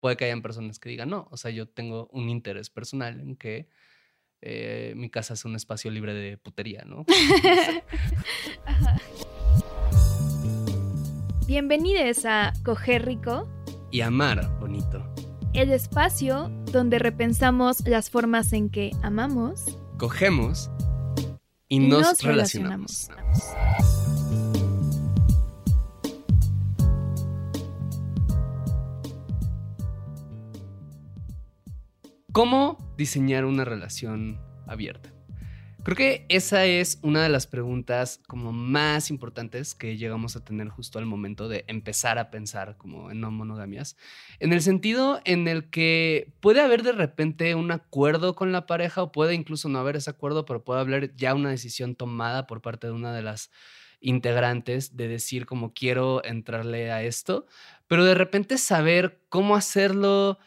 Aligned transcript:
puede 0.00 0.16
que 0.16 0.24
hayan 0.26 0.42
personas 0.42 0.78
que 0.78 0.88
digan, 0.88 1.10
no, 1.10 1.28
o 1.30 1.36
sea, 1.36 1.50
yo 1.50 1.68
tengo 1.68 2.08
un 2.12 2.28
interés 2.28 2.70
personal 2.70 3.20
en 3.20 3.36
que 3.36 3.68
eh, 4.40 4.92
mi 4.96 5.10
casa 5.10 5.34
es 5.34 5.44
un 5.44 5.56
espacio 5.56 5.90
libre 5.90 6.14
de 6.14 6.38
putería, 6.38 6.84
¿no? 6.84 7.04
Bienvenidos 11.46 12.24
a 12.24 12.52
Coger 12.62 13.04
Rico 13.06 13.48
y 13.90 14.02
Amar 14.02 14.48
Bonito. 14.60 15.02
El 15.54 15.72
espacio 15.72 16.50
donde 16.70 16.98
repensamos 16.98 17.80
las 17.86 18.10
formas 18.10 18.52
en 18.52 18.68
que 18.68 18.90
amamos, 19.02 19.78
cogemos 19.96 20.70
y, 21.68 21.80
nos, 21.80 22.22
relacionamos. 22.22 23.08
¿Cómo 32.38 32.78
diseñar 32.96 33.44
una 33.44 33.64
relación 33.64 34.38
abierta? 34.68 35.12
Creo 35.82 35.96
que 35.96 36.24
esa 36.28 36.66
es 36.66 37.00
una 37.02 37.20
de 37.20 37.28
las 37.28 37.48
preguntas 37.48 38.20
como 38.28 38.52
más 38.52 39.10
importantes 39.10 39.74
que 39.74 39.96
llegamos 39.96 40.36
a 40.36 40.44
tener 40.44 40.68
justo 40.68 41.00
al 41.00 41.04
momento 41.04 41.48
de 41.48 41.64
empezar 41.66 42.16
a 42.16 42.30
pensar 42.30 42.76
como 42.76 43.10
en 43.10 43.20
no 43.20 43.32
monogamias, 43.32 43.96
en 44.38 44.52
el 44.52 44.62
sentido 44.62 45.20
en 45.24 45.48
el 45.48 45.68
que 45.68 46.32
puede 46.38 46.60
haber 46.60 46.84
de 46.84 46.92
repente 46.92 47.56
un 47.56 47.72
acuerdo 47.72 48.36
con 48.36 48.52
la 48.52 48.66
pareja 48.66 49.02
o 49.02 49.10
puede 49.10 49.34
incluso 49.34 49.68
no 49.68 49.80
haber 49.80 49.96
ese 49.96 50.10
acuerdo, 50.10 50.44
pero 50.44 50.62
puede 50.62 50.80
haber 50.80 51.16
ya 51.16 51.34
una 51.34 51.50
decisión 51.50 51.96
tomada 51.96 52.46
por 52.46 52.62
parte 52.62 52.86
de 52.86 52.92
una 52.92 53.12
de 53.12 53.22
las 53.22 53.50
integrantes 54.00 54.96
de 54.96 55.08
decir 55.08 55.44
como 55.44 55.74
quiero 55.74 56.24
entrarle 56.24 56.92
a 56.92 57.02
esto, 57.02 57.46
pero 57.88 58.04
de 58.04 58.14
repente 58.14 58.58
saber 58.58 59.24
cómo 59.28 59.56
hacerlo, 59.56 60.38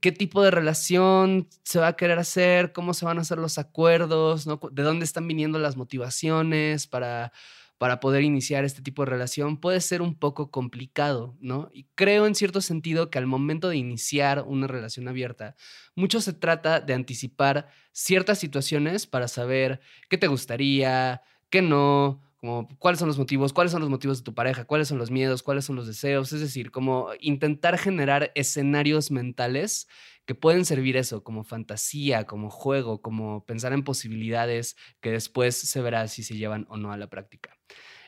qué 0.00 0.12
tipo 0.12 0.42
de 0.42 0.50
relación 0.50 1.48
se 1.62 1.78
va 1.78 1.88
a 1.88 1.96
querer 1.96 2.18
hacer, 2.18 2.72
cómo 2.72 2.94
se 2.94 3.04
van 3.04 3.18
a 3.18 3.22
hacer 3.22 3.38
los 3.38 3.58
acuerdos, 3.58 4.46
de 4.46 4.82
dónde 4.82 5.04
están 5.04 5.26
viniendo 5.28 5.58
las 5.58 5.76
motivaciones 5.76 6.86
para, 6.86 7.32
para 7.78 8.00
poder 8.00 8.22
iniciar 8.22 8.64
este 8.64 8.82
tipo 8.82 9.04
de 9.04 9.10
relación, 9.10 9.58
puede 9.58 9.80
ser 9.80 10.02
un 10.02 10.14
poco 10.14 10.50
complicado, 10.50 11.36
¿no? 11.40 11.70
Y 11.72 11.84
creo 11.94 12.26
en 12.26 12.34
cierto 12.34 12.60
sentido 12.60 13.10
que 13.10 13.18
al 13.18 13.26
momento 13.26 13.68
de 13.68 13.76
iniciar 13.76 14.42
una 14.46 14.66
relación 14.66 15.08
abierta, 15.08 15.56
mucho 15.94 16.20
se 16.20 16.32
trata 16.32 16.80
de 16.80 16.94
anticipar 16.94 17.68
ciertas 17.92 18.38
situaciones 18.38 19.06
para 19.06 19.28
saber 19.28 19.80
qué 20.08 20.18
te 20.18 20.26
gustaría, 20.26 21.22
qué 21.50 21.62
no, 21.62 22.22
como 22.38 22.68
cuáles 22.78 22.98
son 22.98 23.08
los 23.08 23.18
motivos, 23.18 23.52
cuáles 23.52 23.72
son 23.72 23.80
los 23.80 23.90
motivos 23.90 24.18
de 24.18 24.24
tu 24.24 24.34
pareja, 24.34 24.64
cuáles 24.64 24.88
son 24.88 24.98
los 24.98 25.10
miedos, 25.10 25.42
cuáles 25.42 25.64
son 25.64 25.76
los 25.76 25.86
deseos, 25.86 26.32
es 26.32 26.40
decir, 26.40 26.70
como 26.70 27.10
intentar 27.20 27.78
generar 27.78 28.32
escenarios 28.34 29.10
mentales 29.10 29.88
que 30.26 30.34
pueden 30.34 30.64
servir 30.64 30.96
eso 30.96 31.22
como 31.22 31.44
fantasía, 31.44 32.24
como 32.24 32.50
juego, 32.50 33.00
como 33.00 33.44
pensar 33.46 33.72
en 33.72 33.84
posibilidades 33.84 34.76
que 35.00 35.10
después 35.10 35.56
se 35.56 35.80
verá 35.80 36.08
si 36.08 36.22
se 36.22 36.36
llevan 36.36 36.66
o 36.68 36.76
no 36.76 36.92
a 36.92 36.96
la 36.96 37.08
práctica. 37.08 37.56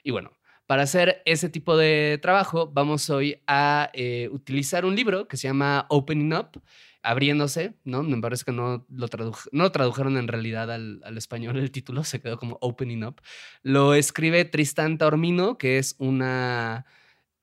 Y 0.03 0.11
bueno, 0.11 0.33
para 0.66 0.83
hacer 0.83 1.22
ese 1.25 1.49
tipo 1.49 1.78
de 1.78 2.19
trabajo, 2.21 2.71
vamos 2.71 3.09
hoy 3.09 3.43
a 3.47 3.91
eh, 3.95 4.28
utilizar 4.31 4.84
un 4.84 4.95
libro 4.95 5.27
que 5.27 5.39
se 5.39 5.49
llama 5.49 5.87
Opening 5.89 6.34
Up, 6.34 6.62
abriéndose, 7.08 7.74
¿no? 7.84 8.02
Me 8.02 8.20
parece 8.20 8.44
que 8.44 8.52
no 8.52 8.84
lo, 8.91 9.08
no 9.50 9.72
tradujeron 9.72 10.19
en 10.19 10.28
realidad 10.28 10.70
al, 10.70 11.16
español 11.16 11.56
el 11.56 11.70
título, 11.70 12.04
se 12.04 12.20
quedó 12.20 12.36
como 12.38 12.58
Opening 12.60 13.02
Up. 13.02 13.22
Lo 13.62 13.94
escribe 13.94 14.44
Tristan 14.44 14.98
Taormino, 14.98 15.56
que 15.56 15.78
es 15.78 15.97
una 15.98 16.84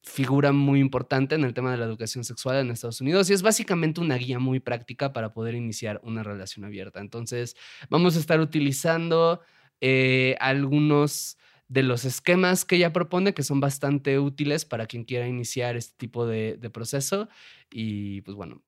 figura 0.03 0.51
muy 0.51 0.79
importante 0.79 1.33
en 1.33 1.43
el 1.43 1.55
tema 1.55 1.71
de 1.71 1.77
la 1.77 1.85
educación 1.85 2.23
sexual 2.23 2.57
en 2.57 2.69
Estados 2.69 3.01
Unidos 3.01 3.27
y 3.31 3.33
es 3.33 3.41
básicamente 3.41 4.01
una 4.01 4.17
guía 4.17 4.37
muy 4.37 4.59
práctica 4.59 5.13
para 5.13 5.33
poder 5.33 5.55
iniciar 5.55 5.99
una 6.03 6.21
relación 6.21 6.63
abierta. 6.63 6.99
Entonces, 6.99 7.55
vamos 7.89 8.15
a 8.15 8.19
estar 8.19 8.39
utilizando 8.39 9.41
eh, 9.81 10.35
algunos 10.39 11.39
de 11.69 11.81
los 11.81 12.05
esquemas 12.05 12.65
que 12.65 12.75
ella 12.75 12.93
propone, 12.93 13.33
que 13.33 13.41
son 13.41 13.59
bastante 13.59 14.19
útiles 14.19 14.63
para 14.63 14.85
quien 14.85 15.05
quiera 15.05 15.27
iniciar 15.27 15.75
este 15.75 15.95
tipo 15.97 16.27
de 16.27 16.69
proceso. 16.71 17.29
Y 17.71 18.21
pues 18.21 18.37
bueno, 18.37 18.61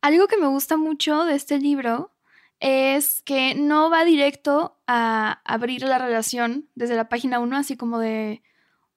algo 0.00 0.26
que 0.28 0.36
me 0.36 0.46
gusta 0.46 0.76
mucho 0.76 1.24
de 1.24 1.34
este 1.34 1.58
libro 1.58 2.12
es 2.60 3.22
que 3.22 3.54
no 3.54 3.90
va 3.90 4.04
directo 4.04 4.76
a 4.86 5.40
abrir 5.44 5.82
la 5.82 5.98
relación 5.98 6.68
desde 6.74 6.96
la 6.96 7.08
página 7.08 7.38
1, 7.38 7.56
así 7.56 7.76
como 7.76 7.98
de, 7.98 8.42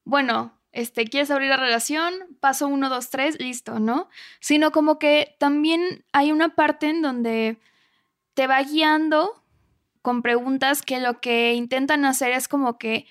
bueno, 0.03 0.57
este, 0.71 1.05
¿quieres 1.05 1.29
abrir 1.31 1.49
la 1.49 1.57
relación? 1.57 2.13
Paso 2.39 2.67
1, 2.67 2.89
2, 2.89 3.09
3, 3.09 3.39
listo, 3.39 3.79
¿no? 3.79 4.09
Sino 4.39 4.71
como 4.71 4.99
que 4.99 5.35
también 5.37 6.05
hay 6.13 6.31
una 6.31 6.55
parte 6.55 6.89
en 6.89 7.01
donde 7.01 7.59
te 8.33 8.47
va 8.47 8.61
guiando 8.63 9.43
con 10.01 10.21
preguntas 10.21 10.81
que 10.81 10.99
lo 10.99 11.19
que 11.19 11.53
intentan 11.53 12.05
hacer 12.05 12.31
es 12.31 12.47
como 12.47 12.77
que 12.77 13.05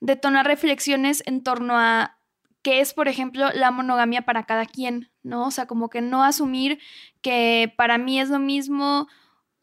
detonar 0.00 0.46
reflexiones 0.46 1.22
en 1.26 1.44
torno 1.44 1.78
a 1.78 2.16
qué 2.62 2.80
es, 2.80 2.94
por 2.94 3.08
ejemplo, 3.08 3.50
la 3.52 3.70
monogamia 3.70 4.22
para 4.22 4.44
cada 4.44 4.66
quien, 4.66 5.10
¿no? 5.22 5.46
O 5.46 5.50
sea, 5.50 5.66
como 5.66 5.90
que 5.90 6.00
no 6.00 6.24
asumir 6.24 6.78
que 7.20 7.72
para 7.76 7.98
mí 7.98 8.20
es 8.20 8.30
lo 8.30 8.38
mismo 8.38 9.08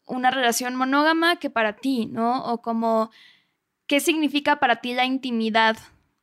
una 0.06 0.30
relación 0.30 0.74
monógama 0.76 1.36
que 1.36 1.50
para 1.50 1.76
ti, 1.76 2.06
¿no? 2.06 2.44
O 2.44 2.62
como 2.62 3.10
qué 3.86 4.00
significa 4.00 4.60
para 4.60 4.76
ti 4.76 4.94
la 4.94 5.04
intimidad 5.04 5.76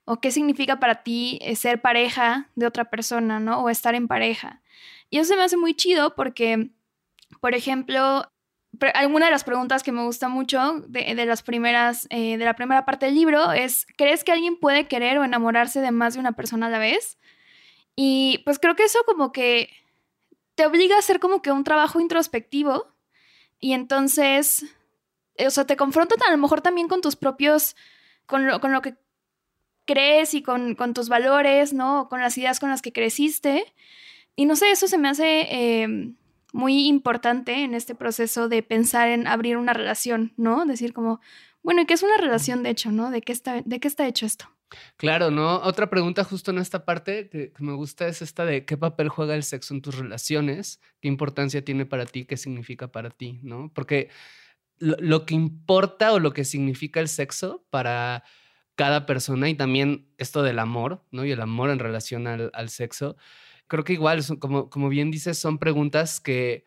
o 0.06 0.22
qué 0.22 0.32
significa 0.32 0.80
para 0.80 1.04
ti 1.04 1.40
eh, 1.42 1.56
ser 1.56 1.82
pareja 1.82 2.50
de 2.56 2.66
otra 2.66 2.86
persona, 2.86 3.40
¿no? 3.40 3.62
O 3.62 3.70
estar 3.70 3.96
en 3.96 4.08
pareja. 4.08 4.62
Y 5.10 5.18
eso 5.18 5.30
se 5.30 5.36
me 5.36 5.44
hace 5.44 5.58
muy 5.58 5.74
chido 5.74 6.16
porque, 6.16 6.70
por 7.42 7.56
ejemplo, 7.56 8.32
alguna 8.94 9.26
de 9.26 9.32
las 9.32 9.44
preguntas 9.44 9.84
que 9.84 9.92
me 9.92 10.04
gusta 10.04 10.30
mucho 10.30 10.84
de, 10.88 11.26
las 11.26 11.44
primeras, 11.44 12.08
eh, 12.10 12.38
de 12.38 12.46
la 12.46 12.56
primera 12.56 12.86
parte 12.86 13.06
del 13.06 13.16
libro 13.16 13.52
es, 13.52 13.86
¿crees 13.98 14.24
que 14.24 14.32
alguien 14.32 14.60
puede 14.60 14.88
querer 14.88 15.18
o 15.18 15.24
enamorarse 15.24 15.82
de 15.82 15.92
más 15.92 16.14
de 16.14 16.20
una 16.20 16.34
persona 16.34 16.68
a 16.68 16.70
la 16.70 16.80
vez? 16.80 17.18
Y 17.96 18.42
pues 18.46 18.60
creo 18.60 18.76
que 18.76 18.84
eso 18.84 19.00
como 19.06 19.32
que 19.32 19.70
te 20.56 20.66
obliga 20.66 20.96
a 20.96 21.00
hacer 21.00 21.20
como 21.20 21.42
que 21.42 21.52
un 21.52 21.64
trabajo 21.64 22.00
introspectivo 22.00 22.88
y 23.60 23.74
entonces, 23.74 24.66
o 25.46 25.50
sea, 25.50 25.66
te 25.66 25.78
confrontan 25.78 26.20
a 26.28 26.32
lo 26.32 26.38
mejor 26.38 26.62
también 26.62 26.88
con 26.88 27.02
tus 27.02 27.16
propios, 27.16 27.76
con 28.26 28.46
lo, 28.46 28.60
con 28.60 28.72
lo 28.72 28.82
que 28.82 28.96
crees 29.86 30.34
y 30.34 30.44
con, 30.44 30.76
con, 30.76 30.94
tus 30.94 31.10
valores, 31.10 31.74
¿no? 31.74 32.10
Con 32.10 32.22
las 32.22 32.38
ideas 32.38 32.60
con 32.60 32.70
las 32.70 32.82
que 32.82 32.94
creciste. 32.94 33.74
Y 34.36 34.46
no 34.46 34.56
sé, 34.56 34.72
eso 34.72 34.88
se 34.88 34.98
me 34.98 35.10
hace... 35.10 35.48
Em, 35.82 36.16
muy 36.54 36.88
importante 36.88 37.64
en 37.64 37.74
este 37.74 37.96
proceso 37.96 38.50
de 38.50 38.64
pensar 38.64 39.10
en 39.10 39.28
abrir 39.28 39.58
una 39.58 39.74
relación, 39.74 40.34
¿no? 40.38 40.66
Decir 40.66 40.94
como, 40.94 41.20
bueno, 41.64 41.82
¿y 41.82 41.86
qué 41.86 41.94
es 41.94 42.04
una 42.04 42.18
relación 42.18 42.64
de 42.64 42.70
hecho, 42.70 42.92
¿no? 42.92 43.12
¿De 43.12 43.22
qué 43.22 43.32
está, 43.32 43.62
de 43.62 43.80
qué 43.80 43.88
está 43.88 44.08
hecho 44.08 44.26
esto? 44.26 44.50
Claro, 44.98 45.32
¿no? 45.32 45.58
Otra 45.62 45.90
pregunta 45.90 46.24
justo 46.24 46.52
en 46.52 46.58
esta 46.58 46.84
parte 46.84 47.30
que, 47.30 47.54
me 47.60 47.74
gusta 47.74 48.08
es 48.08 48.22
esta 48.22 48.46
de 48.46 48.66
qué 48.66 48.78
papel 48.78 49.10
juega 49.10 49.36
el 49.36 49.44
sexo 49.44 49.74
en 49.74 49.82
tus 49.82 49.98
relaciones, 49.98 50.82
qué 51.00 51.08
importancia 51.08 51.64
tiene 51.64 51.86
para 51.86 52.06
ti, 52.06 52.26
qué 52.26 52.38
significa 52.38 52.92
para 52.92 53.10
ti, 53.10 53.40
¿no? 53.44 53.72
Porque 53.74 54.10
lo, 54.80 55.26
que 55.26 55.36
importa 55.36 56.14
o 56.14 56.20
lo 56.20 56.34
que 56.34 56.44
significa 56.44 57.00
el 57.00 57.08
sexo 57.08 57.66
para 57.70 58.24
cada 58.76 59.06
persona 59.06 59.50
y 59.50 59.56
también 59.56 60.08
esto 60.18 60.44
del 60.44 60.60
amor, 60.60 61.04
¿no? 61.12 61.26
Y 61.26 61.32
el 61.32 61.42
amor 61.42 61.70
en 61.70 61.80
relación 61.80 62.28
al, 62.28 62.52
al 62.54 62.70
sexo, 62.70 63.18
creo 63.68 63.84
que 63.84 63.94
igual, 63.94 64.24
como, 64.40 64.70
como 64.70 64.90
bien 64.90 65.12
dices, 65.12 65.38
son 65.38 65.58
preguntas 65.58 66.20
que 66.20 66.66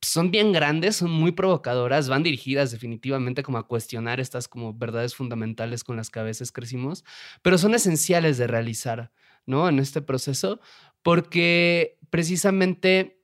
son 0.00 0.30
bien 0.30 0.52
grandes, 0.52 0.96
son 0.96 1.10
muy 1.10 1.32
provocadoras, 1.32 2.08
van 2.08 2.22
dirigidas 2.22 2.70
definitivamente 2.70 3.42
como 3.42 3.58
a 3.58 3.66
cuestionar 3.66 4.20
estas 4.20 4.46
como 4.46 4.72
verdades 4.74 5.14
fundamentales 5.14 5.82
con 5.82 5.96
las 5.96 6.10
que 6.10 6.20
a 6.20 6.24
veces 6.24 6.52
crecimos, 6.52 7.04
pero 7.42 7.58
son 7.58 7.74
esenciales 7.74 8.38
de 8.38 8.46
realizar, 8.46 9.10
¿no? 9.46 9.68
En 9.68 9.78
este 9.78 10.00
proceso, 10.00 10.60
porque 11.02 11.98
precisamente 12.10 13.20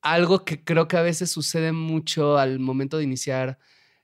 algo 0.00 0.44
que 0.44 0.64
creo 0.64 0.88
que 0.88 0.96
a 0.96 1.02
veces 1.02 1.30
sucede 1.30 1.72
mucho 1.72 2.36
al 2.36 2.58
momento 2.58 2.98
de 2.98 3.04
iniciar 3.04 3.58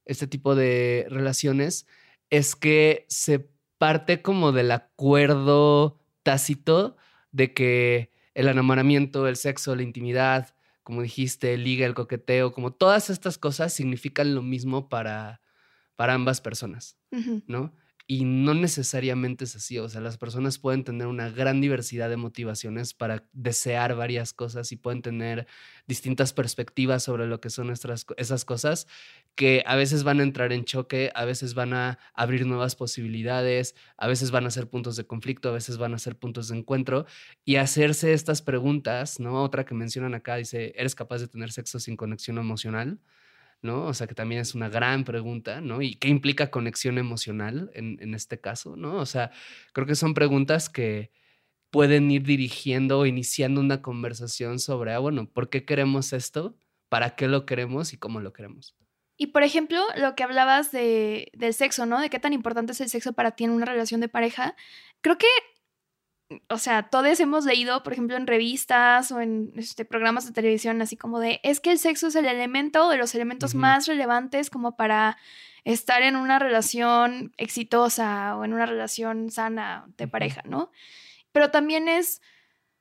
este 0.04 0.26
tipo 0.26 0.54
de 0.54 1.06
relaciones 1.10 1.86
es 2.30 2.54
que 2.54 3.06
se 3.08 3.50
parte 3.78 4.22
como 4.22 4.52
del 4.52 4.70
acuerdo 4.70 6.00
tácito 6.22 6.96
de 7.38 7.54
que 7.54 8.10
el 8.34 8.48
enamoramiento, 8.48 9.28
el 9.28 9.36
sexo, 9.36 9.76
la 9.76 9.84
intimidad, 9.84 10.54
como 10.82 11.02
dijiste, 11.02 11.54
el 11.54 11.62
liga, 11.62 11.86
el 11.86 11.94
coqueteo, 11.94 12.52
como 12.52 12.72
todas 12.72 13.10
estas 13.10 13.38
cosas 13.38 13.72
significan 13.72 14.34
lo 14.34 14.42
mismo 14.42 14.88
para, 14.88 15.40
para 15.94 16.14
ambas 16.14 16.40
personas, 16.40 16.98
¿no? 17.46 17.72
Y 18.10 18.24
no 18.24 18.54
necesariamente 18.54 19.44
es 19.44 19.54
así, 19.54 19.78
o 19.78 19.86
sea, 19.86 20.00
las 20.00 20.16
personas 20.16 20.58
pueden 20.58 20.82
tener 20.82 21.08
una 21.08 21.28
gran 21.28 21.60
diversidad 21.60 22.08
de 22.08 22.16
motivaciones 22.16 22.94
para 22.94 23.28
desear 23.34 23.94
varias 23.96 24.32
cosas 24.32 24.72
y 24.72 24.76
pueden 24.76 25.02
tener 25.02 25.46
distintas 25.86 26.32
perspectivas 26.32 27.02
sobre 27.02 27.26
lo 27.26 27.42
que 27.42 27.50
son 27.50 27.66
nuestras, 27.66 28.06
esas 28.16 28.46
cosas 28.46 28.86
que 29.34 29.62
a 29.66 29.76
veces 29.76 30.04
van 30.04 30.20
a 30.20 30.22
entrar 30.22 30.54
en 30.54 30.64
choque, 30.64 31.10
a 31.14 31.26
veces 31.26 31.52
van 31.52 31.74
a 31.74 31.98
abrir 32.14 32.46
nuevas 32.46 32.76
posibilidades, 32.76 33.74
a 33.98 34.06
veces 34.08 34.30
van 34.30 34.46
a 34.46 34.50
ser 34.50 34.70
puntos 34.70 34.96
de 34.96 35.06
conflicto, 35.06 35.50
a 35.50 35.52
veces 35.52 35.76
van 35.76 35.92
a 35.92 35.98
ser 35.98 36.16
puntos 36.16 36.48
de 36.48 36.56
encuentro 36.56 37.04
y 37.44 37.56
hacerse 37.56 38.14
estas 38.14 38.40
preguntas, 38.40 39.20
¿no? 39.20 39.42
Otra 39.42 39.66
que 39.66 39.74
mencionan 39.74 40.14
acá 40.14 40.36
dice, 40.36 40.72
¿eres 40.76 40.94
capaz 40.94 41.18
de 41.18 41.28
tener 41.28 41.52
sexo 41.52 41.78
sin 41.78 41.94
conexión 41.94 42.38
emocional? 42.38 43.00
¿No? 43.62 43.86
O 43.86 43.94
sea, 43.94 44.06
que 44.06 44.14
también 44.14 44.40
es 44.40 44.54
una 44.54 44.68
gran 44.68 45.04
pregunta, 45.04 45.60
¿no? 45.60 45.82
¿Y 45.82 45.94
qué 45.94 46.08
implica 46.08 46.50
conexión 46.50 46.98
emocional 46.98 47.70
en, 47.74 48.14
este 48.14 48.40
caso, 48.40 48.76
¿no? 48.76 48.96
O 48.96 49.06
sea, 49.06 49.30
creo 49.72 49.86
que 49.86 49.94
son 49.94 50.14
preguntas 50.14 50.68
que 50.68 51.10
pueden 51.70 52.10
ir 52.10 52.22
dirigiendo 52.22 53.00
o 53.00 53.06
iniciando 53.06 53.60
una 53.60 53.82
conversación 53.82 54.58
sobre, 54.58 54.92
ah, 54.92 54.98
bueno, 54.98 55.28
¿por 55.30 55.50
qué 55.50 55.64
queremos 55.64 56.12
esto? 56.12 56.56
¿Para 56.88 57.16
qué 57.16 57.28
lo 57.28 57.44
queremos 57.46 57.92
y 57.92 57.98
cómo 57.98 58.20
lo 58.20 58.32
queremos? 58.32 58.76
Y 59.16 59.28
por 59.28 59.42
ejemplo, 59.42 59.82
lo 59.96 60.14
que 60.14 60.22
hablabas 60.22 60.70
de, 60.70 61.30
del 61.34 61.52
sexo, 61.52 61.86
¿no? 61.86 62.00
De 62.00 62.08
qué 62.08 62.20
tan 62.20 62.32
importante 62.32 62.72
es 62.72 62.80
el 62.80 62.88
sexo 62.88 63.12
para 63.12 63.32
ti 63.32 63.44
en 63.44 63.50
una 63.50 63.66
relación 63.66 64.00
de 64.00 64.08
pareja. 64.08 64.54
Creo 65.00 65.18
que 65.18 65.26
o 66.48 66.58
sea, 66.58 66.84
todos 66.90 67.20
hemos 67.20 67.44
leído, 67.44 67.82
por 67.82 67.92
ejemplo, 67.92 68.16
en 68.16 68.26
revistas 68.26 69.10
o 69.12 69.20
en 69.20 69.52
este, 69.56 69.84
programas 69.84 70.26
de 70.26 70.32
televisión, 70.32 70.82
así 70.82 70.96
como 70.96 71.20
de, 71.20 71.40
es 71.42 71.60
que 71.60 71.70
el 71.72 71.78
sexo 71.78 72.08
es 72.08 72.16
el 72.16 72.26
elemento 72.26 72.88
de 72.90 72.98
los 72.98 73.14
elementos 73.14 73.54
más 73.54 73.86
relevantes 73.86 74.50
como 74.50 74.76
para 74.76 75.16
estar 75.64 76.02
en 76.02 76.16
una 76.16 76.38
relación 76.38 77.32
exitosa 77.36 78.36
o 78.36 78.44
en 78.44 78.52
una 78.52 78.66
relación 78.66 79.30
sana 79.30 79.86
de 79.96 80.06
pareja, 80.06 80.42
¿no? 80.44 80.70
Pero 81.32 81.50
también 81.50 81.88
es 81.88 82.20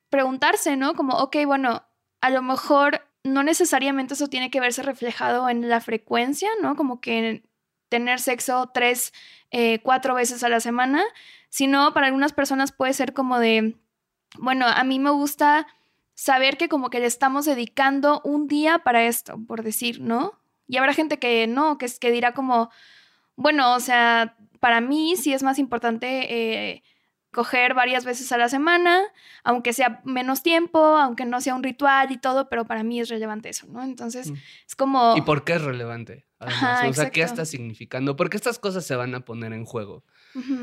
preguntarse, 0.09 0.75
¿no? 0.75 0.93
Como, 0.95 1.17
ok, 1.17 1.37
bueno, 1.45 1.87
a 2.21 2.29
lo 2.29 2.41
mejor 2.41 3.07
no 3.23 3.43
necesariamente 3.43 4.13
eso 4.13 4.27
tiene 4.27 4.49
que 4.51 4.59
verse 4.59 4.83
reflejado 4.83 5.49
en 5.49 5.69
la 5.69 5.81
frecuencia, 5.81 6.49
¿no? 6.61 6.75
Como 6.75 7.01
que 7.01 7.43
tener 7.89 8.19
sexo 8.19 8.69
tres, 8.73 9.13
eh, 9.51 9.79
cuatro 9.79 10.15
veces 10.15 10.43
a 10.43 10.49
la 10.49 10.59
semana, 10.59 11.03
sino 11.49 11.93
para 11.93 12.07
algunas 12.07 12.33
personas 12.33 12.71
puede 12.71 12.93
ser 12.93 13.13
como 13.13 13.39
de, 13.39 13.75
bueno, 14.37 14.67
a 14.67 14.83
mí 14.83 14.99
me 14.99 15.11
gusta 15.11 15.67
saber 16.13 16.57
que 16.57 16.67
como 16.67 16.89
que 16.89 16.99
le 16.99 17.05
estamos 17.05 17.45
dedicando 17.45 18.21
un 18.23 18.47
día 18.47 18.79
para 18.79 19.03
esto, 19.03 19.39
por 19.47 19.63
decir, 19.63 20.01
¿no? 20.01 20.33
Y 20.67 20.77
habrá 20.77 20.93
gente 20.93 21.19
que 21.19 21.47
no, 21.47 21.77
que, 21.77 21.87
que 21.99 22.11
dirá 22.11 22.33
como, 22.33 22.69
bueno, 23.35 23.75
o 23.75 23.79
sea, 23.79 24.35
para 24.59 24.81
mí 24.81 25.15
sí 25.15 25.33
es 25.33 25.43
más 25.43 25.59
importante 25.59 26.73
eh, 26.73 26.83
coger 27.31 27.73
varias 27.73 28.03
veces 28.03 28.31
a 28.31 28.37
la 28.37 28.49
semana, 28.49 29.01
aunque 29.43 29.73
sea 29.73 30.01
menos 30.03 30.41
tiempo, 30.41 30.79
aunque 30.79 31.25
no 31.25 31.39
sea 31.39 31.55
un 31.55 31.63
ritual 31.63 32.11
y 32.11 32.17
todo, 32.17 32.49
pero 32.49 32.65
para 32.65 32.83
mí 32.83 32.99
es 32.99 33.09
relevante 33.09 33.49
eso, 33.49 33.67
¿no? 33.67 33.83
Entonces, 33.83 34.31
mm. 34.31 34.35
es 34.65 34.75
como... 34.75 35.15
¿Y 35.15 35.21
por 35.21 35.43
qué 35.43 35.53
es 35.53 35.61
relevante? 35.61 36.26
O 36.39 36.93
sea, 36.93 37.09
¿qué 37.09 37.21
está 37.21 37.45
significando? 37.45 38.15
Porque 38.15 38.37
estas 38.37 38.59
cosas 38.59 38.85
se 38.85 38.95
van 38.95 39.15
a 39.15 39.21
poner 39.21 39.53
en 39.53 39.65
juego, 39.65 40.03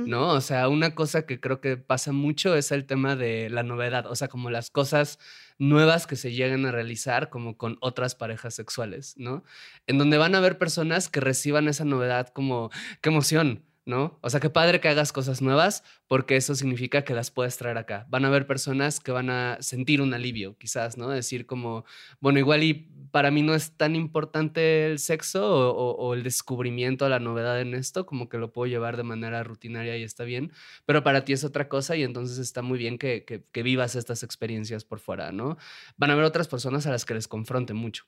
¿no? 0.07 0.29
O 0.29 0.41
sea, 0.41 0.69
una 0.69 0.95
cosa 0.95 1.27
que 1.27 1.41
creo 1.41 1.61
que 1.61 1.77
pasa 1.77 2.13
mucho 2.13 2.55
es 2.55 2.71
el 2.71 2.87
tema 2.87 3.17
de 3.17 3.51
la 3.51 3.63
novedad, 3.63 4.07
o 4.07 4.15
sea, 4.15 4.29
como 4.29 4.51
las 4.51 4.71
cosas 4.71 5.19
nuevas 5.59 6.07
que 6.07 6.17
se 6.17 6.33
llegan 6.33 6.65
a 6.67 6.73
realizar 6.73 7.29
como 7.29 7.57
con 7.57 7.77
otras 7.81 8.15
parejas 8.15 8.55
sexuales, 8.55 9.15
¿no? 9.17 9.43
En 9.87 9.99
donde 9.99 10.19
van 10.19 10.35
a 10.35 10.39
haber 10.39 10.59
personas 10.59 11.09
que 11.09 11.21
reciban 11.21 11.67
esa 11.69 11.85
novedad 11.85 12.29
como, 12.29 12.71
qué 13.01 13.11
emoción, 13.11 13.65
¿no? 13.85 14.19
O 14.23 14.31
sea, 14.31 14.41
qué 14.41 14.51
padre 14.51 14.81
que 14.81 14.89
hagas 14.89 15.13
cosas 15.13 15.43
nuevas 15.43 15.83
porque 16.15 16.37
eso 16.37 16.55
significa 16.55 17.03
que 17.03 17.13
las 17.13 17.33
puedes 17.33 17.57
traer 17.57 17.77
acá. 17.77 18.07
Van 18.09 18.25
a 18.25 18.29
haber 18.29 18.47
personas 18.47 19.01
que 19.01 19.11
van 19.11 19.31
a 19.31 19.59
sentir 19.61 20.01
un 20.01 20.15
alivio, 20.15 20.57
quizás, 20.59 20.97
¿no? 20.97 21.09
Decir 21.09 21.45
como, 21.45 21.85
bueno, 22.21 22.39
igual 22.39 22.63
y 22.63 22.89
para 23.11 23.33
mí 23.33 23.43
no 23.43 23.53
es 23.53 23.73
tan 23.73 23.97
importante 23.97 24.87
el 24.87 25.01
sexo 25.01 25.75
o, 25.75 26.15
el 26.15 26.23
descubrimiento, 26.23 27.09
la 27.09 27.19
novedad 27.19 27.61
en 27.61 27.75
esto, 27.75 28.07
como 28.07 28.29
que 28.29 28.39
lo 28.39 28.53
puedo 28.53 28.69
llevar 28.69 28.97
de 28.97 29.03
manera 29.03 29.43
rutinaria 29.43 29.99
y 29.99 30.05
está 30.05 30.23
bien, 30.23 30.53
pero 30.87 31.03
para 31.03 31.25
ti 31.25 31.33
es 31.33 31.43
otra 31.43 31.69
cosa 31.69 31.97
y 31.97 32.05
entonces 32.05 32.39
está 32.39 32.63
muy 32.63 32.79
bien 32.79 32.97
que, 32.97 33.25
que 33.25 33.63
vivas 33.65 33.97
estas 33.97 34.23
experiencias 34.23 34.85
por 34.85 35.01
fuera, 35.01 35.33
¿no? 35.33 35.57
Van 35.97 36.11
a 36.11 36.13
haber 36.13 36.27
otras 36.27 36.47
personas 36.47 36.87
a 36.87 36.93
las 36.93 37.05
que 37.05 37.15
les 37.15 37.27
confronte 37.27 37.75
mucho. 37.75 38.05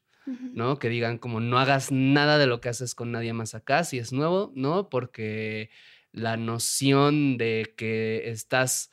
¿no? 0.55 0.79
Que 0.79 0.89
digan 0.89 1.19
como 1.19 1.41
no 1.41 1.59
hagas 1.59 1.93
nada 1.93 2.39
de 2.39 2.47
lo 2.47 2.61
que 2.61 2.69
haces 2.69 2.95
con 2.95 3.13
nadie 3.13 3.33
más 3.33 3.55
acá, 3.55 3.85
si 3.85 3.99
es 3.99 4.13
nuevo, 4.13 4.53
¿no? 4.55 4.89
Porque 4.89 5.71
la 6.17 6.39
noción 6.39 7.37
de 7.37 7.75
que 7.77 8.31
estás 8.31 8.91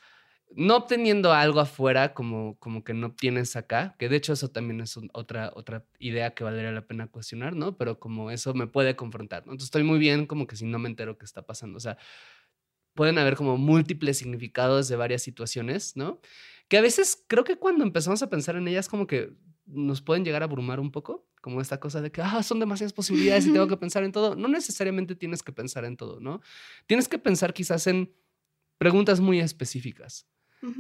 no 0.56 0.76
obteniendo 0.76 1.32
algo 1.32 1.62
afuera 1.62 2.14
como, 2.14 2.60
como 2.60 2.84
que 2.84 2.94
no 2.94 3.08
obtienes 3.08 3.56
acá, 3.56 3.96
que 3.98 4.10
de 4.10 4.18
hecho 4.18 4.34
eso 4.34 4.50
también 4.50 4.82
es 4.82 5.00
otra, 5.14 5.52
otra 5.56 5.86
idea 6.00 6.34
que 6.36 6.44
valdría 6.44 6.72
la 6.72 6.86
pena 6.86 7.08
cuestionar, 7.08 7.56
¿no? 7.56 7.78
Pero 7.78 7.98
como 7.98 8.30
eso 8.30 8.54
me 8.54 8.68
puede 8.68 8.98
confrontar, 8.98 9.46
¿no? 9.46 9.54
Entonces 9.54 9.68
estoy 9.68 9.84
muy 9.84 10.00
bien 10.00 10.26
como 10.28 10.46
que 10.46 10.58
si 10.58 10.66
no 10.66 10.80
me 10.80 10.90
entero 10.90 11.18
qué 11.18 11.26
está 11.26 11.44
pasando, 11.44 11.78
o 11.78 11.80
sea, 11.80 11.98
pueden 12.94 13.18
haber 13.18 13.38
como 13.38 13.58
múltiples 13.58 14.18
significados 14.18 14.90
de 14.90 14.98
varias 14.98 15.24
situaciones, 15.24 15.96
¿no? 15.96 16.20
Que 16.68 16.78
a 16.78 16.82
veces 16.82 17.24
creo 17.28 17.46
que 17.46 17.58
cuando 17.58 17.86
empezamos 17.86 18.22
a 18.22 18.30
pensar 18.30 18.58
en 18.58 18.68
ellas 18.68 18.90
como 18.90 19.08
que 19.08 19.32
nos 19.66 20.02
pueden 20.02 20.26
llegar 20.26 20.42
a 20.44 20.46
abrumar 20.46 20.82
un 20.82 20.92
poco, 20.92 21.26
como 21.44 21.60
esta 21.60 21.78
cosa 21.78 22.02
de 22.02 22.10
que 22.10 22.22
ah, 22.22 22.42
son 22.42 22.62
demasiadas 22.62 22.94
posibilidades 22.94 23.46
y 23.46 23.52
tengo 23.52 23.68
que 23.68 23.76
pensar 23.76 24.06
en 24.06 24.14
todo. 24.14 24.38
No 24.38 24.48
necesariamente 24.48 25.14
tienes 25.14 25.44
que 25.44 25.52
pensar 25.52 25.84
en 25.84 25.98
todo, 25.98 26.22
¿no? 26.22 26.40
Tienes 26.88 27.10
que 27.10 27.20
pensar 27.20 27.54
quizás 27.54 27.86
en 27.86 28.16
preguntas 28.78 29.20
muy 29.20 29.42
específicas 29.42 30.26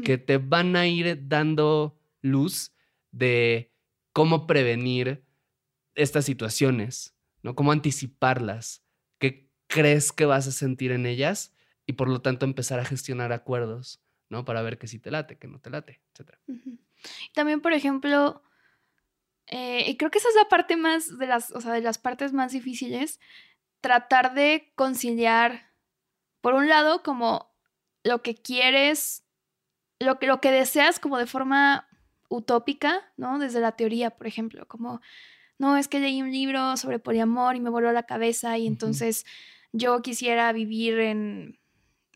que 0.05 0.17
te 0.17 0.37
van 0.37 0.77
a 0.77 0.87
ir 0.87 1.27
dando 1.27 1.99
luz 2.21 2.71
de 3.11 3.73
cómo 4.13 4.47
prevenir 4.47 5.25
estas 5.95 6.23
situaciones, 6.23 7.13
¿no? 7.41 7.55
Cómo 7.55 7.73
anticiparlas, 7.73 8.85
qué 9.19 9.51
crees 9.67 10.13
que 10.13 10.25
vas 10.25 10.47
a 10.47 10.53
sentir 10.53 10.93
en 10.93 11.05
ellas 11.05 11.53
y 11.85 11.93
por 11.93 12.07
lo 12.07 12.21
tanto 12.21 12.45
empezar 12.45 12.79
a 12.79 12.85
gestionar 12.85 13.33
acuerdos, 13.33 14.01
¿no? 14.29 14.45
Para 14.45 14.61
ver 14.61 14.77
que 14.77 14.87
sí 14.87 14.97
te 14.97 15.11
late, 15.11 15.37
que 15.37 15.49
no 15.49 15.59
te 15.59 15.69
late, 15.69 16.01
etc. 16.13 16.37
También, 17.33 17.59
por 17.59 17.73
ejemplo, 17.73 18.41
eh, 19.47 19.85
y 19.87 19.97
creo 19.97 20.11
que 20.11 20.19
esa 20.19 20.29
es 20.29 20.35
la 20.35 20.49
parte 20.49 20.77
más 20.77 21.17
de 21.17 21.27
las, 21.27 21.51
o 21.51 21.61
sea, 21.61 21.73
de 21.73 21.81
las 21.81 21.97
partes 21.97 22.33
más 22.33 22.51
difíciles, 22.51 23.19
tratar 23.81 24.33
de 24.33 24.71
conciliar, 24.75 25.71
por 26.41 26.53
un 26.53 26.69
lado, 26.69 27.03
como 27.03 27.53
lo 28.03 28.21
que 28.21 28.35
quieres, 28.35 29.23
lo 29.99 30.19
que, 30.19 30.27
lo 30.27 30.41
que 30.41 30.51
deseas 30.51 30.99
como 30.99 31.17
de 31.17 31.27
forma 31.27 31.87
utópica, 32.29 33.11
¿no? 33.17 33.39
Desde 33.39 33.59
la 33.59 33.73
teoría, 33.73 34.11
por 34.11 34.27
ejemplo, 34.27 34.67
como, 34.67 35.01
no, 35.57 35.77
es 35.77 35.87
que 35.87 35.99
leí 35.99 36.21
un 36.21 36.31
libro 36.31 36.77
sobre 36.77 36.99
poliamor 36.99 37.55
y 37.55 37.59
me 37.59 37.69
voló 37.69 37.91
la 37.91 38.03
cabeza 38.03 38.57
y 38.57 38.67
entonces 38.67 39.25
yo 39.71 40.01
quisiera 40.01 40.51
vivir 40.51 40.99
en, 40.99 41.59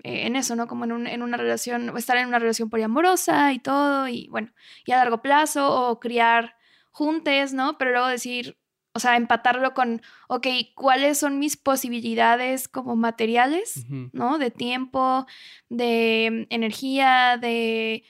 en 0.03 0.35
eso, 0.35 0.55
¿no? 0.55 0.67
Como 0.67 0.85
en, 0.85 0.91
un, 0.91 1.07
en 1.07 1.21
una 1.21 1.37
relación, 1.37 1.95
estar 1.97 2.17
en 2.17 2.27
una 2.27 2.39
relación 2.39 2.69
poliamorosa 2.69 3.53
y 3.53 3.59
todo, 3.59 4.07
y 4.07 4.27
bueno, 4.29 4.51
y 4.85 4.91
a 4.91 4.97
largo 4.97 5.21
plazo, 5.21 5.89
o 5.89 5.99
criar 5.99 6.56
juntes, 6.97 7.53
¿no? 7.53 7.77
Pero 7.77 7.91
luego 7.91 8.07
decir, 8.07 8.57
o 8.93 8.99
sea, 8.99 9.17
empatarlo 9.17 9.75
con, 9.75 10.01
ok, 10.27 10.47
¿cuáles 10.73 11.19
son 11.19 11.37
mis 11.37 11.55
posibilidades 11.55 12.67
como 12.67 12.95
materiales, 12.95 13.85
¿no? 14.13 14.39
De 14.39 14.49
tiempo, 14.49 15.27
de 15.69 16.47
energía, 16.49 17.37
de, 17.37 18.03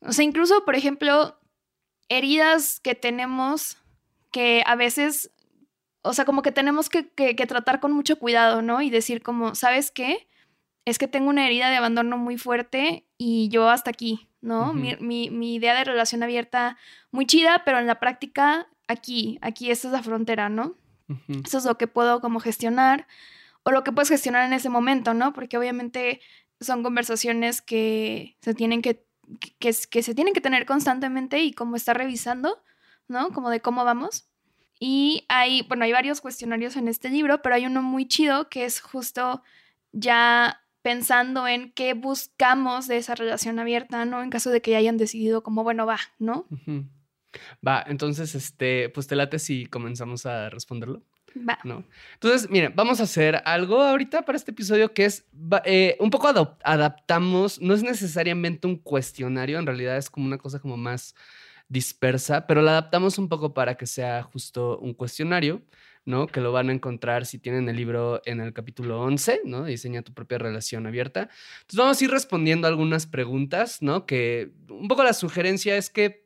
o 0.00 0.12
sea, 0.12 0.26
incluso, 0.26 0.62
por 0.66 0.76
ejemplo, 0.76 1.40
heridas 2.10 2.80
que 2.80 2.94
tenemos 2.94 3.78
que 4.30 4.62
a 4.66 4.76
veces, 4.76 5.32
o 6.02 6.12
sea, 6.12 6.26
como 6.26 6.42
que 6.42 6.52
tenemos 6.52 6.90
que, 6.90 7.08
que, 7.08 7.46
tratar 7.46 7.80
con 7.80 7.92
mucho 7.92 8.18
cuidado, 8.18 8.60
¿no? 8.60 8.82
Y 8.82 8.90
decir 8.90 9.22
como, 9.22 9.54
¿sabes 9.54 9.90
qué? 9.90 10.28
Es 10.84 10.98
que 10.98 11.08
tengo 11.08 11.30
una 11.30 11.46
herida 11.46 11.70
de 11.70 11.76
abandono 11.76 12.18
muy 12.18 12.36
fuerte 12.36 13.06
y 13.16 13.48
yo 13.48 13.70
hasta 13.70 13.88
aquí, 13.88 14.28
¿no? 14.44 14.74
mi, 14.74 14.96
mi, 15.30 15.54
idea 15.54 15.74
de 15.74 15.84
relación 15.84 16.22
abierta 16.22 16.76
muy 17.10 17.26
chida, 17.26 17.62
pero 17.64 17.78
en 17.78 17.86
la 17.86 17.98
práctica 17.98 18.68
aquí, 18.86 19.38
aquí 19.40 19.70
esta 19.70 19.88
es 19.88 19.92
la 19.92 20.02
frontera, 20.02 20.48
¿no? 20.48 20.76
Eso 21.44 21.58
es 21.58 21.64
lo 21.64 21.76
que 21.78 21.86
puedo 21.86 22.20
como 22.20 22.40
gestionar 22.40 23.06
o 23.62 23.70
lo 23.70 23.84
que 23.84 23.92
puedes 23.92 24.10
gestionar 24.10 24.44
en 24.44 24.52
ese 24.52 24.68
momento, 24.68 25.14
¿no? 25.14 25.32
Porque 25.32 25.56
obviamente 25.56 26.20
son 26.60 26.82
conversaciones 26.82 27.62
que 27.62 28.36
se 28.42 28.54
tienen 28.54 28.82
que, 28.82 29.06
que, 29.58 29.74
que 29.90 30.02
se 30.02 30.14
tienen 30.14 30.34
que 30.34 30.40
tener 30.40 30.66
constantemente 30.66 31.40
y 31.40 31.52
como 31.52 31.76
estar 31.76 31.96
revisando, 31.96 32.62
¿no? 33.08 33.30
Como 33.30 33.48
de 33.48 33.60
cómo 33.60 33.84
vamos. 33.84 34.28
Y 34.78 35.24
hay, 35.28 35.62
bueno, 35.62 35.84
hay 35.84 35.92
varios 35.92 36.20
cuestionarios 36.20 36.76
en 36.76 36.88
este 36.88 37.08
libro, 37.08 37.40
pero 37.40 37.54
hay 37.54 37.64
uno 37.64 37.80
muy 37.80 38.06
chido 38.06 38.50
que 38.50 38.66
es 38.66 38.80
justo 38.80 39.42
ya 39.92 40.63
pensando 40.84 41.48
en 41.48 41.72
qué 41.72 41.94
buscamos 41.94 42.86
de 42.88 42.98
esa 42.98 43.14
relación 43.14 43.58
abierta, 43.58 44.04
¿no? 44.04 44.22
En 44.22 44.28
caso 44.28 44.50
de 44.50 44.60
que 44.60 44.72
ya 44.72 44.76
hayan 44.76 44.98
decidido 44.98 45.42
como, 45.42 45.64
bueno, 45.64 45.86
va, 45.86 45.98
¿no? 46.18 46.46
Va, 47.66 47.82
entonces, 47.88 48.34
este, 48.34 48.90
pues 48.90 49.06
te 49.06 49.16
late 49.16 49.38
si 49.38 49.64
comenzamos 49.64 50.26
a 50.26 50.50
responderlo. 50.50 51.02
Va. 51.36 51.58
¿no? 51.64 51.84
Entonces, 52.12 52.50
miren, 52.50 52.74
vamos 52.76 53.00
a 53.00 53.04
hacer 53.04 53.40
algo 53.46 53.82
ahorita 53.82 54.26
para 54.26 54.36
este 54.36 54.50
episodio 54.50 54.92
que 54.92 55.06
es 55.06 55.24
eh, 55.64 55.96
un 56.00 56.10
poco 56.10 56.28
adaptamos, 56.62 57.62
no 57.62 57.72
es 57.72 57.82
necesariamente 57.82 58.66
un 58.66 58.76
cuestionario, 58.76 59.58
en 59.58 59.66
realidad 59.66 59.96
es 59.96 60.10
como 60.10 60.26
una 60.26 60.36
cosa 60.36 60.58
como 60.58 60.76
más 60.76 61.14
dispersa, 61.66 62.46
pero 62.46 62.60
la 62.60 62.72
adaptamos 62.72 63.16
un 63.16 63.30
poco 63.30 63.54
para 63.54 63.74
que 63.76 63.86
sea 63.86 64.22
justo 64.22 64.78
un 64.78 64.92
cuestionario, 64.92 65.62
¿no? 66.04 66.26
Que 66.26 66.40
lo 66.40 66.52
van 66.52 66.68
a 66.68 66.72
encontrar 66.72 67.26
si 67.26 67.38
tienen 67.38 67.68
el 67.68 67.76
libro 67.76 68.20
en 68.24 68.40
el 68.40 68.52
capítulo 68.52 69.00
11, 69.00 69.42
¿no? 69.44 69.64
Diseña 69.64 70.02
tu 70.02 70.12
propia 70.12 70.38
relación 70.38 70.86
abierta. 70.86 71.30
Entonces 71.60 71.78
vamos 71.78 72.00
a 72.00 72.04
ir 72.04 72.10
respondiendo 72.10 72.68
algunas 72.68 73.06
preguntas, 73.06 73.82
¿no? 73.82 74.06
Que 74.06 74.50
un 74.68 74.88
poco 74.88 75.02
la 75.02 75.12
sugerencia 75.12 75.76
es 75.76 75.90
que 75.90 76.24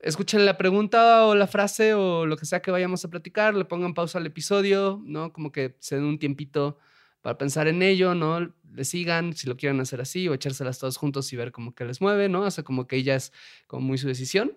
escuchen 0.00 0.44
la 0.44 0.58
pregunta 0.58 1.24
o 1.24 1.34
la 1.34 1.46
frase 1.46 1.94
o 1.94 2.26
lo 2.26 2.36
que 2.36 2.46
sea 2.46 2.60
que 2.60 2.70
vayamos 2.70 3.04
a 3.04 3.10
platicar, 3.10 3.54
le 3.54 3.64
pongan 3.64 3.94
pausa 3.94 4.18
al 4.18 4.26
episodio, 4.26 5.00
¿no? 5.04 5.32
Como 5.32 5.52
que 5.52 5.76
se 5.80 5.96
den 5.96 6.04
un 6.04 6.18
tiempito 6.18 6.78
para 7.22 7.38
pensar 7.38 7.66
en 7.68 7.82
ello, 7.82 8.14
¿no? 8.14 8.52
Le 8.72 8.84
sigan 8.84 9.32
si 9.32 9.48
lo 9.48 9.56
quieren 9.56 9.80
hacer 9.80 10.00
así 10.00 10.28
o 10.28 10.34
echárselas 10.34 10.78
todos 10.78 10.96
juntos 10.96 11.32
y 11.32 11.36
ver 11.36 11.50
como 11.50 11.74
que 11.74 11.84
les 11.84 12.00
mueve, 12.00 12.28
¿no? 12.28 12.42
O 12.42 12.50
sea, 12.50 12.62
como 12.62 12.86
que 12.86 12.96
ella 12.96 13.16
es 13.16 13.32
como 13.66 13.86
muy 13.86 13.98
su 13.98 14.06
decisión. 14.06 14.56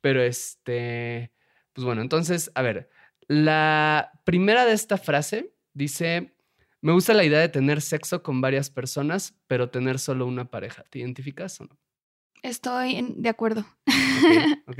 Pero 0.00 0.22
este, 0.22 1.32
pues 1.72 1.84
bueno, 1.84 2.02
entonces, 2.02 2.52
a 2.54 2.62
ver, 2.62 2.90
la 3.28 4.12
primera 4.24 4.64
de 4.66 4.72
esta 4.72 4.98
frase 4.98 5.52
dice, 5.72 6.34
me 6.80 6.92
gusta 6.92 7.14
la 7.14 7.24
idea 7.24 7.40
de 7.40 7.48
tener 7.48 7.80
sexo 7.80 8.22
con 8.22 8.40
varias 8.40 8.70
personas, 8.70 9.34
pero 9.46 9.70
tener 9.70 9.98
solo 9.98 10.26
una 10.26 10.50
pareja. 10.50 10.84
¿Te 10.90 10.98
identificas 11.00 11.60
o 11.60 11.64
no? 11.64 11.78
Estoy 12.42 12.96
en- 12.96 13.22
de 13.22 13.28
acuerdo. 13.30 13.64
Ok, 13.86 13.86
ok. 14.66 14.78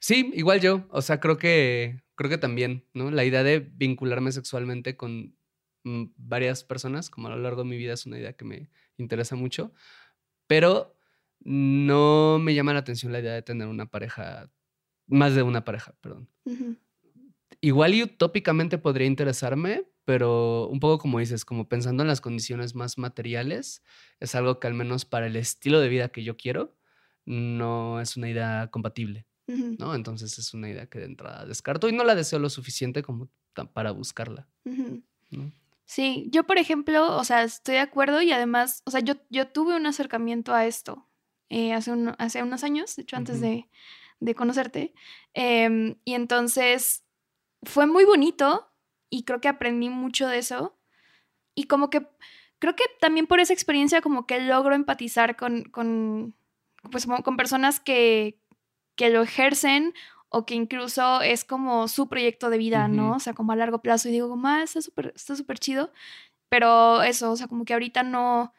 Sí, 0.00 0.30
igual 0.34 0.60
yo. 0.60 0.86
O 0.90 1.02
sea, 1.02 1.20
creo 1.20 1.36
que, 1.36 2.02
creo 2.14 2.30
que 2.30 2.38
también, 2.38 2.86
¿no? 2.94 3.10
La 3.10 3.24
idea 3.24 3.42
de 3.42 3.60
vincularme 3.60 4.32
sexualmente 4.32 4.96
con 4.96 5.36
mm, 5.84 6.04
varias 6.16 6.64
personas, 6.64 7.10
como 7.10 7.28
a 7.28 7.30
lo 7.30 7.36
largo 7.42 7.62
de 7.64 7.68
mi 7.68 7.76
vida, 7.76 7.92
es 7.92 8.06
una 8.06 8.18
idea 8.18 8.32
que 8.32 8.44
me 8.46 8.70
interesa 8.96 9.36
mucho. 9.36 9.72
Pero 10.46 10.96
no 11.40 12.38
me 12.40 12.54
llama 12.54 12.72
la 12.72 12.80
atención 12.80 13.12
la 13.12 13.20
idea 13.20 13.34
de 13.34 13.42
tener 13.42 13.68
una 13.68 13.86
pareja, 13.86 14.50
más 15.06 15.34
de 15.34 15.42
una 15.42 15.64
pareja, 15.64 15.94
perdón. 16.00 16.28
Igual 17.64 17.94
y 17.94 18.02
utópicamente 18.02 18.76
podría 18.78 19.06
interesarme, 19.06 19.86
pero 20.04 20.66
un 20.68 20.80
poco 20.80 20.98
como 20.98 21.20
dices, 21.20 21.44
como 21.44 21.68
pensando 21.68 22.02
en 22.02 22.08
las 22.08 22.20
condiciones 22.20 22.74
más 22.74 22.98
materiales, 22.98 23.82
es 24.18 24.34
algo 24.34 24.58
que 24.58 24.66
al 24.66 24.74
menos 24.74 25.04
para 25.04 25.28
el 25.28 25.36
estilo 25.36 25.78
de 25.80 25.88
vida 25.88 26.08
que 26.08 26.24
yo 26.24 26.36
quiero, 26.36 26.76
no 27.24 28.00
es 28.00 28.16
una 28.16 28.28
idea 28.28 28.68
compatible, 28.72 29.28
¿no? 29.78 29.94
Entonces 29.94 30.38
es 30.38 30.54
una 30.54 30.70
idea 30.70 30.86
que 30.88 30.98
de 31.00 31.04
entrada 31.06 31.46
descarto 31.46 31.88
y 31.88 31.92
no 31.92 32.02
la 32.04 32.16
deseo 32.16 32.40
lo 32.40 32.50
suficiente 32.50 33.02
como 33.02 33.30
para 33.74 33.92
buscarla. 33.92 34.48
Sí, 35.86 36.28
yo 36.30 36.44
por 36.44 36.58
ejemplo, 36.58 37.16
o 37.16 37.24
sea, 37.24 37.42
estoy 37.42 37.74
de 37.74 37.80
acuerdo 37.80 38.22
y 38.22 38.32
además, 38.32 38.82
o 38.86 38.90
sea, 38.90 39.00
yo, 39.00 39.14
yo 39.30 39.48
tuve 39.48 39.76
un 39.76 39.86
acercamiento 39.86 40.54
a 40.54 40.66
esto 40.66 41.08
eh, 41.50 41.72
hace, 41.74 41.92
un- 41.92 42.14
hace 42.18 42.42
unos 42.42 42.64
años, 42.64 42.96
de 42.96 43.02
hecho 43.02 43.16
antes 43.16 43.40
de, 43.40 43.68
de 44.20 44.34
conocerte, 44.34 44.94
em, 45.34 45.96
y 46.04 46.14
entonces 46.14 47.01
fue 47.62 47.86
muy 47.86 48.04
bonito 48.04 48.70
y 49.10 49.24
creo 49.24 49.40
que 49.40 49.48
aprendí 49.48 49.88
mucho 49.88 50.28
de 50.28 50.38
eso. 50.38 50.76
Y 51.54 51.64
como 51.64 51.90
que 51.90 52.06
creo 52.58 52.76
que 52.76 52.84
también 53.00 53.26
por 53.26 53.40
esa 53.40 53.52
experiencia 53.52 54.00
como 54.00 54.26
que 54.26 54.40
logro 54.40 54.74
empatizar 54.74 55.36
con, 55.36 55.64
con, 55.64 56.34
pues, 56.90 57.06
con 57.06 57.36
personas 57.36 57.80
que, 57.80 58.38
que 58.96 59.10
lo 59.10 59.22
ejercen 59.22 59.94
o 60.28 60.46
que 60.46 60.54
incluso 60.54 61.20
es 61.20 61.44
como 61.44 61.88
su 61.88 62.08
proyecto 62.08 62.48
de 62.48 62.58
vida, 62.58 62.88
¿no? 62.88 63.16
O 63.16 63.20
sea, 63.20 63.34
como 63.34 63.52
a 63.52 63.56
largo 63.56 63.82
plazo. 63.82 64.08
Y 64.08 64.12
digo, 64.12 64.30
como, 64.30 64.48
ah, 64.48 64.62
está 64.62 64.80
súper 64.80 65.12
está 65.14 65.36
súper 65.36 65.58
chido, 65.58 65.92
pero 66.48 67.02
eso, 67.02 67.32
o 67.32 67.36
sea, 67.36 67.48
como 67.48 67.66
que 67.66 67.74
ahorita 67.74 68.02
no, 68.02 68.54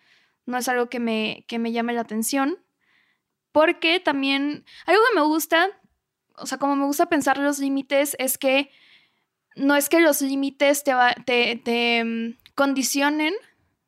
no 0.46 0.58
es 0.58 0.68
algo 0.68 0.88
que 0.90 1.00
me, 1.00 1.46
que 1.48 1.58
me 1.58 1.72
llame 1.72 1.94
la 1.94 2.02
atención, 2.02 2.60
porque 3.52 4.00
también, 4.00 4.66
algo 4.86 5.02
que 5.10 5.20
me 5.20 5.26
gusta, 5.26 5.70
o 6.36 6.46
sea, 6.46 6.60
como 6.60 6.76
me 6.76 6.86
gusta 6.86 7.08
pensar 7.08 7.38
los 7.38 7.60
límites, 7.60 8.16
es 8.20 8.38
que 8.38 8.70
no 9.56 9.76
es 9.76 9.90
que 9.90 10.00
los 10.00 10.22
límites 10.22 10.84
te, 10.84 10.94
va- 10.94 11.16
te, 11.26 11.56
te, 11.58 12.04
mm, 12.04 12.38
condicionen 12.56 13.34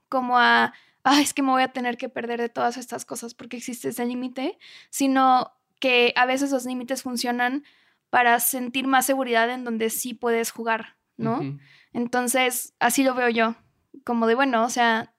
como 0.09 0.37
a, 0.37 0.73
ah, 1.03 1.21
es 1.21 1.33
que 1.33 1.41
me 1.41 1.51
voy 1.51 1.63
a 1.63 1.69
tener 1.73 1.97
que 1.97 2.09
perder 2.09 2.39
de 2.41 2.49
todas 2.49 2.77
estas 2.77 3.05
cosas 3.05 3.33
porque 3.33 3.57
existe 3.57 3.89
ese 3.89 4.05
límite, 4.05 4.57
sino 4.89 5.51
que 5.79 6.13
a 6.15 6.25
veces 6.25 6.51
los 6.51 6.65
límites 6.65 7.03
funcionan 7.03 7.63
para 8.09 8.39
sentir 8.39 8.87
más 8.87 9.05
seguridad 9.05 9.49
en 9.49 9.63
donde 9.65 9.89
sí 9.89 10.13
puedes 10.13 10.51
jugar, 10.51 10.95
¿no? 11.17 11.39
Entonces, 11.93 12.73
así 12.79 13.03
lo 13.03 13.13
veo 13.13 13.29
yo, 13.29 13.55
como 14.03 14.27
de, 14.27 14.35
bueno, 14.35 14.63
o 14.63 14.69
sea, 14.69 15.13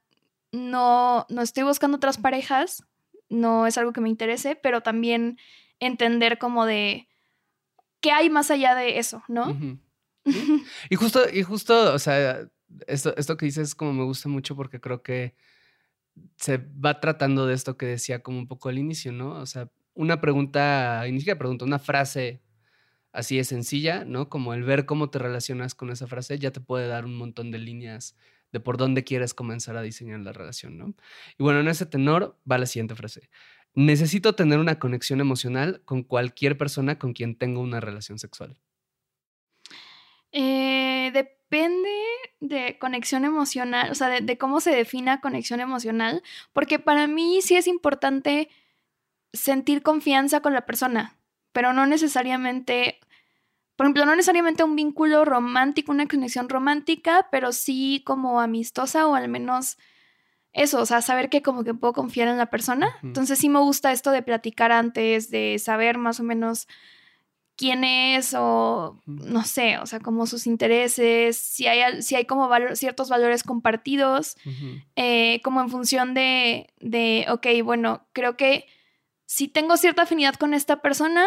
no, 0.52 1.26
no 1.28 1.42
estoy 1.42 1.64
buscando 1.64 1.96
otras 1.96 2.18
parejas, 2.18 2.84
no 3.28 3.66
es 3.66 3.76
algo 3.78 3.92
que 3.92 4.00
me 4.00 4.08
interese, 4.08 4.56
pero 4.56 4.82
también 4.82 5.38
entender 5.80 6.38
como 6.38 6.64
de 6.64 7.08
qué 8.00 8.12
hay 8.12 8.30
más 8.30 8.50
allá 8.50 8.74
de 8.74 8.98
eso, 8.98 9.22
¿no? 9.28 9.46
Y 10.90 10.96
justo, 10.96 11.20
y 11.32 11.42
justo, 11.42 11.94
o 11.94 11.98
sea, 11.98 12.48
esto, 12.86 13.14
esto 13.16 13.36
que 13.36 13.46
dices 13.46 13.74
como 13.74 13.92
me 13.92 14.04
gusta 14.04 14.28
mucho 14.28 14.56
porque 14.56 14.80
creo 14.80 15.02
que 15.02 15.34
se 16.36 16.58
va 16.58 17.00
tratando 17.00 17.46
de 17.46 17.54
esto 17.54 17.76
que 17.76 17.86
decía 17.86 18.22
como 18.22 18.38
un 18.38 18.48
poco 18.48 18.68
al 18.68 18.78
inicio, 18.78 19.12
¿no? 19.12 19.30
O 19.40 19.46
sea, 19.46 19.70
una 19.94 20.20
pregunta, 20.20 21.02
ni 21.10 21.18
siquiera 21.18 21.38
pregunta, 21.38 21.64
una 21.64 21.78
frase 21.78 22.42
así 23.12 23.36
de 23.38 23.44
sencilla, 23.44 24.04
¿no? 24.04 24.28
Como 24.28 24.54
el 24.54 24.62
ver 24.64 24.86
cómo 24.86 25.10
te 25.10 25.18
relacionas 25.18 25.74
con 25.74 25.90
esa 25.90 26.06
frase 26.06 26.38
ya 26.38 26.50
te 26.52 26.60
puede 26.60 26.86
dar 26.86 27.04
un 27.06 27.16
montón 27.16 27.50
de 27.50 27.58
líneas 27.58 28.16
de 28.52 28.60
por 28.60 28.76
dónde 28.76 29.04
quieres 29.04 29.34
comenzar 29.34 29.76
a 29.76 29.82
diseñar 29.82 30.20
la 30.20 30.32
relación, 30.32 30.78
¿no? 30.78 30.94
Y 31.38 31.42
bueno, 31.42 31.60
en 31.60 31.68
ese 31.68 31.86
tenor 31.86 32.38
va 32.50 32.58
la 32.58 32.66
siguiente 32.66 32.94
frase. 32.94 33.28
Necesito 33.74 34.34
tener 34.34 34.58
una 34.58 34.78
conexión 34.78 35.20
emocional 35.20 35.82
con 35.84 36.02
cualquier 36.02 36.56
persona 36.58 36.98
con 36.98 37.12
quien 37.12 37.36
tengo 37.36 37.60
una 37.60 37.80
relación 37.80 38.18
sexual. 38.18 38.56
Eh, 40.38 41.12
depende 41.14 41.88
de 42.40 42.78
conexión 42.78 43.24
emocional, 43.24 43.90
o 43.90 43.94
sea, 43.94 44.10
de, 44.10 44.20
de 44.20 44.36
cómo 44.36 44.60
se 44.60 44.70
defina 44.70 45.22
conexión 45.22 45.60
emocional, 45.60 46.22
porque 46.52 46.78
para 46.78 47.06
mí 47.06 47.40
sí 47.40 47.56
es 47.56 47.66
importante 47.66 48.50
sentir 49.32 49.82
confianza 49.82 50.40
con 50.40 50.52
la 50.52 50.66
persona, 50.66 51.16
pero 51.52 51.72
no 51.72 51.86
necesariamente, 51.86 53.00
por 53.76 53.86
ejemplo, 53.86 54.04
no 54.04 54.14
necesariamente 54.14 54.62
un 54.62 54.76
vínculo 54.76 55.24
romántico, 55.24 55.90
una 55.90 56.06
conexión 56.06 56.50
romántica, 56.50 57.28
pero 57.32 57.52
sí 57.52 58.02
como 58.04 58.42
amistosa 58.42 59.06
o 59.06 59.14
al 59.14 59.28
menos 59.28 59.78
eso, 60.52 60.82
o 60.82 60.86
sea, 60.86 61.00
saber 61.00 61.30
que 61.30 61.40
como 61.40 61.64
que 61.64 61.72
puedo 61.72 61.94
confiar 61.94 62.28
en 62.28 62.36
la 62.36 62.50
persona. 62.50 62.94
Entonces 63.02 63.38
sí 63.38 63.48
me 63.48 63.60
gusta 63.60 63.92
esto 63.92 64.10
de 64.10 64.22
platicar 64.22 64.70
antes, 64.70 65.30
de 65.30 65.58
saber 65.58 65.96
más 65.96 66.20
o 66.20 66.24
menos 66.24 66.68
quién 67.56 67.84
es 67.84 68.34
o 68.38 69.00
no 69.06 69.44
sé, 69.44 69.78
o 69.78 69.86
sea, 69.86 70.00
como 70.00 70.26
sus 70.26 70.46
intereses, 70.46 71.36
si 71.36 71.66
hay, 71.66 72.02
si 72.02 72.14
hay 72.14 72.24
como 72.26 72.48
valo- 72.48 72.76
ciertos 72.76 73.08
valores 73.08 73.42
compartidos, 73.42 74.36
eh, 74.96 75.40
como 75.42 75.60
en 75.62 75.68
función 75.70 76.14
de, 76.14 76.68
de, 76.80 77.26
ok, 77.30 77.46
bueno, 77.64 78.06
creo 78.12 78.36
que 78.36 78.66
si 79.24 79.48
tengo 79.48 79.76
cierta 79.76 80.02
afinidad 80.02 80.34
con 80.34 80.54
esta 80.54 80.82
persona, 80.82 81.26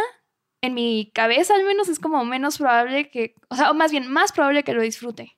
en 0.61 0.73
mi 0.73 1.11
cabeza 1.13 1.55
al 1.55 1.63
menos 1.63 1.87
es 1.89 1.99
como 1.99 2.23
menos 2.25 2.57
probable 2.57 3.09
que, 3.09 3.33
o 3.49 3.55
sea, 3.55 3.71
o 3.71 3.73
más 3.73 3.91
bien 3.91 4.07
más 4.11 4.31
probable 4.31 4.63
que 4.63 4.73
lo 4.73 4.81
disfrute 4.81 5.37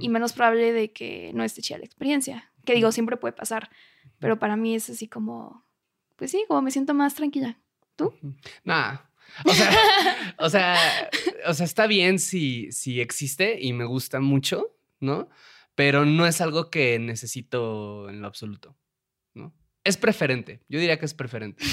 y 0.00 0.08
menos 0.08 0.32
probable 0.32 0.72
de 0.72 0.92
que 0.92 1.30
no 1.34 1.42
esté 1.44 1.62
chida 1.62 1.78
la 1.78 1.84
experiencia, 1.84 2.52
que 2.64 2.74
digo, 2.74 2.92
siempre 2.92 3.16
puede 3.16 3.32
pasar, 3.32 3.70
pero 4.18 4.38
para 4.38 4.56
mí 4.56 4.74
es 4.74 4.90
así 4.90 5.08
como, 5.08 5.64
pues 6.16 6.30
sí, 6.30 6.44
como 6.48 6.62
me 6.62 6.70
siento 6.70 6.94
más 6.94 7.14
tranquila. 7.14 7.58
¿Tú? 7.96 8.12
Ujú. 8.64 9.07
O 9.44 9.52
sea, 9.54 9.70
o 10.38 10.50
sea, 10.50 10.76
o 11.46 11.54
sea, 11.54 11.64
está 11.66 11.86
bien 11.86 12.18
si, 12.18 12.70
si 12.72 13.00
existe 13.00 13.58
y 13.60 13.72
me 13.72 13.84
gusta 13.84 14.20
mucho, 14.20 14.74
¿no? 15.00 15.28
Pero 15.74 16.04
no 16.04 16.26
es 16.26 16.40
algo 16.40 16.70
que 16.70 16.98
necesito 16.98 18.08
en 18.08 18.20
lo 18.20 18.26
absoluto, 18.26 18.76
¿no? 19.34 19.54
Es 19.84 19.96
preferente. 19.96 20.60
Yo 20.68 20.78
diría 20.80 20.98
que 20.98 21.06
es 21.06 21.14
preferente, 21.14 21.64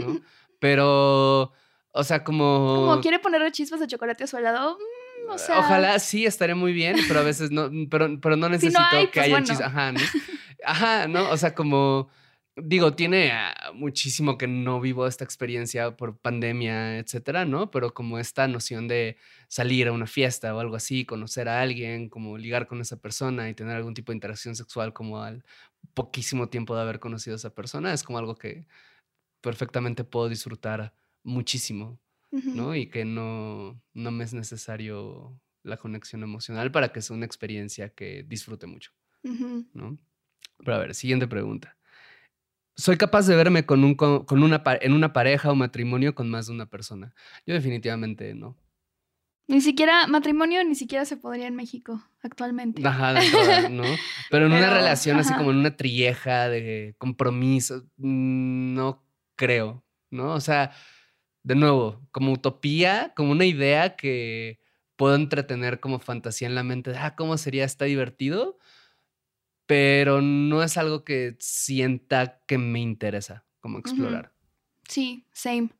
¿no? 0.00 0.20
Pero, 0.60 1.52
O 1.92 2.04
sea, 2.04 2.24
como... 2.24 2.74
Como 2.86 3.00
quiere 3.00 3.18
ponerle 3.18 3.52
chispas 3.52 3.80
de 3.80 3.86
chocolate 3.86 4.24
a 4.24 4.26
su 4.26 4.36
helado. 4.38 4.78
mm, 5.26 5.30
o 5.30 5.38
sea, 5.38 5.58
Ojalá 5.58 5.98
sí 5.98 6.26
estaría 6.26 6.54
muy 6.54 6.72
bien, 6.72 6.96
pero 7.08 7.20
a 7.20 7.22
veces 7.22 7.50
no, 7.50 7.70
pero, 7.90 8.18
pero 8.20 8.36
no 8.36 8.46
Si 8.46 8.52
necesito 8.52 8.80
no 8.80 8.86
hay, 8.98 9.06
que 9.06 9.12
pues 9.12 9.24
haya 9.24 9.34
bueno. 9.34 9.46
chispas. 9.46 9.66
Ajá, 9.66 9.92
¿no? 9.92 10.00
Ajá, 10.64 11.08
¿no? 11.08 11.30
O 11.30 11.36
sea, 11.36 11.54
como 11.54 12.08
digo, 12.56 12.94
tiene 12.94 13.32
ah, 13.32 13.72
muchísimo 13.74 14.38
que 14.38 14.46
no 14.46 14.80
vivo 14.80 15.06
esta 15.06 15.24
experiencia 15.24 15.96
por 15.96 16.16
pandemia, 16.18 16.98
etcétera, 16.98 17.44
¿no? 17.44 17.70
Pero 17.70 17.94
como 17.94 18.18
esta 18.18 18.46
noción 18.48 18.88
de 18.88 19.16
salir 19.48 19.88
a 19.88 19.92
una 19.92 20.06
fiesta 20.06 20.54
o 20.54 20.60
algo 20.60 20.76
así, 20.76 21.04
conocer 21.04 21.48
a 21.48 21.60
alguien, 21.60 22.08
como 22.08 22.38
ligar 22.38 22.66
con 22.66 22.80
esa 22.80 23.00
persona 23.00 23.48
y 23.48 23.54
tener 23.54 23.76
algún 23.76 23.94
tipo 23.94 24.12
de 24.12 24.16
interacción 24.16 24.56
sexual 24.56 24.92
como 24.92 25.22
al 25.22 25.44
poquísimo 25.94 26.48
tiempo 26.48 26.74
de 26.74 26.82
haber 26.82 27.00
conocido 27.00 27.34
a 27.34 27.36
esa 27.36 27.54
persona, 27.54 27.92
es 27.92 28.02
como 28.02 28.18
algo 28.18 28.36
que 28.36 28.66
perfectamente 29.40 30.04
puedo 30.04 30.28
disfrutar 30.28 30.94
muchísimo. 31.22 31.98
¿no? 32.42 32.74
Y 32.74 32.86
que 32.86 33.04
no, 33.04 33.80
no 33.92 34.10
me 34.10 34.24
es 34.24 34.34
necesario 34.34 35.40
la 35.62 35.76
conexión 35.76 36.24
emocional 36.24 36.72
para 36.72 36.92
que 36.92 37.00
sea 37.00 37.16
una 37.16 37.26
experiencia 37.26 37.90
que 37.90 38.24
disfrute 38.24 38.66
mucho. 38.66 38.90
¿no? 39.22 39.98
Pero 40.58 40.74
a 40.74 40.78
ver, 40.78 40.94
siguiente 40.94 41.28
pregunta. 41.28 41.76
¿Soy 42.76 42.96
capaz 42.96 43.26
de 43.26 43.36
verme 43.36 43.64
con 43.66 43.84
un, 43.84 43.94
co- 43.94 44.26
con 44.26 44.42
una, 44.42 44.62
en 44.80 44.92
una 44.92 45.12
pareja 45.12 45.50
o 45.50 45.54
matrimonio 45.54 46.14
con 46.14 46.28
más 46.30 46.46
de 46.46 46.52
una 46.52 46.66
persona? 46.66 47.14
Yo 47.46 47.54
definitivamente 47.54 48.34
no. 48.34 48.56
Ni 49.46 49.60
siquiera 49.60 50.06
matrimonio, 50.06 50.64
ni 50.64 50.74
siquiera 50.74 51.04
se 51.04 51.18
podría 51.18 51.46
en 51.46 51.54
México 51.54 52.02
actualmente. 52.22 52.86
Ajá, 52.86 53.12
de 53.12 53.26
entrada, 53.26 53.68
¿no? 53.68 53.82
Pero 54.30 54.46
en 54.46 54.52
una 54.52 54.72
relación 54.72 55.18
así 55.18 55.34
como 55.34 55.50
en 55.50 55.58
una 55.58 55.76
trilleja 55.76 56.48
de 56.48 56.94
compromiso, 56.98 57.84
mm, 57.98 58.74
no 58.74 59.04
creo, 59.36 59.84
¿no? 60.10 60.32
O 60.32 60.40
sea, 60.40 60.72
de 61.42 61.54
nuevo, 61.56 62.00
como 62.10 62.32
utopía, 62.32 63.12
como 63.14 63.32
una 63.32 63.44
idea 63.44 63.96
que 63.96 64.60
puedo 64.96 65.14
entretener 65.14 65.78
como 65.78 65.98
fantasía 65.98 66.48
en 66.48 66.54
la 66.54 66.62
mente, 66.62 66.90
de, 66.92 66.98
ah, 66.98 67.14
¿cómo 67.14 67.36
sería? 67.36 67.64
Está 67.66 67.84
divertido, 67.84 68.58
pero 69.66 70.20
no 70.20 70.62
es 70.62 70.76
algo 70.76 71.04
que 71.04 71.36
sienta 71.38 72.42
que 72.46 72.58
me 72.58 72.80
interesa 72.80 73.44
como 73.60 73.78
explorar. 73.78 74.32
Sí, 74.88 75.26
same. 75.32 75.70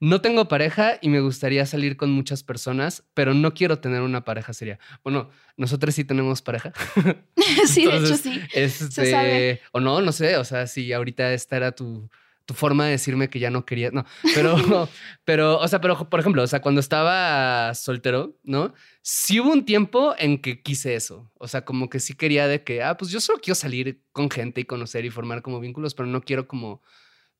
No 0.00 0.20
tengo 0.20 0.46
pareja 0.48 0.98
y 1.00 1.08
me 1.08 1.20
gustaría 1.20 1.64
salir 1.66 1.96
con 1.96 2.10
muchas 2.10 2.42
personas, 2.42 3.04
pero 3.14 3.34
no 3.34 3.54
quiero 3.54 3.78
tener 3.78 4.02
una 4.02 4.24
pareja 4.24 4.52
seria. 4.52 4.78
Bueno, 5.02 5.30
nosotros 5.56 5.94
sí 5.94 6.04
tenemos 6.04 6.42
pareja. 6.42 6.72
sí, 7.66 7.86
de 7.86 7.96
hecho 7.96 8.16
sí. 8.16 8.40
Este, 8.52 9.10
sabe. 9.10 9.60
o 9.72 9.80
no, 9.80 10.02
no 10.02 10.12
sé, 10.12 10.36
o 10.36 10.44
sea, 10.44 10.66
si 10.66 10.92
ahorita 10.92 11.32
esta 11.32 11.56
era 11.56 11.72
tu, 11.72 12.10
tu 12.46 12.54
forma 12.54 12.84
de 12.84 12.92
decirme 12.92 13.30
que 13.30 13.38
ya 13.38 13.50
no 13.50 13.64
quería, 13.64 13.90
no, 13.90 14.04
pero, 14.34 14.54
pero, 15.24 15.58
o 15.58 15.66
sea, 15.68 15.80
pero, 15.80 16.08
por 16.10 16.20
ejemplo, 16.20 16.42
o 16.42 16.46
sea, 16.46 16.60
cuando 16.60 16.80
estaba 16.80 17.72
soltero, 17.74 18.36
¿no? 18.42 18.74
Sí 19.02 19.40
hubo 19.40 19.50
un 19.52 19.64
tiempo 19.64 20.14
en 20.18 20.38
que 20.40 20.62
quise 20.62 20.94
eso, 20.94 21.30
o 21.38 21.48
sea, 21.48 21.64
como 21.64 21.88
que 21.88 22.00
sí 22.00 22.14
quería 22.14 22.46
de 22.48 22.62
que, 22.62 22.82
ah, 22.82 22.96
pues 22.96 23.10
yo 23.10 23.20
solo 23.20 23.38
quiero 23.40 23.54
salir 23.54 24.02
con 24.12 24.30
gente 24.30 24.60
y 24.60 24.64
conocer 24.64 25.04
y 25.04 25.10
formar 25.10 25.42
como 25.42 25.60
vínculos, 25.60 25.94
pero 25.94 26.06
no 26.06 26.20
quiero 26.22 26.46
como, 26.46 26.82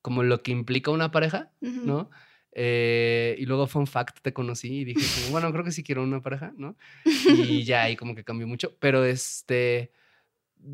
como 0.00 0.22
lo 0.22 0.42
que 0.42 0.52
implica 0.52 0.90
una 0.90 1.10
pareja. 1.10 1.50
¿no? 1.86 2.10
Eh, 2.56 3.34
y 3.38 3.46
luego, 3.46 3.66
fun 3.66 3.86
fact, 3.86 4.18
te 4.22 4.32
conocí 4.32 4.80
y 4.80 4.84
dije, 4.84 5.00
como, 5.20 5.32
bueno, 5.32 5.50
creo 5.52 5.64
que 5.64 5.72
sí 5.72 5.82
quiero 5.82 6.02
una 6.04 6.22
pareja, 6.22 6.52
¿no? 6.56 6.76
Y 7.28 7.64
ya 7.64 7.82
ahí 7.82 7.96
como 7.96 8.14
que 8.14 8.22
cambió 8.24 8.46
mucho, 8.46 8.76
pero 8.78 9.04
este, 9.04 9.90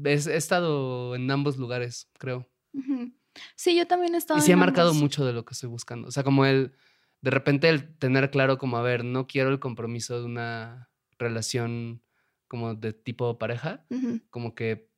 es- 0.04 0.26
he 0.26 0.36
estado 0.36 1.14
en 1.16 1.30
ambos 1.30 1.56
lugares, 1.56 2.08
creo. 2.18 2.46
Ujú. 2.74 3.12
Sí, 3.54 3.76
yo 3.76 3.86
también 3.86 4.14
he 4.14 4.18
estado 4.18 4.38
Y 4.38 4.42
sí 4.42 4.52
ha 4.52 4.56
marcado 4.56 4.94
mucho 4.94 5.24
de 5.24 5.32
lo 5.32 5.44
que 5.44 5.54
estoy 5.54 5.68
buscando. 5.68 6.08
O 6.08 6.10
sea, 6.10 6.24
como 6.24 6.44
el, 6.46 6.72
de 7.20 7.30
repente 7.30 7.68
el 7.68 7.96
tener 7.98 8.30
claro 8.30 8.58
como, 8.58 8.76
a 8.76 8.82
ver, 8.82 9.04
no 9.04 9.26
quiero 9.26 9.50
el 9.50 9.60
compromiso 9.60 10.18
de 10.18 10.26
una 10.26 10.90
relación 11.18 12.02
como 12.48 12.74
de 12.74 12.92
tipo 12.92 13.38
pareja, 13.38 13.84
como 14.30 14.54
que 14.54 14.90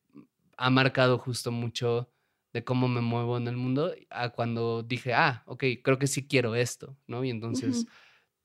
ha 0.57 0.69
marcado 0.69 1.19
justo 1.19 1.51
mucho 1.51 2.09
de 2.51 2.63
cómo 2.63 2.87
me 2.87 3.01
muevo 3.01 3.37
en 3.37 3.47
el 3.47 3.57
mundo 3.57 3.93
a 4.09 4.29
cuando 4.29 4.83
dije, 4.83 5.13
ah, 5.13 5.43
ok, 5.45 5.63
creo 5.83 5.99
que 5.99 6.07
sí 6.07 6.27
quiero 6.27 6.55
esto, 6.55 6.97
¿no? 7.07 7.23
Y 7.23 7.29
entonces 7.29 7.85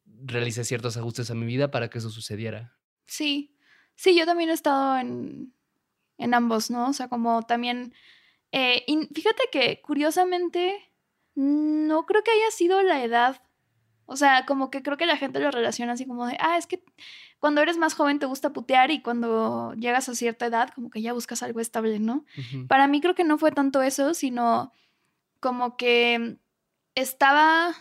realicé 0.05 0.65
ciertos 0.65 0.97
ajustes 0.97 1.31
a 1.31 1.35
mi 1.35 1.47
vida 1.47 1.71
para 1.71 1.89
que 1.89 1.99
eso 1.99 2.11
sucediera. 2.11 2.77
Sí, 3.07 3.57
sí, 3.95 4.19
yo 4.19 4.27
también 4.27 4.51
he 4.51 4.55
estado 4.55 4.99
en, 4.99 5.55
en 6.19 6.35
ambos, 6.35 6.71
¿no? 6.71 6.89
O 6.89 6.93
sea, 6.93 7.09
como 7.09 7.43
también... 7.43 7.95
eh, 8.53 8.85
y 8.87 9.09
fíjate 9.15 9.45
que 9.53 9.81
curiosamente 9.83 10.93
no 11.35 12.07
creo 12.07 12.23
que 12.25 12.31
haya 12.31 12.51
sido 12.51 12.83
la 12.83 13.03
edad. 13.03 13.43
O 14.07 14.17
sea, 14.17 14.47
como 14.47 14.71
que 14.71 14.83
creo 14.83 14.97
que 14.97 15.07
la 15.07 15.19
gente 15.19 15.39
lo 15.39 15.51
relaciona 15.51 15.93
así 15.93 16.07
como 16.07 16.27
de, 16.27 16.37
ah, 16.41 16.57
es 16.57 16.67
que 16.67 16.83
cuando 17.39 17.61
eres 17.61 17.77
más 17.77 17.95
joven 17.95 18.19
te 18.19 18.27
gusta 18.27 18.53
putear 18.53 18.91
y 18.91 19.03
cuando 19.03 19.75
llegas 19.75 20.09
a 20.09 20.15
cierta 20.15 20.47
edad 20.47 20.71
como 20.75 20.91
que 20.91 21.03
ya 21.03 21.13
buscas 21.13 21.43
algo 21.43 21.61
estable, 21.61 21.99
¿no? 21.99 22.25
Para 22.69 22.89
mí 22.89 23.01
creo 23.01 23.15
que 23.15 23.25
no 23.25 23.39
fue 23.39 23.53
tanto 23.53 23.83
eso, 23.83 24.15
sino 24.15 24.73
como 25.41 25.77
que 25.77 26.39
estaba, 26.95 27.75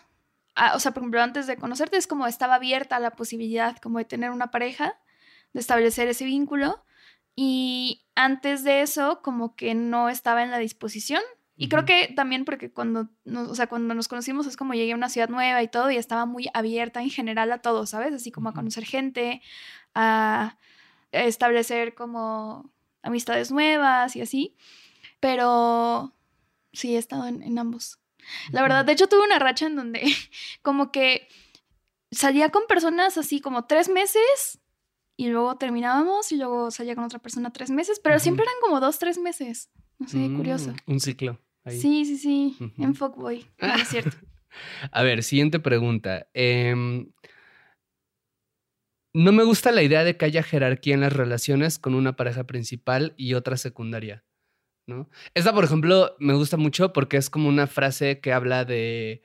ah, 0.56 0.74
o 0.76 0.80
sea, 0.80 0.92
por 0.94 1.02
ejemplo, 1.02 1.22
antes 1.22 1.48
de 1.48 1.58
conocerte 1.58 1.98
es 1.98 2.08
como 2.08 2.28
estaba 2.28 2.56
abierta 2.56 2.98
a 2.98 3.00
la 3.00 3.12
posibilidad 3.12 3.78
como 3.78 3.98
de 3.98 4.06
tener 4.06 4.32
una 4.32 4.52
pareja, 4.52 5.00
de 5.54 5.62
establecer 5.62 6.10
ese 6.10 6.26
vínculo 6.26 6.84
y 7.40 8.02
antes 8.16 8.64
de 8.64 8.82
eso 8.82 9.22
como 9.22 9.56
que 9.56 9.76
no 9.76 10.10
estaba 10.10 10.42
en 10.42 10.50
la 10.50 10.58
disposición. 10.58 11.22
Y 11.56 11.70
creo 11.70 11.86
que 11.86 12.12
también 12.16 12.46
porque 12.46 12.72
cuando 12.72 13.10
nos, 13.26 13.50
o 13.50 13.56
sea, 13.56 13.68
cuando 13.68 13.94
nos 13.94 14.08
conocimos 14.08 14.48
es 14.48 14.58
como 14.58 14.74
llegué 14.74 14.92
a 14.92 14.96
una 14.96 15.10
ciudad 15.10 15.30
nueva 15.30 15.62
y 15.62 15.68
todo 15.68 15.90
y 15.92 15.98
estaba 15.98 16.26
muy 16.26 16.50
abierta 16.54 17.02
en 17.02 17.10
general 17.12 17.52
a 17.52 17.60
todo, 17.60 17.86
¿sabes? 17.86 18.14
Así 18.14 18.32
como 18.32 18.50
a 18.50 18.54
conocer 18.54 18.86
gente, 18.86 19.42
a 19.94 20.58
establecer 21.12 21.94
como 21.94 22.72
amistades 23.04 23.52
nuevas 23.52 24.16
y 24.16 24.22
así. 24.22 24.56
Pero 25.20 26.14
sí, 26.74 26.96
he 26.96 26.98
estado 26.98 27.28
en, 27.28 27.44
en 27.44 27.60
ambos. 27.60 28.00
La 28.52 28.64
verdad, 28.64 28.84
de 28.84 28.94
hecho 28.94 29.08
tuve 29.08 29.26
una 29.26 29.40
racha 29.40 29.68
en 29.68 29.76
donde 29.76 30.02
como 30.64 30.92
que 30.92 31.28
salía 32.12 32.50
con 32.50 32.64
personas 32.68 33.18
así 33.18 33.42
como 33.42 33.66
tres 33.66 33.90
meses 33.90 34.60
y 35.18 35.28
luego 35.30 35.58
terminábamos 35.58 36.32
y 36.32 36.38
luego 36.38 36.72
salía 36.72 36.96
con 36.96 37.04
otra 37.04 37.20
persona 37.20 37.52
tres 37.52 37.72
meses, 37.72 38.00
pero 38.02 38.20
siempre 38.20 38.44
eran 38.44 38.56
como 38.62 38.80
dos, 38.80 39.00
tres 39.00 39.18
meses. 39.18 39.72
No 40.00 40.08
sé, 40.08 40.30
curioso. 40.36 40.72
Mm, 40.86 40.92
Un 40.94 41.00
ciclo. 41.00 41.42
ahí. 41.66 41.80
Sí, 41.80 42.06
sí, 42.06 42.18
sí, 42.18 42.58
en 42.78 42.96
Fuckboy. 42.96 43.46
No, 43.62 43.68
no 43.68 43.74
es 43.82 43.88
cierto. 43.90 44.16
A 44.92 45.04
ver, 45.04 45.24
siguiente 45.24 45.60
pregunta. 45.60 46.28
Em, 46.34 47.12
no 49.14 49.32
me 49.32 49.44
gusta 49.44 49.72
la 49.72 49.82
idea 49.82 50.04
de 50.04 50.18
que 50.18 50.26
haya 50.26 50.44
jerarquía 50.44 50.94
en 50.94 51.02
las 51.02 51.14
relaciones 51.14 51.80
con 51.80 51.96
una 51.96 52.16
pareja 52.16 52.46
principal 52.46 53.14
y 53.18 53.34
otra 53.34 53.58
secundaria, 53.58 54.24
¿no? 54.88 55.10
Esta, 55.34 55.54
por 55.54 55.64
ejemplo, 55.64 56.16
me 56.20 56.34
gusta 56.34 56.58
mucho 56.58 56.94
porque 56.94 57.18
es 57.18 57.30
como 57.30 57.50
una 57.50 57.68
frase 57.68 58.20
que 58.20 58.34
habla 58.34 58.66
de... 58.66 59.24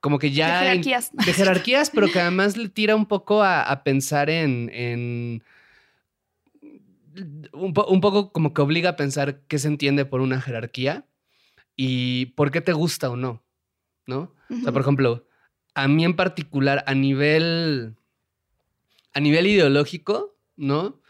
Como 0.00 0.18
que 0.18 0.30
ya... 0.30 0.46
de 0.62 0.66
en- 0.66 0.82
jerarquías. 0.82 1.10
de 1.12 1.32
jerarquías, 1.32 1.90
pero 1.90 2.10
que 2.10 2.20
además 2.20 2.56
le 2.56 2.68
tira 2.70 2.96
un 2.96 3.06
poco 3.06 3.42
a, 3.42 3.62
a 3.62 3.84
pensar 3.84 4.30
en, 4.30 4.70
en- 4.72 5.42
un, 7.52 7.72
po- 7.74 7.86
un 7.86 8.00
poco 8.00 8.32
como 8.32 8.54
que 8.54 8.62
obliga 8.62 8.90
a 8.90 8.96
pensar 8.96 9.40
qué 9.48 9.58
se 9.58 9.68
entiende 9.68 10.04
por 10.04 10.20
una 10.20 10.40
jerarquía 10.40 11.06
y 11.76 12.26
por 12.26 12.50
qué 12.50 12.60
te 12.60 12.72
gusta 12.72 13.10
o 13.10 13.16
no, 13.16 13.42
¿no? 14.06 14.34
O 14.50 14.60
sea, 14.62 14.72
por 14.72 14.82
ejemplo, 14.82 15.26
a 15.74 15.86
mí 15.88 16.04
en 16.04 16.16
particular, 16.16 16.82
a 16.86 16.94
nivel, 16.94 17.94
a 19.12 19.20
nivel 19.20 19.46
ideológico, 19.46 20.36
¿no? 20.56 21.00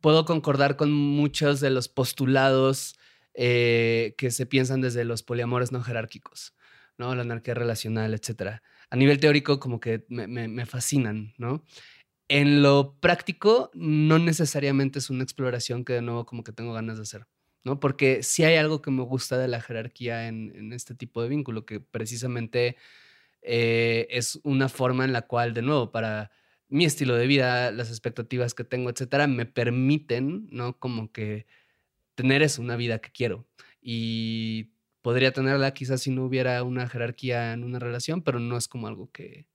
Puedo 0.00 0.24
concordar 0.24 0.76
con 0.76 0.92
muchos 0.92 1.60
de 1.60 1.70
los 1.70 1.88
postulados 1.88 2.96
eh, 3.34 4.14
que 4.18 4.30
se 4.30 4.46
piensan 4.46 4.80
desde 4.80 5.04
los 5.04 5.22
poliamores 5.22 5.72
no 5.72 5.82
jerárquicos, 5.82 6.54
¿no? 6.98 7.14
La 7.14 7.22
anarquía 7.22 7.54
relacional, 7.54 8.14
etcétera. 8.14 8.62
A 8.90 8.96
nivel 8.96 9.20
teórico, 9.20 9.60
como 9.60 9.80
que 9.80 10.04
me, 10.08 10.26
me- 10.28 10.66
fascinan, 10.66 11.34
¿no? 11.38 11.64
En 12.28 12.62
lo 12.62 12.98
práctico, 13.00 13.70
no 13.74 14.18
necesariamente 14.18 14.98
es 14.98 15.10
una 15.10 15.24
exploración 15.24 15.84
que 15.84 15.94
de 15.94 16.02
nuevo 16.02 16.26
como 16.26 16.42
que 16.44 16.52
tengo 16.52 16.72
ganas 16.72 16.96
de 16.96 17.02
hacer, 17.02 17.26
¿no? 17.64 17.80
Porque 17.80 18.22
sí 18.22 18.44
hay 18.44 18.56
algo 18.56 18.82
que 18.82 18.90
me 18.90 19.02
gusta 19.02 19.38
de 19.38 19.48
la 19.48 19.60
jerarquía 19.60 20.28
en, 20.28 20.52
en 20.56 20.72
este 20.72 20.94
tipo 20.94 21.22
de 21.22 21.28
vínculo, 21.28 21.66
que 21.66 21.80
precisamente 21.80 22.76
eh, 23.42 24.06
es 24.10 24.40
una 24.44 24.68
forma 24.68 25.04
en 25.04 25.12
la 25.12 25.22
cual, 25.22 25.54
de 25.54 25.62
nuevo, 25.62 25.92
para 25.92 26.30
mi 26.68 26.84
estilo 26.84 27.14
de 27.16 27.26
vida, 27.26 27.70
las 27.72 27.90
expectativas 27.90 28.54
que 28.54 28.64
tengo, 28.64 28.90
etcétera, 28.90 29.26
me 29.26 29.46
permiten, 29.46 30.48
¿no? 30.50 30.78
Como 30.78 31.12
que 31.12 31.46
tener 32.14 32.42
eso, 32.42 32.62
una 32.62 32.76
vida 32.76 33.00
que 33.00 33.10
quiero. 33.12 33.46
Y 33.82 34.73
podría 35.04 35.32
tenerla 35.32 35.74
quizás 35.74 36.00
si 36.00 36.10
no 36.10 36.24
hubiera 36.24 36.62
una 36.62 36.88
jerarquía 36.88 37.52
en 37.52 37.62
una 37.62 37.78
relación, 37.78 38.22
pero 38.22 38.40
no 38.40 38.56
es 38.56 38.68
como 38.68 38.86
algo 38.86 39.12
que, 39.12 39.46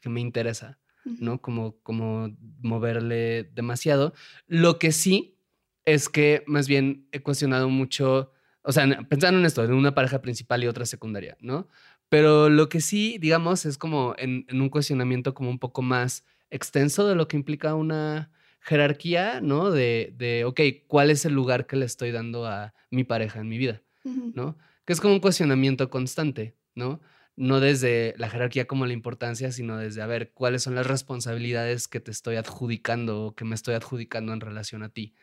que 0.00 0.08
me 0.08 0.20
interesa. 0.20 0.80
¿no? 1.04 1.40
Como, 1.40 1.78
como 1.82 2.36
moverle 2.60 3.44
demasiado. 3.54 4.12
Lo 4.48 4.80
que 4.80 4.90
sí 4.90 5.38
es 5.84 6.08
que 6.08 6.42
más 6.46 6.66
bien 6.66 7.06
he 7.12 7.20
cuestionado 7.20 7.68
mucho, 7.68 8.32
o 8.62 8.72
sea, 8.72 8.84
pensando 9.08 9.38
en 9.38 9.46
esto, 9.46 9.64
de 9.64 9.72
una 9.72 9.94
pareja 9.94 10.20
principal 10.20 10.64
y 10.64 10.66
otra 10.66 10.84
secundaria, 10.86 11.36
¿no? 11.40 11.68
Pero 12.08 12.50
lo 12.50 12.68
que 12.68 12.80
sí, 12.80 13.16
digamos, 13.18 13.66
es 13.66 13.78
como 13.78 14.14
en, 14.18 14.44
en 14.48 14.60
un 14.60 14.70
cuestionamiento 14.70 15.34
como 15.34 15.50
un 15.50 15.60
poco 15.60 15.82
más 15.82 16.24
extenso 16.50 17.06
de 17.06 17.14
lo 17.14 17.28
que 17.28 17.36
implica 17.36 17.76
una 17.76 18.32
jerarquía, 18.60 19.40
¿no? 19.40 19.70
De, 19.70 20.12
de, 20.18 20.44
ok, 20.44 20.60
¿cuál 20.88 21.10
es 21.10 21.24
el 21.24 21.32
lugar 21.32 21.66
que 21.68 21.76
le 21.76 21.86
estoy 21.86 22.10
dando 22.10 22.44
a 22.44 22.74
mi 22.90 23.04
pareja 23.04 23.38
en 23.40 23.48
mi 23.48 23.56
vida? 23.56 23.82
¿no? 24.04 24.56
Que 24.90 24.94
es 24.94 25.00
como 25.00 25.14
un 25.14 25.20
cuestionamiento 25.20 25.88
constante, 25.88 26.56
¿no? 26.74 27.00
No 27.36 27.60
desde 27.60 28.12
la 28.18 28.28
jerarquía 28.28 28.66
como 28.66 28.86
la 28.86 28.92
importancia, 28.92 29.52
sino 29.52 29.76
desde, 29.76 30.02
a 30.02 30.06
ver, 30.06 30.32
cuáles 30.32 30.64
son 30.64 30.74
las 30.74 30.84
responsabilidades 30.84 31.86
que 31.86 32.00
te 32.00 32.10
estoy 32.10 32.34
adjudicando 32.34 33.26
o 33.26 33.36
que 33.36 33.44
me 33.44 33.54
estoy 33.54 33.74
adjudicando 33.74 34.32
en 34.32 34.40
relación 34.40 34.82
a 34.82 34.88
ti. 34.88 35.14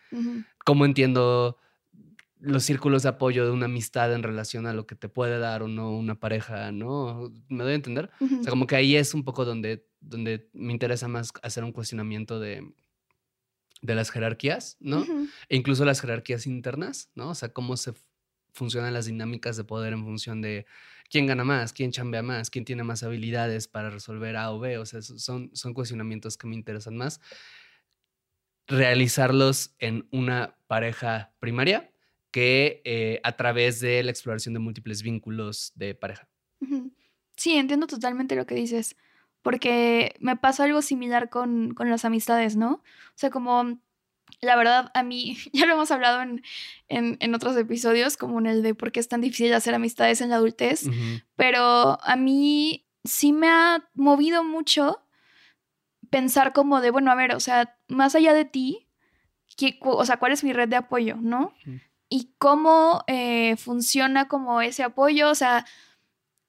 ¿Cómo 0.64 0.86
entiendo 0.86 1.58
los 2.40 2.64
círculos 2.64 3.04
de 3.04 3.10
apoyo 3.10 3.44
de 3.44 3.52
una 3.52 3.66
amistad 3.66 4.14
en 4.14 4.24
relación 4.24 4.68
a 4.68 4.74
lo 4.74 4.88
que 4.88 4.96
te 4.96 5.10
puede 5.10 5.38
dar 5.38 5.64
o 5.64 5.68
no 5.68 5.92
una 5.98 6.18
pareja, 6.18 6.72
¿no? 6.72 7.30
¿Me 7.50 7.66
doy 7.66 7.74
a 7.74 7.76
entender? 7.76 8.10
O 8.22 8.44
sea, 8.44 8.52
como 8.52 8.68
que 8.68 8.78
ahí 8.78 8.96
es 8.96 9.14
un 9.14 9.26
poco 9.26 9.44
donde, 9.44 9.86
donde 10.00 10.50
me 10.54 10.72
interesa 10.72 11.10
más 11.10 11.34
hacer 11.44 11.66
un 11.66 11.74
cuestionamiento 11.74 12.40
de, 12.40 12.72
de 13.82 13.96
las 13.96 14.12
jerarquías, 14.12 14.78
¿no? 14.80 15.06
E 15.50 15.58
incluso 15.58 15.84
las 15.84 16.00
jerarquías 16.00 16.48
internas, 16.48 17.12
¿no? 17.16 17.32
O 17.32 17.36
sea, 17.36 17.50
cómo 17.50 17.76
se 17.76 17.92
funcionan 18.58 18.94
las 18.94 19.06
dinámicas 19.06 19.56
de 19.56 19.64
poder 19.64 19.94
en 19.94 20.04
función 20.04 20.42
de 20.42 20.66
quién 21.10 21.28
gana 21.28 21.44
más, 21.44 21.74
quién 21.74 21.92
chambea 21.92 22.24
más, 22.24 22.50
quién 22.50 22.66
tiene 22.66 22.84
más 22.84 23.04
habilidades 23.04 23.68
para 23.68 23.90
resolver 23.90 24.36
A 24.36 24.52
o 24.52 24.60
B. 24.60 24.78
O 24.78 24.86
sea, 24.86 25.02
son, 25.02 25.52
son 25.54 25.74
cuestionamientos 25.74 26.38
que 26.38 26.48
me 26.48 26.56
interesan 26.56 26.98
más. 26.98 27.22
Realizarlos 28.68 29.76
en 29.80 30.08
una 30.12 30.58
pareja 30.68 31.34
primaria 31.40 31.92
que 32.32 32.82
eh, 32.84 33.22
a 33.24 33.38
través 33.38 33.80
de 33.80 34.04
la 34.04 34.12
exploración 34.12 34.54
de 34.54 34.60
múltiples 34.60 35.02
vínculos 35.02 35.72
de 35.76 35.96
pareja. 35.96 36.28
Sí, 37.38 37.54
entiendo 37.54 37.88
totalmente 37.88 38.36
lo 38.36 38.46
que 38.46 38.56
dices, 38.56 38.98
porque 39.44 40.16
me 40.20 40.36
pasa 40.36 40.64
algo 40.64 40.82
similar 40.82 41.30
con, 41.30 41.74
con 41.76 41.90
las 41.90 42.04
amistades, 42.04 42.58
¿no? 42.58 42.74
O 42.74 42.84
sea, 43.16 43.30
como 43.30 43.80
la 44.42 44.56
verdad 44.56 44.92
a 44.94 45.04
mí, 45.04 45.38
ya 45.54 45.66
lo 45.66 45.74
hemos 45.74 45.92
hablado 45.92 46.22
en, 46.22 46.44
en, 46.90 47.18
en 47.20 47.36
otros 47.36 47.56
episodios, 47.58 48.18
como 48.18 48.40
en 48.40 48.46
el 48.48 48.64
de 48.64 48.76
por 48.76 48.92
qué 48.92 49.00
es 49.00 49.08
tan 49.08 49.22
difícil 49.22 49.54
hacer 49.54 49.74
amistades 49.74 50.22
en 50.22 50.30
la 50.30 50.36
adultez, 50.38 50.84
pero 51.36 51.98
a 52.04 52.16
mí 52.16 52.86
sí 53.04 53.34
me 53.34 53.48
ha 53.50 53.90
movido 53.96 54.44
mucho 54.44 55.02
pensar 56.10 56.54
como 56.54 56.82
de, 56.82 56.92
bueno, 56.92 57.12
a 57.12 57.16
ver, 57.16 57.36
o 57.36 57.40
sea, 57.40 57.76
más 57.88 58.16
allá 58.16 58.34
de 58.34 58.46
ti, 58.46 58.88
¿qué- 59.58 59.78
o 59.82 60.06
sea, 60.06 60.18
¿cuál 60.18 60.32
es 60.32 60.44
mi 60.44 60.54
red 60.54 60.70
de 60.70 60.76
apoyo, 60.78 61.18
no? 61.20 61.54
Y 62.10 62.32
cómo 62.38 63.04
eh, 63.08 63.58
funciona 63.58 64.28
como 64.30 64.62
ese 64.62 64.84
apoyo, 64.84 65.30
o 65.30 65.36
sea, 65.36 65.66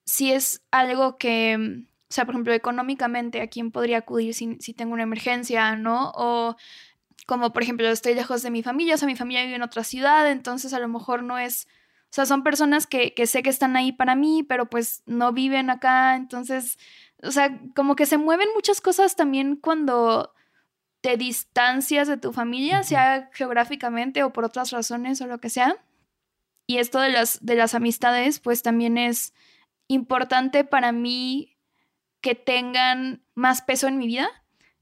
si 0.04 0.32
es 0.32 0.62
algo 0.70 1.18
que, 1.18 1.58
mm, 1.58 1.86
o 2.10 2.12
sea, 2.14 2.24
por 2.24 2.34
ejemplo, 2.34 2.52
económicamente, 2.54 3.40
¿a 3.40 3.48
quién 3.48 3.70
podría 3.72 3.98
acudir 3.98 4.32
si, 4.34 4.56
si 4.60 4.72
tengo 4.74 4.94
una 4.94 5.02
emergencia, 5.02 5.74
no? 5.76 6.12
O 6.14 6.56
como, 7.28 7.52
por 7.52 7.62
ejemplo, 7.62 7.86
estoy 7.88 8.14
lejos 8.14 8.40
de 8.40 8.50
mi 8.50 8.62
familia, 8.62 8.94
o 8.94 8.96
sea, 8.96 9.06
mi 9.06 9.14
familia 9.14 9.42
vive 9.42 9.56
en 9.56 9.62
otra 9.62 9.84
ciudad, 9.84 10.30
entonces 10.30 10.72
a 10.72 10.78
lo 10.78 10.88
mejor 10.88 11.22
no 11.22 11.38
es, 11.38 11.68
o 12.04 12.08
sea, 12.08 12.24
son 12.24 12.42
personas 12.42 12.86
que, 12.86 13.12
que 13.12 13.26
sé 13.26 13.42
que 13.42 13.50
están 13.50 13.76
ahí 13.76 13.92
para 13.92 14.14
mí, 14.14 14.42
pero 14.42 14.70
pues 14.70 15.02
no 15.04 15.34
viven 15.34 15.68
acá, 15.68 16.16
entonces, 16.16 16.78
o 17.22 17.30
sea, 17.30 17.60
como 17.76 17.96
que 17.96 18.06
se 18.06 18.16
mueven 18.16 18.48
muchas 18.54 18.80
cosas 18.80 19.14
también 19.14 19.56
cuando 19.56 20.32
te 21.02 21.18
distancias 21.18 22.08
de 22.08 22.16
tu 22.16 22.32
familia, 22.32 22.82
sea 22.82 23.28
geográficamente 23.34 24.22
o 24.22 24.32
por 24.32 24.46
otras 24.46 24.70
razones 24.70 25.20
o 25.20 25.26
lo 25.26 25.38
que 25.38 25.50
sea. 25.50 25.76
Y 26.66 26.78
esto 26.78 26.98
de 26.98 27.10
las, 27.10 27.44
de 27.44 27.56
las 27.56 27.74
amistades, 27.74 28.40
pues 28.40 28.62
también 28.62 28.96
es 28.96 29.34
importante 29.86 30.64
para 30.64 30.92
mí 30.92 31.58
que 32.22 32.34
tengan 32.34 33.22
más 33.34 33.60
peso 33.60 33.86
en 33.86 33.98
mi 33.98 34.06
vida. 34.06 34.30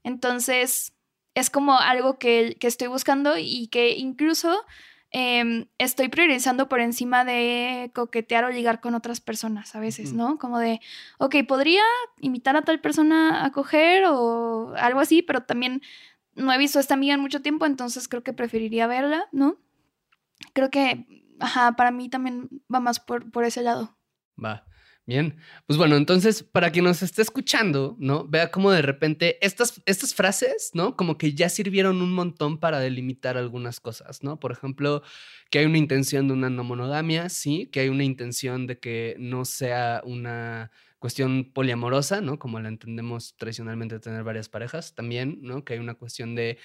Entonces, 0.03 0.93
es 1.37 1.51
como 1.51 1.77
algo 1.77 2.17
que, 2.17 2.57
que 2.59 2.65
estoy 2.65 2.87
buscando 2.87 3.37
y 3.37 3.67
que 3.67 3.91
incluso 3.91 4.65
em, 5.11 5.67
estoy 5.77 6.09
priorizando 6.09 6.67
por 6.67 6.79
encima 6.79 7.25
de 7.25 7.91
coquetear 7.93 8.43
o 8.45 8.49
ligar 8.49 8.81
con 8.81 8.95
otras 8.95 9.21
personas 9.21 9.75
a 9.75 9.79
veces. 9.79 10.13
¿no? 10.13 10.39
Como 10.39 10.57
de, 10.57 10.81
ok, 11.19 11.35
podría 11.47 11.83
invitar 12.21 12.57
a 12.57 12.63
tal 12.63 12.81
persona 12.81 13.45
a 13.45 13.51
coger 13.51 14.05
o 14.07 14.73
algo 14.77 14.99
así, 14.99 15.21
pero 15.21 15.43
también 15.43 15.83
no 16.33 16.51
he 16.51 16.57
visto 16.57 16.79
a 16.79 16.81
esta 16.81 16.95
amiga 16.95 17.13
en 17.13 17.21
mucho 17.21 17.43
tiempo, 17.43 17.67
entonces 17.67 18.07
creo 18.07 18.23
que 18.23 18.33
preferiría 18.33 18.87
verla, 18.87 19.27
¿no? 19.31 19.57
Creo 20.53 20.71
que, 20.71 21.05
ajá, 21.39 21.75
para 21.75 21.91
mí 21.91 22.09
también 22.09 22.49
va 22.73 22.79
más 22.79 22.99
por, 22.99 23.31
por 23.31 23.43
ese 23.43 23.61
lado. 23.61 23.95
Va. 24.43 24.66
Bien. 25.07 25.37
Pues 25.67 25.77
bueno, 25.77 25.95
entonces, 25.95 26.43
para 26.43 26.69
quien 26.71 26.83
nos 26.83 27.01
esté 27.01 27.21
escuchando, 27.21 27.95
¿no? 27.97 28.27
Vea 28.27 28.51
cómo 28.51 28.71
de 28.71 28.81
repente 28.81 29.37
estas, 29.45 29.81
estas 29.85 30.13
frases, 30.13 30.71
¿no? 30.73 30.97
Como 30.97 31.17
que 31.17 31.33
ya 31.33 31.47
sirvieron 31.47 32.01
un 32.01 32.11
montón 32.13 32.59
para 32.59 32.81
delimitar 32.81 33.37
algunas 33.37 33.79
cosas, 33.79 34.21
¿no? 34.21 34.37
Por 34.37 34.51
ejemplo, 34.51 35.01
que 35.49 35.59
hay 35.59 35.65
una 35.65 35.77
intención 35.77 36.27
de 36.27 36.33
una 36.33 36.49
no 36.49 36.65
monogamia, 36.65 37.29
sí, 37.29 37.69
que 37.71 37.79
hay 37.79 37.87
una 37.89 38.03
intención 38.03 38.67
de 38.67 38.79
que 38.79 39.15
no 39.17 39.45
sea 39.45 40.01
una 40.03 40.71
cuestión 40.99 41.53
poliamorosa, 41.53 42.19
¿no? 42.19 42.37
Como 42.37 42.59
la 42.59 42.67
entendemos 42.67 43.33
tradicionalmente 43.37 44.01
tener 44.01 44.25
varias 44.25 44.49
parejas, 44.49 44.93
también, 44.93 45.39
¿no? 45.41 45.63
Que 45.63 45.75
hay 45.75 45.79
una 45.79 45.95
cuestión 45.95 46.35
de 46.35 46.57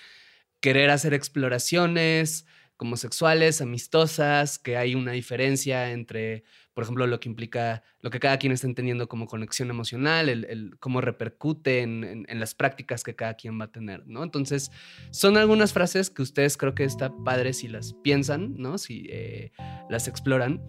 querer 0.61 0.91
hacer 0.91 1.15
exploraciones 1.15 2.47
como 2.77 2.97
sexuales, 2.97 3.61
amistosas, 3.61 4.59
que 4.59 4.77
hay 4.77 4.95
una 4.95 5.13
diferencia 5.13 5.93
entre, 5.93 6.43
por 6.75 6.83
ejemplo, 6.83 7.07
lo 7.07 7.21
que 7.21 7.29
implica, 7.29 7.85
lo 8.01 8.11
que 8.11 8.19
cada 8.19 8.39
quien 8.39 8.53
está 8.53 8.67
entendiendo 8.67 9.09
como 9.09 9.27
conexión 9.27 9.71
emocional, 9.71 10.29
el, 10.29 10.45
el 10.47 10.77
cómo 10.81 11.01
repercute 11.01 11.81
en, 11.83 12.25
en- 12.29 12.41
las 12.41 12.55
prácticas 12.55 13.05
que 13.05 13.15
cada 13.15 13.35
quien 13.35 13.61
va 13.61 13.67
a 13.67 13.71
tener, 13.73 14.05
¿no? 14.07 14.25
Entonces, 14.25 14.71
son 15.11 15.37
algunas 15.37 15.73
frases 15.73 16.11
que 16.11 16.23
ustedes 16.23 16.57
creo 16.57 16.75
que 16.75 16.83
está 16.85 17.13
padre 17.25 17.53
si 17.53 17.69
las 17.69 17.95
piensan, 18.03 18.55
¿no? 18.57 18.79
Si 18.79 19.07
eh, 19.11 19.53
las 19.89 20.09
exploran, 20.09 20.61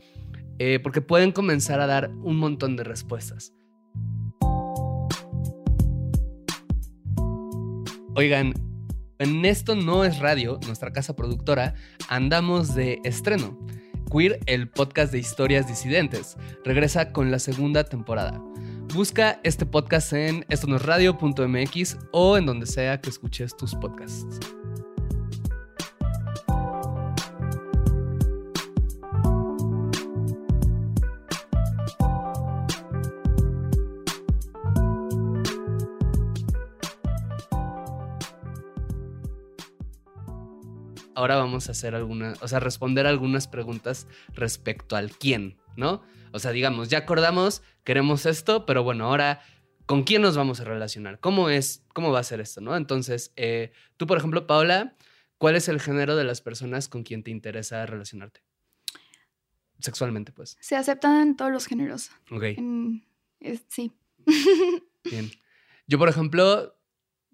eh, 0.60 0.80
porque 0.84 1.02
pueden 1.02 1.32
comenzar 1.32 1.80
a 1.80 1.88
dar 1.88 2.10
un 2.10 2.38
montón 2.38 2.76
de 2.76 2.84
respuestas. 2.84 3.54
Oigan, 8.16 8.54
en 9.24 9.46
esto 9.46 9.76
no 9.76 10.04
es 10.04 10.20
radio, 10.20 10.60
nuestra 10.66 10.92
casa 10.92 11.16
productora, 11.16 11.76
andamos 12.10 12.76
de 12.76 13.00
estreno. 13.04 13.58
Queer, 14.12 14.40
el 14.46 14.70
podcast 14.70 15.12
de 15.12 15.20
historias 15.20 15.68
disidentes, 15.68 16.38
regresa 16.64 17.12
con 17.12 17.32
la 17.32 17.40
segunda 17.40 17.84
temporada. 17.84 18.42
Busca 18.94 19.40
este 19.44 19.66
podcast 19.66 20.14
en 20.14 20.46
estonosradio.mx 20.50 21.98
o 22.12 22.38
en 22.38 22.46
donde 22.46 22.68
sea 22.68 23.02
que 23.02 23.10
escuches 23.10 23.56
tus 23.58 23.74
podcasts. 23.76 24.40
Ahora 41.24 41.38
vamos 41.38 41.70
a 41.70 41.72
hacer 41.72 41.96
algunas, 41.96 42.44
o 42.44 42.50
sea, 42.50 42.60
responder 42.60 43.08
algunas 43.08 43.48
preguntas 43.48 44.08
respecto 44.34 44.98
al 44.98 45.10
quién, 45.10 45.58
¿no? 45.78 46.04
O 46.34 46.40
sea, 46.40 46.52
digamos, 46.52 46.90
ya 46.90 46.98
acordamos, 46.98 47.62
queremos 47.86 48.26
esto, 48.26 48.66
pero 48.66 48.84
bueno, 48.84 49.06
ahora, 49.06 49.40
¿con 49.86 50.04
quién 50.04 50.22
nos 50.22 50.36
vamos 50.36 50.60
a 50.60 50.66
relacionar? 50.66 51.22
¿Cómo 51.22 51.50
es, 51.50 51.86
cómo 51.94 52.12
va 52.12 52.20
a 52.20 52.24
ser 52.24 52.42
esto, 52.42 52.60
no? 52.60 52.76
Entonces, 52.76 53.32
eh, 53.38 53.72
tú, 53.96 54.06
por 54.06 54.18
ejemplo, 54.18 54.46
Paola, 54.48 54.98
¿cuál 55.38 55.56
es 55.56 55.70
el 55.70 55.80
género 55.80 56.18
de 56.18 56.26
las 56.26 56.42
personas 56.42 56.90
con 56.90 57.04
quien 57.04 57.24
te 57.24 57.32
interesa 57.32 57.86
relacionarte? 57.86 58.44
Sexualmente, 59.80 60.34
pues. 60.34 60.58
Se 60.60 60.76
aceptan 60.76 61.22
en 61.22 61.36
todos 61.38 61.52
los 61.54 61.68
géneros. 61.68 62.10
Ok, 62.32 62.44
En- 62.58 63.06
es- 63.40 63.64
sí. 63.70 63.94
bien. 65.10 65.32
Yo, 65.88 65.98
por 65.98 66.10
ejemplo, 66.10 66.78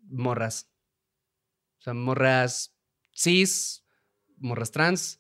morras. 0.04 0.70
O 1.80 1.82
sea, 1.82 1.96
morras 1.96 2.76
cis, 3.20 3.84
morras 4.38 4.72
trans, 4.72 5.20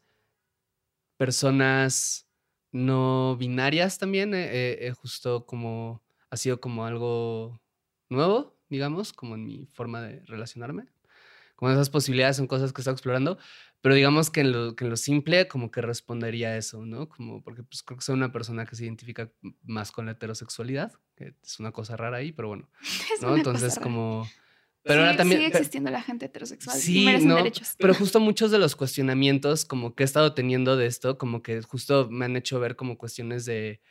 personas 1.17 2.27
no 2.71 3.35
binarias 3.37 3.97
también, 3.97 4.33
eh, 4.33 4.45
eh, 4.45 4.87
eh, 4.87 4.91
justo 4.91 5.45
como 5.45 6.01
ha 6.29 6.37
sido 6.37 6.61
como 6.61 6.85
algo 6.85 7.59
nuevo, 8.07 8.57
digamos, 8.69 9.11
como 9.11 9.35
en 9.35 9.43
mi 9.43 9.65
forma 9.65 10.01
de 10.01 10.23
relacionarme. 10.25 10.85
Como 11.55 11.71
esas 11.71 11.89
posibilidades 11.89 12.37
son 12.37 12.47
cosas 12.47 12.71
que 12.71 12.79
estoy 12.79 12.93
explorando, 12.93 13.37
pero 13.81 13.95
digamos 13.95 14.29
que 14.29 14.41
en 14.41 14.53
lo, 14.53 14.75
que 14.77 14.85
en 14.85 14.91
lo 14.91 14.95
simple 14.95 15.49
como 15.49 15.71
que 15.71 15.81
respondería 15.81 16.49
a 16.49 16.57
eso, 16.57 16.85
¿no? 16.85 17.09
Como 17.09 17.43
porque 17.43 17.63
pues, 17.63 17.83
creo 17.83 17.97
que 17.97 18.05
soy 18.05 18.15
una 18.15 18.31
persona 18.31 18.65
que 18.65 18.77
se 18.77 18.85
identifica 18.85 19.29
más 19.63 19.91
con 19.91 20.05
la 20.05 20.13
heterosexualidad, 20.13 20.93
que 21.17 21.33
es 21.43 21.59
una 21.59 21.73
cosa 21.73 21.97
rara 21.97 22.17
ahí, 22.17 22.31
pero 22.31 22.47
bueno, 22.47 22.69
Es 23.15 23.21
¿no? 23.21 23.35
Entonces 23.35 23.75
rara. 23.75 23.83
Pero 24.83 25.01
Sí, 25.01 25.05
ahora 25.05 25.17
también... 25.17 25.41
Sigue 25.41 25.51
existiendo 25.51 25.91
la 25.91 26.01
gente 26.01 26.25
heterosexual 26.25 26.77
Sí, 26.77 27.01
y 27.01 27.05
merecen 27.05 27.29
no, 27.29 27.35
derechos. 27.35 27.75
Pero 27.77 27.93
justo 27.93 28.19
muchos 28.19 28.51
de 28.51 28.59
los 28.59 28.75
cuestionamientos 28.75 29.65
como 29.65 29.93
que 29.95 30.03
he 30.03 30.05
estado 30.05 30.33
teniendo 30.33 30.77
de 30.77 30.85
esto, 30.85 31.17
como 31.17 31.43
que 31.43 31.61
justo 31.61 32.09
me 32.09 32.25
han 32.25 32.35
hecho 32.35 32.59
ver 32.59 32.75
como 32.75 32.97
cuestiones 32.97 33.45
de, 33.45 33.81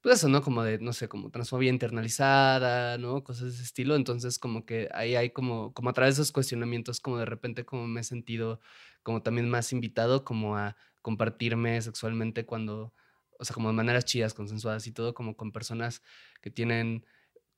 pues 0.00 0.16
eso, 0.16 0.28
¿no? 0.28 0.42
Como 0.42 0.62
de, 0.62 0.78
no 0.78 0.92
sé, 0.92 1.08
como 1.08 1.30
transfobia 1.30 1.70
internalizada, 1.70 2.98
¿no? 2.98 3.24
Cosas 3.24 3.44
de 3.44 3.50
ese 3.50 3.62
estilo. 3.62 3.96
Entonces, 3.96 4.38
como 4.38 4.64
que 4.64 4.88
ahí 4.94 5.16
hay 5.16 5.30
como, 5.30 5.72
como 5.74 5.90
a 5.90 5.92
través 5.92 6.16
de 6.16 6.22
esos 6.22 6.32
cuestionamientos, 6.32 7.00
como 7.00 7.18
de 7.18 7.26
repente 7.26 7.64
como 7.64 7.86
me 7.86 8.00
he 8.00 8.04
sentido 8.04 8.60
como 9.02 9.22
también 9.22 9.48
más 9.48 9.72
invitado 9.72 10.24
como 10.24 10.56
a 10.56 10.76
compartirme 11.02 11.80
sexualmente 11.80 12.44
cuando, 12.44 12.92
o 13.38 13.44
sea, 13.44 13.54
como 13.54 13.68
de 13.68 13.74
maneras 13.74 14.04
chidas, 14.04 14.34
consensuadas 14.34 14.86
y 14.86 14.92
todo, 14.92 15.14
como 15.14 15.36
con 15.36 15.52
personas 15.52 16.02
que 16.42 16.50
tienen 16.50 17.06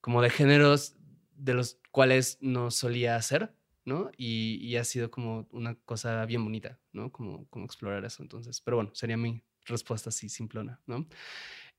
como 0.01 0.23
de 0.23 0.31
géneros 0.31 0.95
de 1.41 1.55
los 1.55 1.79
cuales 1.91 2.39
no 2.41 2.71
solía 2.71 3.17
hacer, 3.17 3.55
¿no? 3.85 4.11
Y, 4.17 4.59
y 4.63 4.77
ha 4.77 4.85
sido 4.85 5.11
como 5.11 5.49
una 5.53 5.75
cosa 5.75 6.25
bien 6.27 6.45
bonita, 6.45 6.79
¿no? 6.93 7.11
Como, 7.11 7.49
como 7.49 7.65
explorar 7.65 8.05
eso. 8.05 8.23
Entonces, 8.23 8.61
pero 8.61 8.77
bueno, 8.77 8.91
sería 8.95 9.17
mi 9.17 9.43
respuesta 9.65 10.11
así 10.11 10.29
simplona, 10.29 10.81
¿no? 10.87 11.07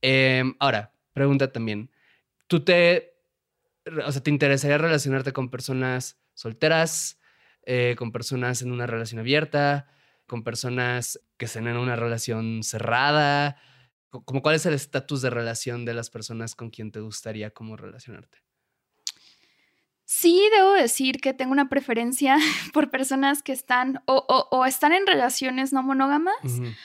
Em, 0.02 0.56
ahora, 0.60 0.93
pregunta 1.13 1.52
también, 1.52 1.91
¿tú 2.47 2.63
te, 2.63 3.13
o 4.06 4.12
sea, 4.12 4.24
te 4.24 4.32
interesaría 4.32 4.78
relacionarte 4.78 5.34
con 5.34 5.50
personas 5.50 6.19
solteras, 6.34 7.19
eh, 7.63 7.95
con 7.97 8.12
personas 8.12 8.62
en 8.62 8.71
una 8.71 8.88
relación 8.88 9.19
abierta, 9.19 9.88
con 10.26 10.43
personas 10.43 11.19
que 11.38 11.45
estén 11.45 11.67
en 11.67 11.78
una 11.78 11.95
relación 11.95 12.63
cerrada? 12.63 13.58
¿Cuál 14.10 14.56
es 14.56 14.65
el 14.65 14.74
estatus 14.74 15.21
de 15.21 15.30
relación 15.30 15.86
de 15.86 15.93
las 15.93 16.10
personas 16.10 16.56
con 16.56 16.69
quien 16.69 16.91
te 16.91 17.00
gustaría 17.00 17.54
relacionarte? 17.78 18.39
Sí, 20.13 20.45
debo 20.54 20.74
decir 20.74 21.21
que 21.21 21.34
tengo 21.34 21.54
una 21.54 21.69
preferencia 21.69 22.36
por 22.74 22.91
personas 22.91 23.41
que 23.41 23.54
están 23.54 24.04
o, 24.08 24.26
o, 24.28 24.58
o 24.58 24.65
están 24.65 24.91
en 24.91 25.08
relaciones 25.08 25.71
no 25.71 25.84
monógamas 25.84 26.36
uh 26.43 26.47
-huh. 26.47 26.76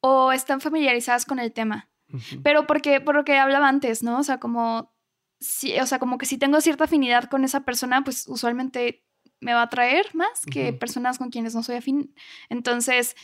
o 0.00 0.32
están 0.32 0.60
familiarizadas 0.60 1.24
con 1.24 1.38
el 1.38 1.52
tema. 1.52 1.88
Uh 2.12 2.16
-huh. 2.16 2.40
Pero 2.42 2.66
porque, 2.66 3.00
por 3.00 3.14
lo 3.14 3.24
que 3.24 3.38
hablaba 3.38 3.68
antes, 3.68 4.02
¿no? 4.02 4.18
O 4.18 4.24
sea, 4.24 4.38
como, 4.38 4.92
si, 5.38 5.78
o 5.78 5.86
sea, 5.86 6.00
como 6.00 6.18
que 6.18 6.26
si 6.26 6.38
tengo 6.38 6.60
cierta 6.60 6.84
afinidad 6.84 7.30
con 7.30 7.44
esa 7.44 7.60
persona, 7.60 8.02
pues 8.02 8.26
usualmente 8.26 9.04
me 9.38 9.54
va 9.54 9.60
a 9.60 9.66
atraer 9.66 10.12
más 10.12 10.44
que 10.50 10.70
uh 10.70 10.74
-huh. 10.74 10.78
personas 10.80 11.18
con 11.18 11.30
quienes 11.30 11.54
no 11.54 11.62
soy 11.62 11.76
afín. 11.76 12.12
Entonces, 12.48 13.14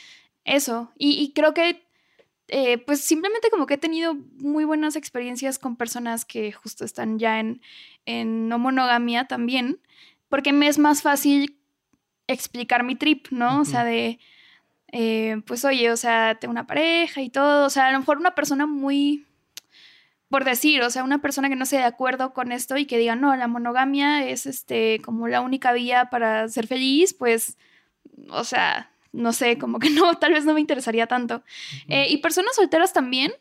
eso. 0.44 0.92
Y, 0.96 1.20
y 1.20 1.32
creo 1.32 1.52
que 1.52 1.87
eh, 2.48 2.78
pues 2.78 3.02
simplemente 3.02 3.50
como 3.50 3.66
que 3.66 3.74
he 3.74 3.78
tenido 3.78 4.14
muy 4.14 4.64
buenas 4.64 4.96
experiencias 4.96 5.58
con 5.58 5.76
personas 5.76 6.24
que 6.24 6.50
justo 6.52 6.84
están 6.84 7.18
ya 7.18 7.40
en, 7.40 7.60
en 8.06 8.48
no 8.48 8.58
monogamia 8.58 9.26
también, 9.26 9.80
porque 10.28 10.52
me 10.52 10.68
es 10.68 10.78
más 10.78 11.02
fácil 11.02 11.58
explicar 12.26 12.84
mi 12.84 12.96
trip, 12.96 13.28
¿no? 13.30 13.46
Uh 13.46 13.58
-huh. 13.58 13.62
O 13.62 13.64
sea, 13.64 13.84
de, 13.84 14.18
eh, 14.92 15.42
pues 15.46 15.64
oye, 15.64 15.90
o 15.90 15.96
sea, 15.96 16.36
tengo 16.40 16.52
una 16.52 16.66
pareja 16.66 17.20
y 17.20 17.30
todo, 17.30 17.66
o 17.66 17.70
sea, 17.70 17.88
a 17.88 17.92
lo 17.92 17.98
mejor 17.98 18.18
una 18.18 18.34
persona 18.34 18.66
muy, 18.66 19.26
por 20.30 20.44
decir, 20.44 20.82
o 20.82 20.90
sea, 20.90 21.04
una 21.04 21.20
persona 21.20 21.48
que 21.48 21.56
no 21.56 21.64
esté 21.64 21.76
de 21.76 21.84
acuerdo 21.84 22.32
con 22.32 22.52
esto 22.52 22.76
y 22.76 22.86
que 22.86 22.98
diga, 22.98 23.14
no, 23.16 23.34
la 23.36 23.48
monogamia 23.48 24.26
es 24.26 24.46
este, 24.46 25.00
como 25.04 25.28
la 25.28 25.40
única 25.42 25.72
vía 25.72 26.06
para 26.10 26.48
ser 26.48 26.66
feliz, 26.66 27.14
pues, 27.14 27.58
o 28.30 28.44
sea, 28.44 28.90
no 29.18 29.32
sé, 29.32 29.58
como 29.58 29.78
que 29.78 29.90
no, 29.90 30.14
tal 30.14 30.32
vez 30.32 30.44
no 30.44 30.54
me 30.54 30.60
interesaría 30.60 31.06
tanto. 31.06 31.36
Uh 31.36 31.38
-huh. 31.38 31.84
eh, 31.88 32.06
y 32.10 32.18
personas 32.18 32.54
solteras 32.56 32.92
también, 32.92 33.32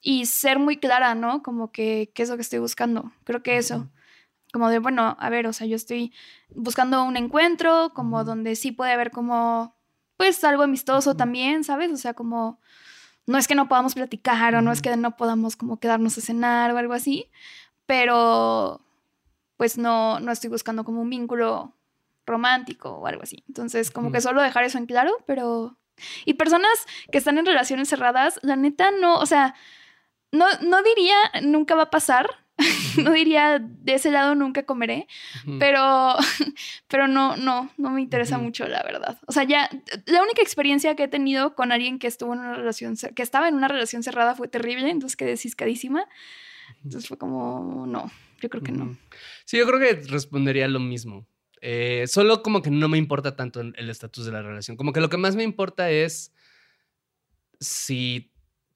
y 0.00 0.26
ser 0.26 0.58
muy 0.58 0.76
clara, 0.78 1.14
¿no? 1.14 1.42
Como 1.42 1.70
que, 1.70 2.10
¿qué 2.14 2.24
es 2.24 2.28
lo 2.28 2.36
que 2.36 2.42
estoy 2.42 2.58
buscando? 2.58 3.12
Creo 3.24 3.42
que 3.42 3.56
eso. 3.56 3.76
Uh 3.76 3.80
-huh. 3.82 3.90
Como 4.52 4.68
de, 4.68 4.80
bueno, 4.80 5.16
a 5.18 5.30
ver, 5.30 5.46
o 5.46 5.52
sea, 5.52 5.66
yo 5.66 5.76
estoy 5.76 6.12
buscando 6.50 7.04
un 7.04 7.16
encuentro, 7.16 7.92
como 7.94 8.24
donde 8.24 8.54
sí 8.56 8.72
puede 8.72 8.92
haber 8.92 9.10
como, 9.10 9.76
pues, 10.16 10.44
algo 10.44 10.62
amistoso 10.64 11.16
también, 11.16 11.64
¿sabes? 11.64 11.90
O 11.92 11.96
sea, 11.96 12.14
como, 12.14 12.60
no 13.26 13.38
es 13.38 13.46
que 13.48 13.54
no 13.54 13.68
podamos 13.68 13.94
platicar 13.94 14.54
o 14.54 14.60
no 14.62 14.72
es 14.72 14.82
que 14.82 14.94
no 14.96 15.16
podamos 15.16 15.56
como 15.56 15.78
quedarnos 15.78 16.18
a 16.18 16.20
cenar 16.20 16.72
o 16.72 16.78
algo 16.78 16.92
así, 16.94 17.30
pero, 17.86 18.80
pues, 19.56 19.78
no, 19.78 20.20
no 20.20 20.32
estoy 20.32 20.50
buscando 20.50 20.84
como 20.84 21.00
un 21.02 21.10
vínculo 21.10 21.74
romántico 22.32 22.90
o 22.90 23.06
algo 23.06 23.22
así. 23.22 23.44
Entonces, 23.48 23.90
como 23.90 24.08
mm. 24.08 24.12
que 24.12 24.20
solo 24.20 24.42
dejar 24.42 24.64
eso 24.64 24.78
en 24.78 24.86
claro, 24.86 25.12
pero... 25.26 25.78
Y 26.24 26.34
personas 26.34 26.86
que 27.12 27.18
están 27.18 27.38
en 27.38 27.46
relaciones 27.46 27.88
cerradas, 27.88 28.40
la 28.42 28.56
neta 28.56 28.90
no, 28.90 29.18
o 29.18 29.26
sea, 29.26 29.54
no, 30.32 30.46
no 30.62 30.82
diría 30.82 31.16
nunca 31.42 31.74
va 31.74 31.84
a 31.84 31.90
pasar, 31.90 32.28
no 33.04 33.12
diría 33.12 33.58
de 33.60 33.94
ese 33.94 34.10
lado 34.10 34.34
nunca 34.34 34.64
comeré, 34.64 35.06
uh 35.46 35.50
-huh. 35.50 35.58
pero, 35.58 36.16
pero 36.88 37.08
no, 37.08 37.36
no, 37.36 37.70
no 37.76 37.90
me 37.90 38.00
interesa 38.00 38.36
uh 38.36 38.40
-huh. 38.40 38.44
mucho, 38.44 38.66
la 38.66 38.82
verdad. 38.82 39.18
O 39.26 39.32
sea, 39.32 39.44
ya, 39.44 39.68
la 40.06 40.22
única 40.22 40.42
experiencia 40.42 40.96
que 40.96 41.04
he 41.04 41.08
tenido 41.08 41.54
con 41.54 41.72
alguien 41.72 41.98
que 41.98 42.06
estuvo 42.06 42.32
en 42.32 42.40
una 42.40 42.54
relación, 42.54 42.96
que 43.14 43.22
estaba 43.22 43.48
en 43.48 43.54
una 43.54 43.68
relación 43.68 44.02
cerrada 44.02 44.34
fue 44.34 44.48
terrible, 44.48 44.90
entonces 44.90 45.16
quedé 45.16 45.36
ciscadísima. 45.36 46.06
Entonces 46.84 47.06
fue 47.06 47.18
como, 47.18 47.86
no, 47.86 48.10
yo 48.40 48.48
creo 48.48 48.62
que 48.62 48.72
no. 48.72 48.96
Sí, 49.44 49.58
yo 49.58 49.66
creo 49.66 49.78
que 49.78 50.08
respondería 50.08 50.66
lo 50.68 50.80
mismo. 50.80 51.26
Eh, 51.64 52.06
solo 52.08 52.42
como 52.42 52.60
que 52.60 52.70
no 52.70 52.88
me 52.88 52.98
importa 52.98 53.36
tanto 53.36 53.60
el 53.60 53.88
estatus 53.88 54.26
de 54.26 54.32
la 54.32 54.42
relación. 54.42 54.76
Como 54.76 54.92
que 54.92 55.00
lo 55.00 55.08
que 55.08 55.16
más 55.16 55.36
me 55.36 55.44
importa 55.44 55.90
es 55.90 56.34
si 57.60 58.32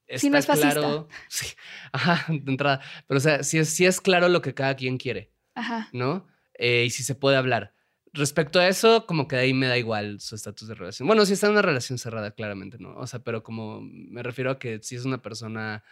está 0.06 0.20
si 0.20 0.30
no 0.30 0.38
es 0.38 0.46
claro. 0.46 1.08
Sí, 1.28 1.46
ajá, 1.92 2.24
de 2.28 2.50
entrada. 2.50 2.80
Pero 3.08 3.18
o 3.18 3.20
sea, 3.20 3.42
si 3.42 3.58
es, 3.58 3.68
si 3.68 3.86
es 3.86 4.00
claro 4.00 4.28
lo 4.28 4.40
que 4.40 4.54
cada 4.54 4.76
quien 4.76 4.98
quiere. 4.98 5.32
Ajá. 5.56 5.88
¿No? 5.92 6.28
Eh, 6.54 6.84
y 6.86 6.90
si 6.90 7.02
se 7.02 7.16
puede 7.16 7.36
hablar. 7.36 7.74
Respecto 8.12 8.60
a 8.60 8.68
eso, 8.68 9.04
como 9.04 9.26
que 9.26 9.34
de 9.34 9.42
ahí 9.42 9.52
me 9.52 9.66
da 9.66 9.76
igual 9.76 10.20
su 10.20 10.36
estatus 10.36 10.68
de 10.68 10.74
relación. 10.74 11.08
Bueno, 11.08 11.26
si 11.26 11.32
está 11.32 11.48
en 11.48 11.52
una 11.52 11.62
relación 11.62 11.98
cerrada, 11.98 12.30
claramente, 12.30 12.78
¿no? 12.78 12.96
O 12.96 13.06
sea, 13.08 13.18
pero 13.18 13.42
como 13.42 13.80
me 13.82 14.22
refiero 14.22 14.52
a 14.52 14.58
que 14.60 14.78
si 14.80 14.94
es 14.94 15.04
una 15.04 15.20
persona 15.20 15.82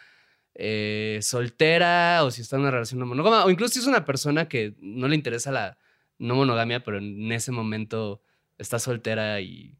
eh, 0.55 1.19
soltera 1.21 2.23
o 2.23 2.31
si 2.31 2.41
está 2.41 2.55
en 2.55 2.61
una 2.61 2.71
relación 2.71 3.05
monógama, 3.05 3.43
o 3.43 3.51
incluso 3.51 3.73
si 3.73 3.79
es 3.79 3.85
una 3.85 4.05
persona 4.05 4.47
que 4.47 4.75
no 4.79 5.09
le 5.09 5.15
interesa 5.15 5.51
la 5.51 5.77
no 6.17 6.35
monogamia, 6.35 6.83
pero 6.83 6.97
en 6.97 7.31
ese 7.31 7.51
momento 7.51 8.21
está 8.57 8.79
soltera 8.79 9.41
y, 9.41 9.77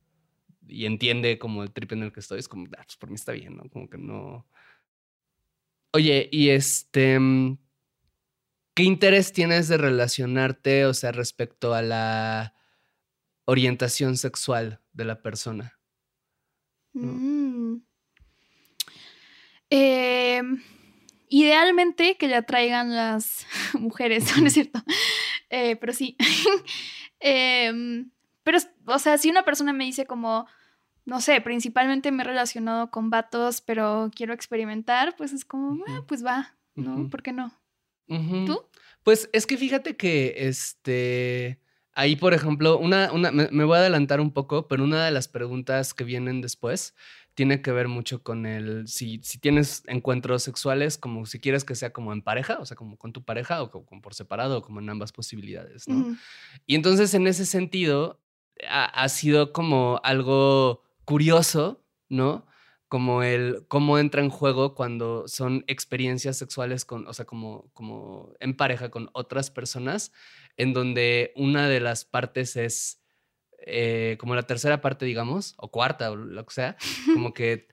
y 0.67 0.85
entiende 0.85 1.37
como 1.39 1.63
el 1.63 1.71
trip 1.71 1.93
en 1.93 2.03
el 2.03 2.11
que 2.11 2.19
estoy, 2.19 2.39
es 2.39 2.47
como, 2.47 2.65
ah, 2.77 2.83
pues 2.85 2.97
por 2.97 3.09
mí 3.09 3.15
está 3.15 3.31
bien, 3.31 3.57
¿no? 3.57 3.69
Como 3.69 3.89
que 3.89 3.97
no. 3.97 4.47
Oye, 5.93 6.29
y 6.31 6.49
este. 6.49 7.19
¿Qué 8.73 8.83
interés 8.83 9.31
tienes 9.31 9.69
de 9.69 9.77
relacionarte, 9.77 10.85
o 10.85 10.93
sea, 10.93 11.13
respecto 11.13 11.73
a 11.73 11.81
la 11.81 12.53
orientación 13.45 14.17
sexual 14.17 14.81
de 14.91 15.05
la 15.05 15.21
persona? 15.21 15.79
¿No? 16.91 17.13
Mm. 17.13 17.85
Eh, 19.69 20.41
idealmente 21.29 22.17
que 22.17 22.27
le 22.27 22.35
atraigan 22.35 22.95
las 22.95 23.45
mujeres, 23.79 24.37
¿no 24.37 24.47
es 24.47 24.53
cierto? 24.53 24.83
Eh, 25.55 25.77
pero 25.77 25.93
sí. 25.93 26.17
eh, 27.21 28.05
pero, 28.43 28.57
o 28.87 28.99
sea, 28.99 29.17
si 29.17 29.29
una 29.29 29.45
persona 29.45 29.71
me 29.71 29.85
dice 29.85 30.05
como, 30.05 30.47
no 31.05 31.21
sé, 31.21 31.39
principalmente 31.39 32.11
me 32.11 32.23
he 32.23 32.25
relacionado 32.25 32.91
con 32.91 33.09
vatos, 33.09 33.61
pero 33.61 34.11
quiero 34.13 34.33
experimentar, 34.33 35.15
pues 35.15 35.31
es 35.31 35.45
como, 35.45 35.81
ah, 35.87 36.03
pues 36.07 36.25
va, 36.25 36.57
¿no? 36.75 36.95
Uh 36.95 36.99
-huh. 36.99 37.09
¿Por 37.09 37.23
qué 37.23 37.31
no? 37.31 37.53
Uh 38.09 38.15
-huh. 38.15 38.45
¿Tú? 38.45 38.65
Pues 39.03 39.29
es 39.31 39.47
que 39.47 39.55
fíjate 39.55 39.95
que, 39.95 40.33
este, 40.39 41.61
ahí, 41.93 42.17
por 42.17 42.33
ejemplo, 42.33 42.77
una, 42.77 43.13
una 43.13 43.31
me, 43.31 43.47
me 43.49 43.63
voy 43.63 43.77
a 43.77 43.79
adelantar 43.79 44.19
un 44.19 44.31
poco, 44.33 44.67
pero 44.67 44.83
una 44.83 45.05
de 45.05 45.11
las 45.11 45.29
preguntas 45.29 45.93
que 45.93 46.03
vienen 46.03 46.41
después 46.41 46.95
tiene 47.35 47.61
que 47.61 47.71
ver 47.71 47.89
mucho 47.89 48.23
con 48.23 48.45
el, 48.45 48.87
si, 48.87 49.19
si 49.21 49.37
tienes 49.37 49.83
encuentros 49.87 50.41
sexuales, 50.41 50.97
como 50.97 51.25
si 51.25 51.39
quieres 51.39 51.65
que 51.65 51.75
sea 51.75 51.91
como 51.91 52.13
en 52.13 52.21
pareja, 52.21 52.59
o 52.59 52.65
sea, 52.65 52.77
como 52.77 52.97
con 52.97 53.11
tu 53.11 53.23
pareja 53.23 53.61
o 53.61 53.69
como, 53.69 54.01
por 54.01 54.15
separado 54.15 54.57
o 54.57 54.61
como 54.61 54.79
en 54.79 54.89
ambas 54.89 55.11
posibilidades, 55.11 55.87
¿no? 55.87 55.95
Mm. 55.95 56.17
Y 56.65 56.75
entonces 56.75 57.13
en 57.13 57.27
ese 57.27 57.45
sentido 57.45 58.21
ha, 58.67 58.85
ha, 58.85 59.09
sido 59.09 59.51
como 59.51 59.99
algo 60.03 60.83
curioso, 61.03 61.83
¿no? 62.07 62.47
Como 62.87 63.21
el 63.21 63.65
cómo 63.67 63.99
entra 63.99 64.21
en 64.21 64.29
juego 64.29 64.73
cuando 64.73 65.27
son 65.27 65.65
experiencias 65.67 66.37
sexuales 66.37 66.85
con, 66.85 67.05
o 67.05 67.13
sea, 67.13 67.25
como, 67.25 67.69
como 67.73 68.31
en 68.39 68.55
pareja 68.55 68.89
con 68.89 69.09
otras 69.11 69.51
personas, 69.51 70.13
en 70.55 70.71
donde 70.71 71.33
una 71.35 71.67
de 71.67 71.81
las 71.81 72.05
partes 72.05 72.55
es 72.55 73.01
eh, 73.65 74.17
como 74.19 74.35
la 74.35 74.43
tercera 74.43 74.79
parte, 74.81 75.05
digamos, 75.05 75.55
o 75.57 75.71
cuarta, 75.71 76.11
o 76.11 76.15
lo 76.15 76.45
que 76.45 76.53
sea, 76.53 76.77
como 77.13 77.33
que 77.33 77.67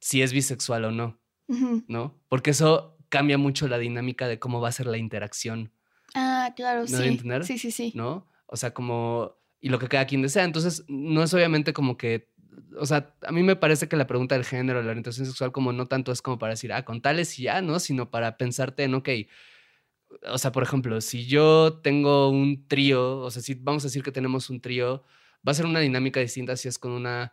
si 0.00 0.22
es 0.22 0.32
bisexual 0.32 0.86
o 0.86 0.90
no, 0.90 1.20
uh 1.48 1.54
-huh. 1.54 1.84
¿no? 1.86 2.20
Porque 2.28 2.50
eso 2.50 2.96
cambia 3.08 3.38
mucho 3.38 3.68
la 3.68 3.78
dinámica 3.78 4.26
de 4.26 4.38
cómo 4.38 4.60
va 4.60 4.68
a 4.68 4.72
ser 4.72 4.86
la 4.86 4.98
interacción. 4.98 5.72
Ah, 6.14 6.52
claro, 6.56 6.82
¿Me 6.82 6.88
sí. 6.88 7.04
entender? 7.04 7.44
Sí, 7.44 7.58
sí, 7.58 7.70
sí. 7.70 7.92
¿No? 7.94 8.26
O 8.46 8.56
sea, 8.56 8.72
como... 8.72 9.36
Y 9.60 9.68
lo 9.68 9.78
que 9.78 9.88
cada 9.88 10.06
quien 10.06 10.20
desea. 10.20 10.44
Entonces, 10.44 10.84
no 10.88 11.22
es 11.22 11.32
obviamente 11.32 11.72
como 11.72 11.96
que... 11.96 12.28
O 12.78 12.86
sea, 12.86 13.14
a 13.22 13.32
mí 13.32 13.42
me 13.42 13.56
parece 13.56 13.88
que 13.88 13.96
la 13.96 14.06
pregunta 14.06 14.34
del 14.34 14.44
género, 14.44 14.82
la 14.82 14.90
orientación 14.90 15.26
sexual, 15.26 15.52
como 15.52 15.72
no 15.72 15.86
tanto 15.86 16.12
es 16.12 16.22
como 16.22 16.38
para 16.38 16.52
decir, 16.52 16.72
ah, 16.72 16.84
con 16.84 17.00
tales 17.00 17.38
y 17.38 17.44
ya, 17.44 17.62
¿no? 17.62 17.80
Sino 17.80 18.10
para 18.10 18.36
pensarte 18.36 18.84
en, 18.84 18.94
ok, 18.94 19.08
o 20.28 20.38
sea, 20.38 20.52
por 20.52 20.62
ejemplo, 20.62 21.00
si 21.00 21.26
yo 21.26 21.80
tengo 21.82 22.30
un 22.30 22.66
trío, 22.68 23.18
o 23.18 23.30
sea, 23.30 23.42
si 23.42 23.54
vamos 23.54 23.84
a 23.84 23.88
decir 23.88 24.02
que 24.02 24.12
tenemos 24.12 24.50
un 24.50 24.60
trío, 24.60 25.02
va 25.46 25.52
a 25.52 25.54
ser 25.54 25.66
una 25.66 25.80
dinámica 25.80 26.20
distinta 26.20 26.56
si 26.56 26.68
es 26.68 26.78
con 26.78 26.92
una 26.92 27.32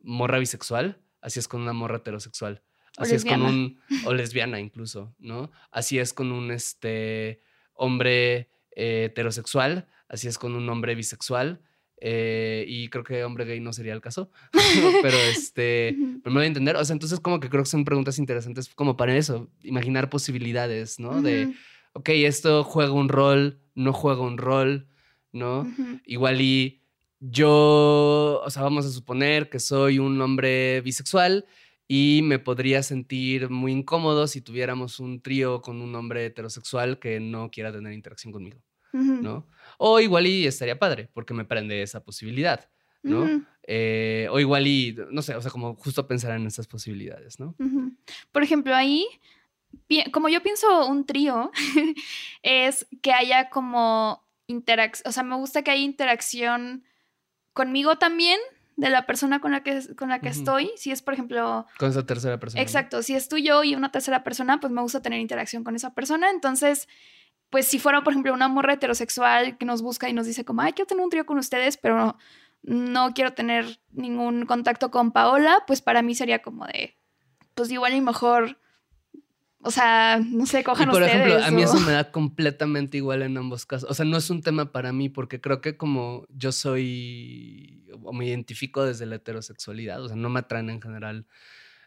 morra 0.00 0.38
bisexual, 0.38 1.00
así 1.20 1.38
es 1.38 1.48
con 1.48 1.62
una 1.62 1.72
morra 1.72 1.98
heterosexual. 1.98 2.62
Así 2.96 3.14
es 3.14 3.24
con 3.24 3.42
un. 3.42 3.78
O 4.04 4.12
lesbiana 4.14 4.60
incluso, 4.60 5.14
¿no? 5.18 5.50
Así 5.70 5.98
es 5.98 6.12
con 6.12 6.30
un 6.32 6.50
este 6.50 7.40
hombre 7.74 8.50
eh, 8.76 9.04
heterosexual. 9.06 9.88
Así 10.08 10.28
es 10.28 10.38
con 10.38 10.54
un 10.54 10.68
hombre 10.68 10.94
bisexual. 10.94 11.62
eh, 11.96 12.64
y 12.68 12.88
creo 12.88 13.04
que 13.04 13.24
hombre 13.24 13.44
gay 13.44 13.60
no 13.60 13.72
sería 13.72 13.94
el 13.94 14.00
caso. 14.00 14.30
pero 15.02 15.16
este. 15.16 15.96
Pero 16.22 16.32
me 16.32 16.40
voy 16.40 16.44
a 16.44 16.48
entender. 16.48 16.76
O 16.76 16.84
sea, 16.84 16.92
entonces, 16.92 17.20
como 17.20 17.40
que 17.40 17.48
creo 17.48 17.62
que 17.62 17.70
son 17.70 17.84
preguntas 17.84 18.18
interesantes, 18.18 18.68
como 18.74 18.96
para 18.96 19.16
eso, 19.16 19.50
imaginar 19.62 20.10
posibilidades, 20.10 21.00
¿no? 21.00 21.22
De, 21.22 21.54
ok, 21.94 22.10
esto 22.10 22.62
juega 22.62 22.92
un 22.92 23.08
rol, 23.08 23.60
no 23.74 23.94
juega 23.94 24.20
un 24.20 24.36
rol, 24.36 24.86
¿no? 25.32 25.66
Igual 26.04 26.42
y 26.42 26.81
yo, 27.24 28.42
o 28.44 28.50
sea, 28.50 28.62
vamos 28.62 28.84
a 28.84 28.90
suponer 28.90 29.48
que 29.48 29.60
soy 29.60 30.00
un 30.00 30.20
hombre 30.20 30.80
bisexual 30.80 31.46
y 31.86 32.20
me 32.24 32.40
podría 32.40 32.82
sentir 32.82 33.48
muy 33.48 33.70
incómodo 33.70 34.26
si 34.26 34.40
tuviéramos 34.40 34.98
un 34.98 35.22
trío 35.22 35.62
con 35.62 35.80
un 35.82 35.94
hombre 35.94 36.26
heterosexual 36.26 36.98
que 36.98 37.20
no 37.20 37.48
quiera 37.52 37.70
tener 37.70 37.92
interacción 37.92 38.32
conmigo, 38.32 38.58
¿no? 38.92 39.46
O 39.78 40.00
igual 40.00 40.26
y 40.26 40.48
estaría 40.48 40.80
padre 40.80 41.10
porque 41.12 41.32
me 41.32 41.44
prende 41.44 41.82
esa 41.82 42.02
posibilidad, 42.02 42.68
¿no? 43.04 43.44
Eh, 43.68 44.26
o 44.32 44.40
igual 44.40 44.66
y, 44.66 44.96
no 45.12 45.22
sé, 45.22 45.36
o 45.36 45.40
sea, 45.40 45.52
como 45.52 45.76
justo 45.76 46.08
pensar 46.08 46.32
en 46.32 46.44
esas 46.48 46.66
posibilidades, 46.66 47.38
¿no? 47.38 47.54
Por 48.32 48.42
ejemplo, 48.42 48.74
ahí, 48.74 49.06
como 50.12 50.28
yo 50.28 50.42
pienso 50.42 50.88
un 50.88 51.06
trío, 51.06 51.52
es 52.42 52.84
que 53.00 53.12
haya 53.12 53.48
como 53.48 54.26
interacción, 54.48 55.08
o 55.08 55.12
sea, 55.12 55.22
me 55.22 55.36
gusta 55.36 55.62
que 55.62 55.70
haya 55.70 55.82
interacción 55.82 56.82
conmigo 57.52 57.96
también, 57.96 58.38
de 58.76 58.90
la 58.90 59.06
persona 59.06 59.40
con 59.40 59.52
la 59.52 59.62
que, 59.62 59.94
con 59.96 60.08
la 60.08 60.20
que 60.20 60.28
estoy. 60.28 60.70
Si 60.76 60.90
es, 60.90 61.02
por 61.02 61.14
ejemplo, 61.14 61.66
Con 61.78 61.90
esa 61.90 62.04
tercera 62.04 62.40
persona. 62.40 62.60
¿no? 62.60 62.62
Exacto, 62.62 63.02
si 63.02 63.14
es 63.14 63.28
tú 63.28 63.36
yo 63.36 63.62
y 63.64 63.74
una 63.74 63.92
tercera 63.92 64.24
persona, 64.24 64.60
pues 64.60 64.72
me 64.72 64.80
gusta 64.80 65.02
tener 65.02 65.20
interacción 65.20 65.62
con 65.64 65.76
esa 65.76 65.94
persona. 65.94 66.30
Entonces, 66.30 66.88
pues 67.50 67.66
si 67.66 67.78
fuera, 67.78 68.02
por 68.02 68.12
ejemplo, 68.12 68.32
una 68.32 68.48
morra 68.48 68.74
heterosexual 68.74 69.58
que 69.58 69.66
nos 69.66 69.82
busca 69.82 70.08
y 70.08 70.14
nos 70.14 70.26
dice 70.26 70.44
como, 70.44 70.62
ay, 70.62 70.72
quiero 70.72 70.86
tener 70.86 71.04
un 71.04 71.10
trío 71.10 71.26
con 71.26 71.38
ustedes, 71.38 71.76
pero 71.76 71.96
no, 71.96 72.16
no 72.62 73.12
quiero 73.12 73.34
tener 73.34 73.78
ningún 73.90 74.46
contacto 74.46 74.90
con 74.90 75.12
Paola, 75.12 75.62
pues 75.66 75.82
para 75.82 76.00
mí 76.02 76.14
sería 76.14 76.40
como 76.40 76.66
de, 76.66 76.96
pues 77.54 77.70
igual 77.70 77.94
y 77.94 78.00
mejor, 78.00 78.58
o 79.62 79.70
sea, 79.70 80.20
no 80.24 80.44
sé, 80.46 80.60
Y 80.60 80.62
cojan 80.64 80.90
por 80.90 81.02
ustedes. 81.02 81.24
ejemplo, 81.24 81.44
a 81.44 81.50
mí 81.50 81.62
eso 81.62 81.78
me 81.80 81.92
da 81.92 82.10
completamente 82.10 82.96
igual 82.96 83.22
en 83.22 83.36
ambos 83.36 83.64
casos. 83.64 83.88
O 83.88 83.94
sea, 83.94 84.04
no 84.04 84.16
es 84.16 84.28
un 84.28 84.42
tema 84.42 84.72
para 84.72 84.92
mí 84.92 85.08
porque 85.08 85.40
creo 85.40 85.60
que 85.60 85.76
como 85.76 86.26
yo 86.30 86.50
soy 86.50 87.86
o 88.02 88.12
me 88.12 88.26
identifico 88.26 88.84
desde 88.84 89.06
la 89.06 89.16
heterosexualidad, 89.16 90.02
o 90.02 90.08
sea, 90.08 90.16
no 90.16 90.28
me 90.30 90.40
atraen 90.40 90.68
en 90.68 90.82
general 90.82 91.26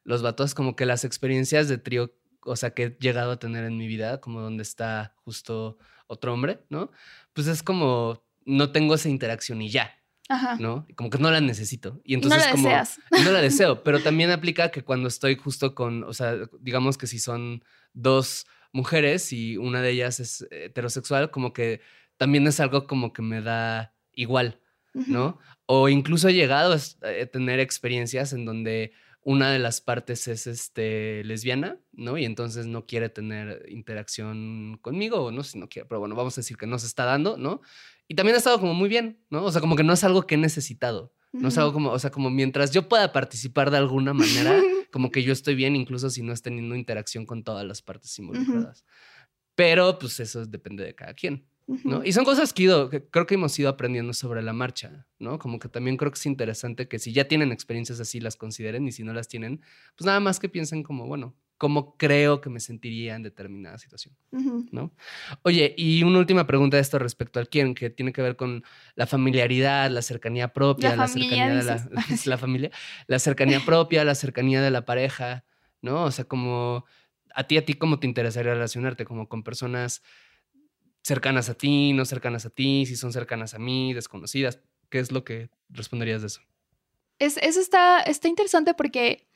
los 0.03 0.21
vatos, 0.21 0.53
como 0.53 0.75
que 0.75 0.85
las 0.85 1.03
experiencias 1.03 1.67
de 1.67 1.77
trío, 1.77 2.13
o 2.41 2.55
sea, 2.55 2.71
que 2.71 2.83
he 2.83 2.97
llegado 2.99 3.31
a 3.31 3.39
tener 3.39 3.65
en 3.65 3.77
mi 3.77 3.87
vida, 3.87 4.21
como 4.21 4.39
donde 4.39 4.63
está 4.63 5.13
justo 5.25 5.77
otro 6.07 6.33
hombre, 6.33 6.59
¿no? 6.69 6.91
Pues 7.33 7.47
es 7.47 7.63
como 7.63 8.23
no 8.45 8.71
tengo 8.71 8.95
esa 8.95 9.09
interacción 9.09 9.61
y 9.61 9.69
ya, 9.69 9.91
Ajá. 10.27 10.57
¿no? 10.59 10.87
Como 10.95 11.09
que 11.09 11.17
no 11.19 11.29
la 11.31 11.41
necesito. 11.41 12.01
Y 12.03 12.13
Y 12.13 12.17
no 12.17 12.23
entonces 12.23 12.45
la 12.45 12.51
como 12.51 12.67
deseas. 12.67 12.99
no 13.23 13.31
la 13.31 13.41
deseo, 13.41 13.83
pero 13.83 14.01
también 14.01 14.31
aplica 14.31 14.71
que 14.71 14.83
cuando 14.83 15.07
estoy 15.07 15.35
justo 15.35 15.75
con, 15.75 16.03
o 16.03 16.13
sea, 16.13 16.35
digamos 16.59 16.97
que 16.97 17.07
si 17.07 17.19
son 17.19 17.63
dos 17.93 18.47
mujeres 18.71 19.31
y 19.31 19.57
una 19.57 19.81
de 19.81 19.91
ellas 19.91 20.19
es 20.19 20.47
heterosexual, 20.51 21.31
como 21.31 21.53
que 21.53 21.81
también 22.17 22.47
es 22.47 22.59
algo 22.59 22.87
como 22.87 23.13
que 23.13 23.21
me 23.21 23.41
da 23.41 23.93
igual. 24.13 24.59
¿no? 24.93 25.39
O 25.65 25.89
incluso 25.89 26.29
he 26.29 26.33
llegado 26.33 26.73
a 26.73 26.77
a 26.77 27.25
tener 27.25 27.59
experiencias 27.59 28.31
en 28.31 28.45
donde 28.45 28.93
una 29.25 29.51
de 29.51 29.59
las 29.59 29.81
partes 29.81 30.27
es 30.27 30.45
este 30.47 31.23
lesbiana, 31.23 31.79
¿no? 31.91 32.17
Y 32.17 32.25
entonces 32.25 32.67
no 32.67 32.85
quiere 32.85 33.09
tener 33.09 33.65
interacción 33.67 34.77
conmigo, 34.81 35.17
o 35.25 35.31
no 35.31 35.43
si 35.43 35.57
no 35.57 35.67
quiere, 35.67 35.87
pero 35.87 35.99
bueno, 35.99 36.15
vamos 36.15 36.37
a 36.37 36.41
decir 36.41 36.57
que 36.57 36.67
no 36.67 36.77
se 36.77 36.85
está 36.87 37.05
dando, 37.05 37.35
¿no? 37.35 37.61
Y 38.07 38.15
también 38.15 38.35
ha 38.35 38.37
estado 38.37 38.59
como 38.59 38.73
muy 38.73 38.87
bien, 38.89 39.19
¿no? 39.29 39.43
O 39.43 39.51
sea, 39.51 39.61
como 39.61 39.75
que 39.75 39.83
no 39.83 39.93
es 39.93 40.03
algo 40.03 40.23
que 40.27 40.35
he 40.35 40.37
necesitado. 40.37 41.13
No 41.33 41.49
es 41.49 41.57
algo 41.57 41.73
como, 41.73 41.89
o 41.91 41.99
sea, 41.99 42.11
como 42.11 42.29
mientras 42.29 42.71
yo 42.71 42.87
pueda 42.87 43.11
participar 43.11 43.69
de 43.71 43.77
alguna 43.77 44.13
manera, 44.13 44.55
como 44.91 45.11
que 45.11 45.21
yo 45.23 45.33
estoy 45.33 45.55
bien, 45.55 45.75
incluso 45.75 46.09
si 46.09 46.21
no 46.23 46.31
es 46.31 46.41
teniendo 46.41 46.75
interacción 46.75 47.25
con 47.25 47.43
todas 47.43 47.65
las 47.65 47.81
partes 47.81 48.17
involucradas. 48.19 48.85
Pero 49.55 49.97
pues 49.99 50.19
eso 50.19 50.45
depende 50.45 50.83
de 50.83 50.95
cada 50.95 51.13
quien, 51.13 51.45
¿no? 51.85 52.03
Y 52.05 52.11
son 52.13 52.25
cosas 52.25 52.51
que, 52.53 52.63
ido- 52.63 52.89
que 52.89 53.03
creo 53.09 53.25
que 53.25 53.35
hemos 53.35 53.57
ido 53.57 53.69
aprendiendo 53.69 54.13
sobre 54.13 54.41
la 54.43 54.53
marcha, 54.53 55.07
¿no? 55.19 55.39
Como 55.39 55.59
que 55.59 55.69
también 55.69 55.97
creo 55.97 56.11
que 56.11 56.17
es 56.19 56.25
interesante 56.25 56.87
que 56.87 56.99
si 56.99 57.11
ya 57.13 57.27
tienen 57.27 57.51
experiencias 57.51 57.99
así 57.99 58.19
las 58.19 58.35
consideren 58.35 58.87
y 58.87 58.91
si 58.91 59.03
no 59.03 59.13
las 59.13 59.27
tienen, 59.27 59.61
pues 59.97 60.05
nada 60.05 60.19
más 60.19 60.39
que 60.39 60.47
piensen 60.49 60.83
como, 60.83 61.07
bueno, 61.07 61.35
cómo 61.57 61.95
creo 61.97 62.41
que 62.41 62.49
me 62.49 62.59
sentiría 62.59 63.15
en 63.15 63.23
determinada 63.23 63.77
situación. 63.77 64.15
¿no? 64.71 64.93
Oye, 65.43 65.73
y 65.77 66.03
una 66.03 66.19
última 66.19 66.45
pregunta 66.45 66.77
de 66.77 66.81
esto 66.81 66.99
respecto 66.99 67.39
al 67.39 67.47
quién, 67.47 67.75
que 67.75 67.89
tiene 67.89 68.11
que 68.11 68.21
ver 68.21 68.35
con 68.35 68.63
la 68.95 69.07
familiaridad, 69.07 69.89
la 69.89 70.01
cercanía 70.01 70.51
propia, 70.51 70.91
La 70.91 70.95
la, 70.97 71.07
cercanía 71.07 71.55
de 71.55 71.63
la, 71.63 71.75
dices. 71.75 72.25
la 72.27 72.37
familia, 72.37 72.71
la 73.07 73.19
cercanía 73.19 73.61
propia, 73.65 74.03
la 74.03 74.15
cercanía 74.15 74.61
de 74.61 74.71
la 74.71 74.85
pareja, 74.85 75.45
¿no? 75.81 76.03
O 76.03 76.11
sea, 76.11 76.25
como 76.25 76.85
a 77.33 77.45
ti, 77.45 77.57
a 77.57 77.65
ti, 77.65 77.73
¿cómo 77.73 77.99
te 77.99 78.07
interesaría 78.07 78.53
relacionarte? 78.53 79.05
Como 79.05 79.29
con 79.29 79.43
personas 79.43 80.01
cercanas 81.03 81.49
a 81.49 81.53
ti, 81.53 81.93
no 81.93 82.03
cercanas 82.05 82.45
a 82.45 82.49
ti, 82.49 82.85
si 82.85 82.95
son 82.95 83.13
cercanas 83.13 83.53
a 83.53 83.59
mí, 83.59 83.93
desconocidas. 83.93 84.61
¿Qué 84.89 84.99
es 84.99 85.11
lo 85.11 85.23
que 85.23 85.49
responderías 85.69 86.21
de 86.21 86.27
eso? 86.27 86.41
Es, 87.19 87.37
eso 87.37 87.61
está, 87.61 88.01
está 88.01 88.27
interesante 88.27 88.73
porque 88.73 89.27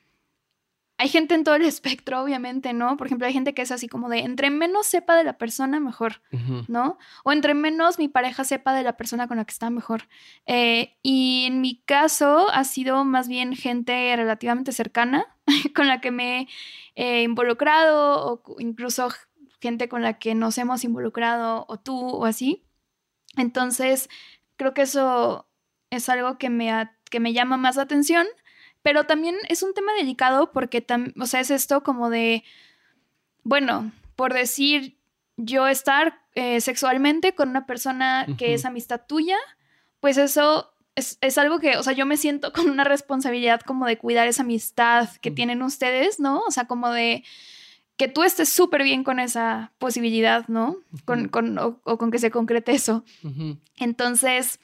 hay 1.00 1.08
gente 1.08 1.34
en 1.34 1.46
todo 1.46 1.56
el 1.56 1.62
espectro, 1.66 2.22
obviamente, 2.22 2.74
¿no? 2.74 2.98
Por 2.98 3.08
ejemplo, 3.08 3.26
hay 3.26 3.34
gente 3.34 3.54
que 3.54 3.64
es 3.64 3.72
así 3.72 3.88
como 3.88 4.10
de 4.10 4.20
entre 4.20 4.52
menos 4.52 4.86
sepa 4.86 5.16
de 5.16 5.24
la 5.24 5.38
persona, 5.38 5.80
mejor, 5.80 6.22
¿no? 6.68 7.00
O 7.24 7.32
entre 7.32 7.54
menos 7.54 7.98
mi 7.98 8.10
pareja 8.10 8.44
sepa 8.44 8.74
de 8.74 8.84
la 8.84 8.98
persona 8.98 9.28
con 9.28 9.38
la 9.38 9.46
que 9.46 9.54
está, 9.54 9.70
mejor. 9.70 10.10
Eh, 10.46 10.98
y 11.02 11.46
en 11.46 11.62
mi 11.62 11.82
caso 11.86 12.50
ha 12.52 12.66
sido 12.66 13.06
más 13.06 13.28
bien 13.28 13.56
gente 13.56 14.14
relativamente 14.16 14.74
cercana 14.74 15.26
con 15.76 15.88
la 15.88 16.02
que 16.02 16.12
me 16.12 16.48
he 16.96 17.20
eh, 17.20 17.24
involucrado 17.24 18.44
o 18.46 18.60
incluso 18.60 19.10
gente 19.62 19.88
con 19.90 20.02
la 20.02 20.20
que 20.20 20.36
nos 20.36 20.58
hemos 20.58 20.84
involucrado 20.84 21.66
o 21.70 21.78
tú 21.78 21.98
o 21.98 22.26
así. 22.26 22.66
Entonces, 23.38 24.10
creo 24.58 24.74
que 24.74 24.82
eso 24.82 25.48
es 25.92 26.10
algo 26.10 26.38
que 26.38 26.50
me, 26.50 26.90
que 27.10 27.22
me 27.22 27.32
llama 27.32 27.56
más 27.56 27.78
la 27.78 27.84
atención, 27.84 28.28
pero 28.90 29.04
también 29.04 29.36
es 29.50 29.62
un 29.62 29.76
tema 29.76 29.94
delicado 29.94 30.52
porque, 30.52 30.84
o 31.22 31.26
sea, 31.28 31.42
es 31.42 31.52
esto 31.52 31.84
como 31.84 32.10
de, 32.10 32.44
bueno, 33.44 33.92
por 34.16 34.34
decir 34.34 34.98
yo 35.38 35.68
estar 35.68 36.20
eh, 36.34 36.60
sexualmente 36.60 37.36
con 37.36 37.50
una 37.50 37.68
persona 37.68 38.26
que 38.40 38.56
es 38.56 38.66
amistad 38.66 39.02
tuya, 39.08 39.38
pues 40.00 40.18
eso 40.18 40.74
es, 40.96 41.20
es 41.22 41.38
algo 41.38 41.60
que, 41.60 41.78
o 41.78 41.84
sea, 41.84 41.94
yo 41.94 42.08
me 42.08 42.18
siento 42.18 42.52
con 42.58 42.68
una 42.68 42.84
responsabilidad 42.84 43.62
como 43.62 43.86
de 43.86 44.00
cuidar 44.00 44.28
esa 44.28 44.42
amistad 44.42 45.08
que 45.22 45.30
Ujú. 45.30 45.36
tienen 45.36 45.62
ustedes, 45.62 46.20
¿no? 46.20 46.40
O 46.48 46.50
sea, 46.52 46.66
como 46.66 46.90
de 46.90 47.24
que 47.96 48.08
tú 48.08 48.24
estés 48.24 48.50
súper 48.50 48.82
bien 48.82 49.04
con 49.04 49.20
esa 49.20 49.72
posibilidad, 49.78 50.48
¿no? 50.48 50.78
Con, 51.06 51.28
con, 51.28 51.60
o- 51.60 51.80
o 51.84 51.98
con 52.00 52.10
que 52.10 52.18
se 52.18 52.32
concrete 52.32 52.72
eso. 52.72 53.04
Entonces, 53.78 54.60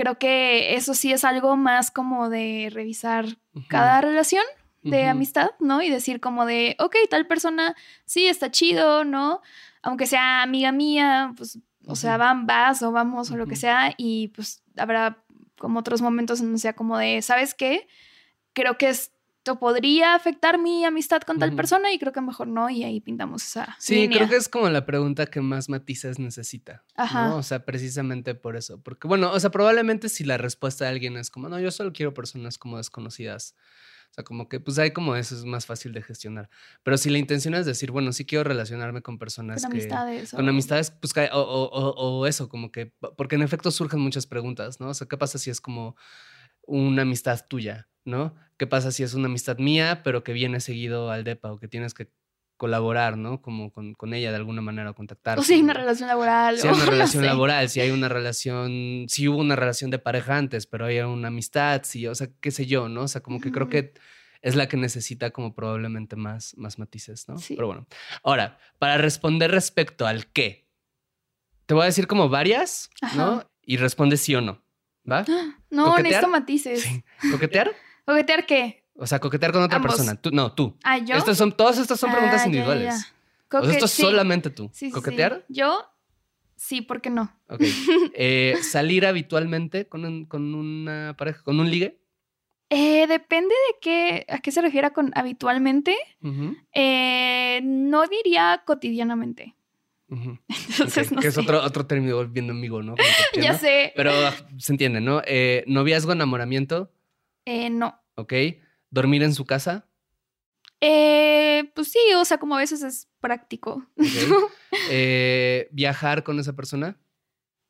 creo 0.00 0.18
que 0.18 0.76
eso 0.76 0.94
sí 0.94 1.12
es 1.12 1.24
algo 1.24 1.56
más 1.56 1.90
como 1.90 2.30
de 2.30 2.70
revisar 2.72 3.26
cada 3.68 4.00
relación 4.00 4.44
de 4.82 5.04
amistad, 5.04 5.50
¿no? 5.60 5.82
Y 5.82 5.90
decir 5.90 6.20
como 6.20 6.46
de, 6.46 6.74
ok, 6.78 6.96
tal 7.10 7.26
persona 7.26 7.76
sí 8.06 8.26
está 8.26 8.50
chido, 8.50 9.04
¿no? 9.04 9.42
Aunque 9.82 10.06
sea 10.06 10.42
amiga 10.42 10.72
mía, 10.72 11.34
pues, 11.36 11.58
o 11.86 11.96
sea, 11.96 12.16
van, 12.16 12.46
vas 12.46 12.82
o 12.82 12.92
vamos 12.92 13.30
o 13.30 13.36
lo 13.36 13.46
que 13.46 13.56
sea, 13.56 13.92
y 13.98 14.28
pues 14.28 14.62
habrá 14.78 15.22
como 15.58 15.80
otros 15.80 16.00
momentos 16.00 16.40
en 16.40 16.46
donde 16.46 16.60
sea 16.60 16.72
como 16.72 16.96
de, 16.96 17.20
¿sabes 17.20 17.52
qué? 17.52 17.86
Creo 18.54 18.78
que 18.78 18.88
esto 19.42 19.58
podría 19.58 20.14
afectar 20.14 20.58
mi 20.58 20.84
amistad 20.84 21.22
con 21.22 21.38
tal 21.38 21.56
persona 21.56 21.90
y 21.94 21.98
creo 21.98 22.12
que 22.12 22.20
mejor 22.20 22.46
no, 22.46 22.68
y 22.68 22.84
ahí 22.84 23.00
pintamos 23.00 23.42
esa. 23.42 23.74
Sí, 23.78 23.94
línea. 24.02 24.18
creo 24.18 24.28
que 24.28 24.36
es 24.36 24.50
como 24.50 24.68
la 24.68 24.84
pregunta 24.84 25.24
que 25.24 25.40
más 25.40 25.70
matices 25.70 26.18
necesita. 26.18 26.84
Ajá. 26.94 27.28
¿no? 27.28 27.36
O 27.38 27.42
sea, 27.42 27.64
precisamente 27.64 28.34
por 28.34 28.54
eso. 28.56 28.82
Porque, 28.82 29.08
bueno, 29.08 29.32
o 29.32 29.40
sea, 29.40 29.48
probablemente 29.50 30.10
si 30.10 30.24
la 30.24 30.36
respuesta 30.36 30.84
de 30.84 30.90
alguien 30.90 31.16
es 31.16 31.30
como, 31.30 31.48
no, 31.48 31.58
yo 31.58 31.70
solo 31.70 31.90
quiero 31.94 32.12
personas 32.12 32.58
como 32.58 32.76
desconocidas. 32.76 33.54
O 34.10 34.12
sea, 34.12 34.24
como 34.24 34.46
que, 34.50 34.60
pues 34.60 34.78
hay 34.78 34.90
como 34.90 35.16
eso, 35.16 35.34
es 35.34 35.46
más 35.46 35.64
fácil 35.64 35.94
de 35.94 36.02
gestionar. 36.02 36.50
Pero 36.82 36.98
si 36.98 37.08
la 37.08 37.16
intención 37.16 37.54
es 37.54 37.64
decir, 37.64 37.92
bueno, 37.92 38.12
sí 38.12 38.26
quiero 38.26 38.44
relacionarme 38.44 39.00
con 39.00 39.18
personas 39.18 39.62
Con 39.62 39.70
que... 39.72 39.78
amistades. 39.78 40.32
Con 40.32 40.46
o- 40.46 40.50
amistades, 40.50 40.90
pues, 40.90 41.14
o- 41.32 41.40
o- 41.40 41.94
o 42.18 42.26
eso, 42.26 42.50
como 42.50 42.70
que, 42.72 42.92
porque 43.16 43.36
en 43.36 43.42
efecto 43.42 43.70
surgen 43.70 44.00
muchas 44.00 44.26
preguntas, 44.26 44.80
¿no? 44.80 44.88
O 44.90 44.94
sea, 44.94 45.06
¿qué 45.08 45.16
pasa 45.16 45.38
si 45.38 45.48
es 45.48 45.62
como 45.62 45.96
una 46.66 47.02
amistad 47.02 47.40
tuya, 47.48 47.88
¿no? 48.04 48.34
¿Qué 48.56 48.66
pasa 48.66 48.92
si 48.92 49.02
es 49.02 49.14
una 49.14 49.26
amistad 49.26 49.58
mía, 49.58 50.02
pero 50.02 50.22
que 50.22 50.32
viene 50.32 50.60
seguido 50.60 51.10
al 51.10 51.24
DEPA 51.24 51.52
o 51.52 51.58
que 51.58 51.68
tienes 51.68 51.94
que 51.94 52.10
colaborar, 52.56 53.16
¿no? 53.16 53.40
Como 53.40 53.72
con, 53.72 53.94
con 53.94 54.12
ella 54.12 54.28
de 54.30 54.36
alguna 54.36 54.60
manera, 54.60 54.92
contactar. 54.92 55.38
O 55.38 55.42
si 55.42 55.54
hay 55.54 55.62
una 55.62 55.72
relación 55.72 56.08
laboral. 56.08 56.58
Si 56.58 56.68
hay 56.68 56.74
o 56.74 56.76
una 56.76 56.84
no 56.86 56.90
relación 56.90 57.22
sé. 57.22 57.26
laboral, 57.26 57.68
si 57.70 57.80
hay 57.80 57.90
una 57.90 58.10
relación, 58.10 59.06
si 59.08 59.28
hubo 59.28 59.38
una 59.38 59.56
relación 59.56 59.90
de 59.90 59.98
pareja 59.98 60.36
antes, 60.36 60.66
pero 60.66 60.84
hay 60.84 60.98
una 61.00 61.28
amistad, 61.28 61.80
si, 61.84 62.06
o 62.06 62.14
sea, 62.14 62.28
qué 62.40 62.50
sé 62.50 62.66
yo, 62.66 62.90
¿no? 62.90 63.04
O 63.04 63.08
sea, 63.08 63.22
como 63.22 63.40
que 63.40 63.50
creo 63.50 63.70
que 63.70 63.94
es 64.42 64.56
la 64.56 64.68
que 64.68 64.76
necesita 64.76 65.30
como 65.30 65.54
probablemente 65.54 66.16
más, 66.16 66.54
más 66.58 66.78
matices, 66.78 67.28
¿no? 67.28 67.38
Sí. 67.38 67.54
Pero 67.54 67.66
bueno. 67.66 67.86
Ahora, 68.22 68.58
para 68.78 68.98
responder 68.98 69.50
respecto 69.50 70.06
al 70.06 70.26
qué, 70.26 70.68
te 71.64 71.72
voy 71.72 71.84
a 71.84 71.86
decir 71.86 72.06
como 72.06 72.28
varias, 72.28 72.90
¿no? 73.16 73.42
Y 73.62 73.78
responde 73.78 74.18
sí 74.18 74.34
o 74.34 74.42
no, 74.42 74.62
¿va? 75.10 75.24
No, 75.70 75.86
¿Coquetear? 75.86 76.02
necesito 76.02 76.28
matices. 76.28 76.82
Sí. 76.82 77.04
¿Coquetear? 77.30 77.70
¿Coquetear 78.10 78.46
qué? 78.46 78.84
O 78.94 79.06
sea, 79.06 79.18
coquetear 79.18 79.52
con 79.52 79.62
otra 79.62 79.76
Ambos. 79.76 79.92
persona. 79.96 80.20
Tú, 80.20 80.30
no, 80.30 80.52
tú. 80.52 80.76
Ah, 80.84 80.98
yo. 80.98 81.16
Estas 81.16 81.38
son, 81.38 81.52
todas 81.52 81.78
estas 81.78 81.98
son 81.98 82.10
preguntas 82.10 82.40
Ah, 82.40 82.44
ya, 82.44 82.46
individuales. 82.46 82.94
ya. 83.50 83.58
O 83.58 83.64
sea, 83.64 83.72
esto 83.72 83.84
es 83.86 83.90
sí. 83.92 84.02
solamente 84.02 84.50
tú. 84.50 84.70
Sí. 84.72 84.90
¿Coquetear? 84.90 85.44
Yo, 85.48 85.84
sí, 86.56 86.82
¿por 86.82 87.00
qué 87.00 87.10
no? 87.10 87.32
Ok. 87.48 87.60
Eh, 88.14 88.56
¿Salir 88.62 89.06
habitualmente 89.06 89.86
con, 89.88 90.04
un- 90.04 90.24
con 90.26 90.54
una 90.54 91.14
pareja, 91.16 91.42
con 91.42 91.58
un 91.60 91.70
ligue? 91.70 91.98
Eh, 92.68 93.06
depende 93.08 93.54
de 93.54 93.78
qué, 93.80 94.26
a 94.28 94.38
qué 94.38 94.52
se 94.52 94.60
refiera 94.62 94.90
con 94.90 95.10
habitualmente. 95.16 95.96
Eh, 96.72 97.60
no 97.64 98.06
diría 98.06 98.62
cotidianamente. 98.66 99.56
Entonces, 100.08 101.06
Ok, 101.08 101.12
no 101.12 101.20
que 101.20 101.28
es 101.28 101.38
otro, 101.38 101.62
otro 101.62 101.86
término 101.86 102.16
volviendo 102.16 102.52
amigo, 102.52 102.82
¿no? 102.82 102.94
Ya 103.40 103.54
sé. 103.58 103.92
Pero 103.96 104.12
ah, 104.12 104.34
se 104.58 104.72
entiende, 104.72 105.00
¿no? 105.00 105.22
Noviazgo, 105.66 106.12
enamoramiento, 106.12 106.92
no. 107.70 107.99
¿Ok? 108.16 108.32
Dormir 108.90 109.22
en 109.22 109.34
su 109.34 109.44
casa, 109.44 109.86
Eh, 110.82 111.70
pues 111.74 111.92
sí, 111.92 111.98
o 112.16 112.24
sea, 112.24 112.38
como 112.38 112.54
a 112.56 112.58
veces 112.58 112.82
es 112.82 113.08
práctico. 113.20 113.86
Eh, 114.92 115.68
viajar 115.72 116.22
con 116.24 116.38
esa 116.40 116.54
persona, 116.54 116.98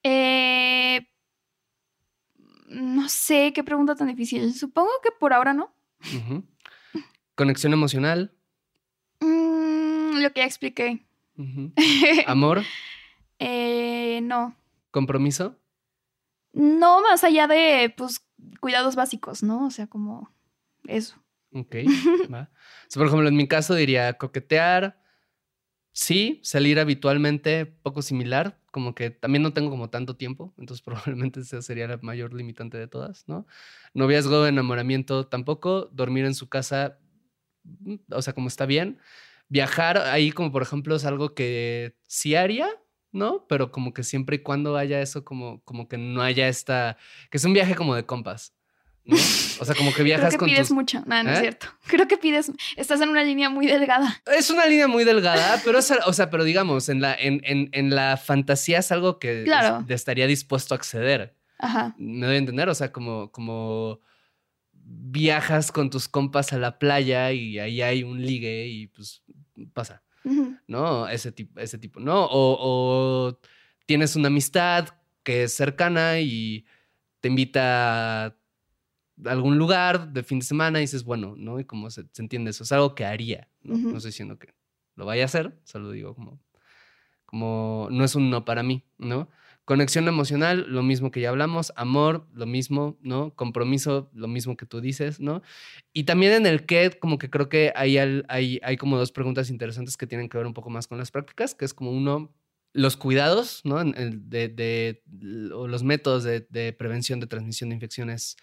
Eh, 0.05 1.07
no 2.69 3.09
sé, 3.09 3.53
qué 3.53 3.65
pregunta 3.65 3.97
tan 3.97 4.07
difícil. 4.09 4.55
Supongo 4.55 4.91
que 5.03 5.11
por 5.19 5.33
ahora 5.33 5.53
no. 5.53 5.75
conexión 7.35 7.73
emocional, 7.73 8.33
Mm, 9.21 10.19
lo 10.23 10.33
que 10.33 10.41
ya 10.41 10.47
expliqué. 10.47 11.05
ujú. 11.37 11.73
amor, 12.27 12.63
Eh, 13.39 14.21
no. 14.23 14.55
compromiso, 14.91 15.57
No 16.53 17.03
más 17.03 17.23
allá 17.25 17.47
de, 17.47 17.93
pues, 17.97 18.21
cuidados 18.61 18.97
básicos, 18.97 19.43
¿no? 19.43 19.67
O 19.67 19.71
sea, 19.71 19.87
como 19.87 20.31
eso. 20.87 21.17
Ok, 21.53 21.77
va. 22.33 22.51
Por 22.95 23.07
ejemplo, 23.07 23.29
en 23.29 23.37
mi 23.37 23.49
caso 23.49 23.75
diría 23.75 24.13
coquetear, 24.15 25.01
sí, 25.93 26.41
salir 26.43 26.79
habitualmente, 26.79 27.67
poco 27.67 28.03
similar, 28.03 28.59
como 28.71 28.95
que 28.95 29.11
también 29.11 29.43
no 29.43 29.53
tengo 29.53 29.71
como 29.71 29.91
tanto 29.91 30.17
tiempo, 30.17 30.55
entonces 30.59 30.83
probablemente 30.85 31.41
esa 31.41 31.63
sería 31.63 31.89
la 31.89 31.99
mayor 32.03 32.35
limitante 32.35 32.79
de 32.79 32.87
todas, 32.87 33.25
¿no? 33.29 33.47
Noviazgo, 33.95 34.47
enamoramiento 34.47 35.27
tampoco, 35.27 35.87
dormir 35.93 36.25
en 36.25 36.35
su 36.35 36.49
casa, 36.49 36.99
mm, 37.65 37.97
o 38.11 38.23
sea, 38.23 38.33
como 38.33 38.49
está 38.49 38.67
bien. 38.67 38.99
Viajar 39.49 39.99
ahí 39.99 40.31
como 40.31 40.53
por 40.53 40.63
ejemplo 40.63 40.95
es 40.95 41.05
algo 41.05 41.35
que 41.35 41.97
sí 42.07 42.37
haría, 42.37 42.69
¿no? 43.13 43.47
Pero 43.49 43.71
como 43.73 43.93
que 43.93 44.03
siempre 44.03 44.37
y 44.37 44.39
cuando 44.41 44.77
haya 44.77 45.01
eso, 45.01 45.25
como, 45.25 45.63
como 45.65 45.89
que 45.89 45.99
no 45.99 46.23
haya 46.23 46.49
esta, 46.49 46.97
que 47.31 47.39
es 47.39 47.45
un 47.45 47.53
viaje 47.53 47.75
como 47.75 47.95
de 47.95 48.05
compas, 48.07 48.55
¿no? 49.05 49.17
O 49.17 49.65
sea, 49.65 49.75
como 49.75 49.91
que 49.91 49.95
Creo 49.97 50.05
viajas 50.05 50.31
que 50.33 50.39
con 50.39 50.49
pides 50.49 50.69
tus... 50.69 50.73
mucho. 50.73 51.03
No, 51.07 51.23
no 51.23 51.31
¿Eh? 51.31 51.33
es 51.35 51.41
cierto. 51.41 51.67
Creo 51.87 52.07
que 52.07 52.17
pides, 52.19 52.53
estás 52.77 53.01
en 53.01 53.09
una 53.09 53.25
línea 53.25 53.51
muy 53.51 53.67
delgada. 53.67 54.23
Es 54.27 54.51
una 54.51 54.67
línea 54.67 54.87
muy 54.89 55.05
delgada, 55.05 55.61
pero 55.65 55.79
es, 55.79 55.93
o 56.07 56.13
sea, 56.13 56.31
pero 56.31 56.45
digamos, 56.45 56.89
en 56.89 57.01
la, 57.01 57.15
en, 57.15 57.41
en, 57.45 57.69
en 57.73 57.95
la 57.95 58.17
fantasía 58.17 58.79
es 58.79 58.93
algo 58.93 59.19
que 59.19 59.43
Claro. 59.45 59.85
es- 59.89 59.95
estaría 59.95 60.27
dispuesto 60.27 60.75
a 60.75 60.77
acceder. 60.77 61.35
Ajá. 61.59 61.95
Me 61.99 62.27
doy 62.27 62.37
a 62.37 62.39
entender, 62.39 62.69
o 62.69 62.75
sea, 62.75 62.93
como, 62.93 63.31
como 63.33 64.01
viajas 64.93 65.73
con 65.73 65.91
tus 65.91 66.09
compas 66.09 66.53
a 66.53 66.59
la 66.59 66.79
playa 66.79 67.33
y 67.33 67.59
ahí 67.59 67.83
hay 67.83 68.03
un 68.03 68.23
ligue 68.25 68.67
y 68.67 68.87
pues 68.89 69.23
pasa, 69.73 70.03
¿no? 70.67 71.09
Ese 71.09 71.33
tipo, 71.33 71.61
ese 71.61 71.79
tipo, 71.79 72.01
¿no? 72.01 72.25
O, 72.25 72.57
o 72.61 73.41
tienes 73.87 74.17
una 74.17 74.29
amistad 74.29 74.89
que 75.23 75.45
es 75.45 75.55
cercana 75.55 76.21
y 76.21 76.67
te 77.21 77.29
invita 77.29 78.27
a 78.27 78.37
algún 79.27 79.59
lugar 79.59 80.13
de 80.13 80.23
fin 80.23 80.39
de 80.39 80.45
semana 80.45 80.79
y 80.79 80.83
dices, 80.83 81.05
bueno, 81.05 81.35
¿no? 81.37 81.61
Y 81.61 81.65
como 81.65 81.91
se, 81.91 82.05
se 82.13 82.23
entiende 82.23 82.51
eso, 82.51 82.65
es 82.65 82.73
algo 82.73 82.95
que 82.95 83.05
haría, 83.05 83.49
¿no? 83.63 83.77
No 83.77 83.97
estoy 83.97 84.11
diciendo 84.11 84.39
que 84.39 84.55
lo 84.97 85.05
vaya 85.07 85.23
a 85.23 85.27
hacer, 85.27 85.59
solo 85.65 85.91
digo 85.91 86.15
como, 86.15 86.41
como 87.27 87.89
no 87.91 88.05
es 88.05 88.15
un 88.15 88.31
no 88.31 88.45
para 88.45 88.63
mí, 88.63 88.85
¿no? 88.99 89.29
Conexión 89.65 90.09
emocional, 90.09 90.67
lo 90.69 90.83
mismo 90.83 91.13
que 91.13 91.21
ya 91.21 91.29
hablamos, 91.29 91.73
amor, 91.77 92.27
lo 92.35 92.47
mismo, 92.47 92.99
¿no? 93.03 93.35
Compromiso, 93.37 94.11
lo 94.15 94.27
mismo 94.27 94.57
que 94.57 94.67
tú 94.67 94.81
dices, 94.81 95.21
¿no? 95.21 95.43
Y 95.93 96.05
también 96.05 96.33
en 96.33 96.47
el 96.47 96.67
que, 96.67 96.91
como 96.99 97.19
que 97.19 97.31
creo 97.31 97.49
que 97.49 97.73
hay, 97.77 97.97
hay, 97.99 98.59
hay 98.63 98.77
como 98.77 98.99
dos 98.99 99.13
preguntas 99.13 99.49
interesantes 99.49 99.97
que 99.97 100.09
tienen 100.09 100.29
que 100.29 100.39
ver 100.39 100.47
un 100.47 100.55
poco 100.55 100.71
más 100.71 100.89
con 100.89 100.99
las 100.99 101.13
prácticas, 101.13 101.55
que 101.55 101.65
es 101.65 101.73
como 101.75 101.93
uno, 101.93 102.35
los 102.73 102.97
cuidados, 102.97 103.61
¿no? 103.65 103.81
En- 103.81 104.29
De, 104.29 104.49
de- 104.49 105.03
o 105.55 105.69
los 105.69 105.85
métodos 105.85 106.25
de, 106.25 106.47
de 106.51 106.73
prevención 106.73 107.21
de 107.21 107.27
transmisión 107.29 107.69
de 107.71 107.77
infecciones 107.77 108.37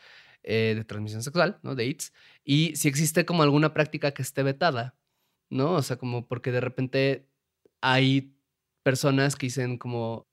eh, 0.43 0.73
de 0.77 0.85
transmisión 0.85 1.23
sexual, 1.23 1.59
¿no? 1.63 1.75
De 1.75 1.83
AIDS. 1.83 2.13
Y 2.45 2.75
si 2.75 2.87
existe 2.87 3.25
como 3.25 3.43
alguna 3.43 3.73
práctica 3.73 4.11
que 4.11 4.21
esté 4.21 4.43
vetada, 4.43 4.95
¿no? 5.49 5.73
O 5.73 5.81
sea, 5.81 5.97
como 5.97 6.27
porque 6.27 6.51
de 6.51 6.61
repente 6.61 7.27
hay 7.81 8.33
personas 8.83 9.35
que 9.35 9.47
dicen 9.47 9.77
como 9.77 10.27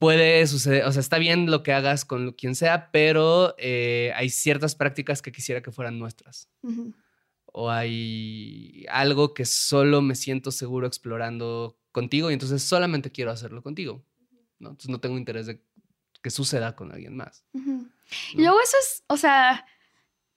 puede 0.00 0.46
suceder, 0.46 0.86
o 0.86 0.92
sea, 0.92 1.00
está 1.00 1.18
bien 1.18 1.50
lo 1.50 1.62
que 1.62 1.74
hagas 1.74 2.06
con 2.06 2.32
quien 2.32 2.54
sea, 2.54 2.90
pero 2.90 3.54
eh, 3.58 4.12
hay 4.16 4.30
ciertas 4.30 4.74
prácticas 4.74 5.20
que 5.20 5.30
quisiera 5.30 5.60
que 5.60 5.72
fueran 5.72 5.98
nuestras. 5.98 6.48
O 7.44 7.70
hay 7.70 8.86
algo 8.88 9.34
que 9.34 9.44
solo 9.44 10.00
me 10.00 10.14
siento 10.14 10.52
seguro 10.52 10.86
explorando 10.86 11.78
contigo 11.92 12.30
y 12.30 12.32
entonces 12.32 12.62
solamente 12.62 13.12
quiero 13.12 13.30
hacerlo 13.30 13.62
contigo. 13.62 14.02
¿no? 14.58 14.70
Entonces 14.70 14.88
no 14.88 15.00
tengo 15.00 15.18
interés 15.18 15.44
de 15.46 15.62
que 16.22 16.30
suceda 16.30 16.74
con 16.74 16.92
alguien 16.92 17.14
más. 17.14 17.44
¿no? 17.52 17.86
luego 18.34 18.58
eso 18.58 18.76
es, 18.80 19.04
o 19.06 19.18
sea, 19.18 19.66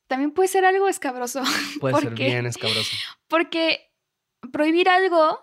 también 0.08 0.32
puede 0.32 0.50
ser 0.50 0.66
algo 0.66 0.90
escabroso. 0.90 1.42
Puede 1.80 1.94
¿por 1.94 2.04
ser 2.04 2.16
bien 2.16 2.46
escabroso. 2.48 2.92
Porque 3.30 3.94
prohibir 4.52 4.90
algo 4.90 5.40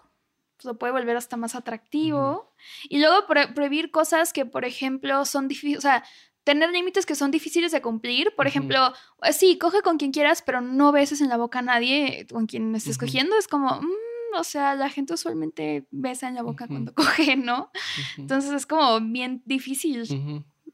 pues, 0.57 0.67
lo 0.67 0.79
puede 0.79 0.93
volver 0.93 1.17
hasta 1.17 1.39
más 1.39 1.55
atractivo. 1.55 2.50
Y 2.89 2.99
luego 2.99 3.27
pro- 3.27 3.53
prohibir 3.55 3.91
cosas 3.91 4.33
que, 4.33 4.47
por 4.47 4.65
ejemplo, 4.65 5.25
son 5.25 5.49
difíciles, 5.49 5.79
o 5.79 5.83
sea, 5.83 6.05
tener 6.45 6.71
límites 6.71 7.05
que 7.07 7.15
son 7.15 7.31
difíciles 7.31 7.71
de 7.73 7.83
cumplir. 7.83 8.35
Por 8.35 8.47
ejemplo, 8.47 8.93
eh, 9.23 9.33
sí, 9.33 9.59
coge 9.59 9.83
con 9.83 9.99
quien 9.99 10.11
quieras, 10.13 10.43
pero 10.43 10.61
no 10.61 10.91
beses 10.93 11.21
en 11.21 11.29
la 11.29 11.37
boca 11.37 11.59
a 11.59 11.63
nadie 11.63 12.27
con 12.31 12.47
quien 12.47 12.75
estés 12.75 12.97
cogiendo. 12.99 13.37
Es 13.39 13.47
como, 13.47 13.81
mm, 13.81 14.37
o 14.39 14.45
sea, 14.45 14.75
la 14.75 14.89
gente 14.89 15.13
usualmente 15.15 15.87
besa 15.91 16.29
en 16.29 16.35
la 16.35 16.43
boca 16.43 16.67
cuando 16.67 16.95
coge, 16.95 17.37
¿no? 17.37 17.71
Entonces 18.17 18.53
es 18.53 18.67
como 18.67 19.01
bien 19.01 19.43
difícil. 19.45 20.07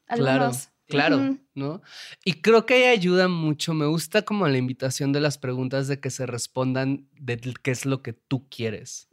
Algunos. 0.08 0.24
Claro, 0.38 0.50
Ujú. 0.90 1.40
¿no? 1.54 1.82
Y 2.24 2.34
creo 2.34 2.66
que 2.66 2.86
ayuda 2.88 3.28
mucho. 3.28 3.74
Me 3.74 3.86
gusta 3.86 4.22
como 4.22 4.46
la 4.46 4.58
invitación 4.58 5.12
de 5.12 5.20
las 5.20 5.38
preguntas 5.38 5.88
de 5.88 6.00
que 6.00 6.10
se 6.10 6.26
respondan 6.26 7.08
de 7.18 7.38
qué 7.62 7.70
es 7.70 7.86
lo 7.86 8.02
que 8.02 8.12
tú 8.12 8.48
quieres. 8.48 9.08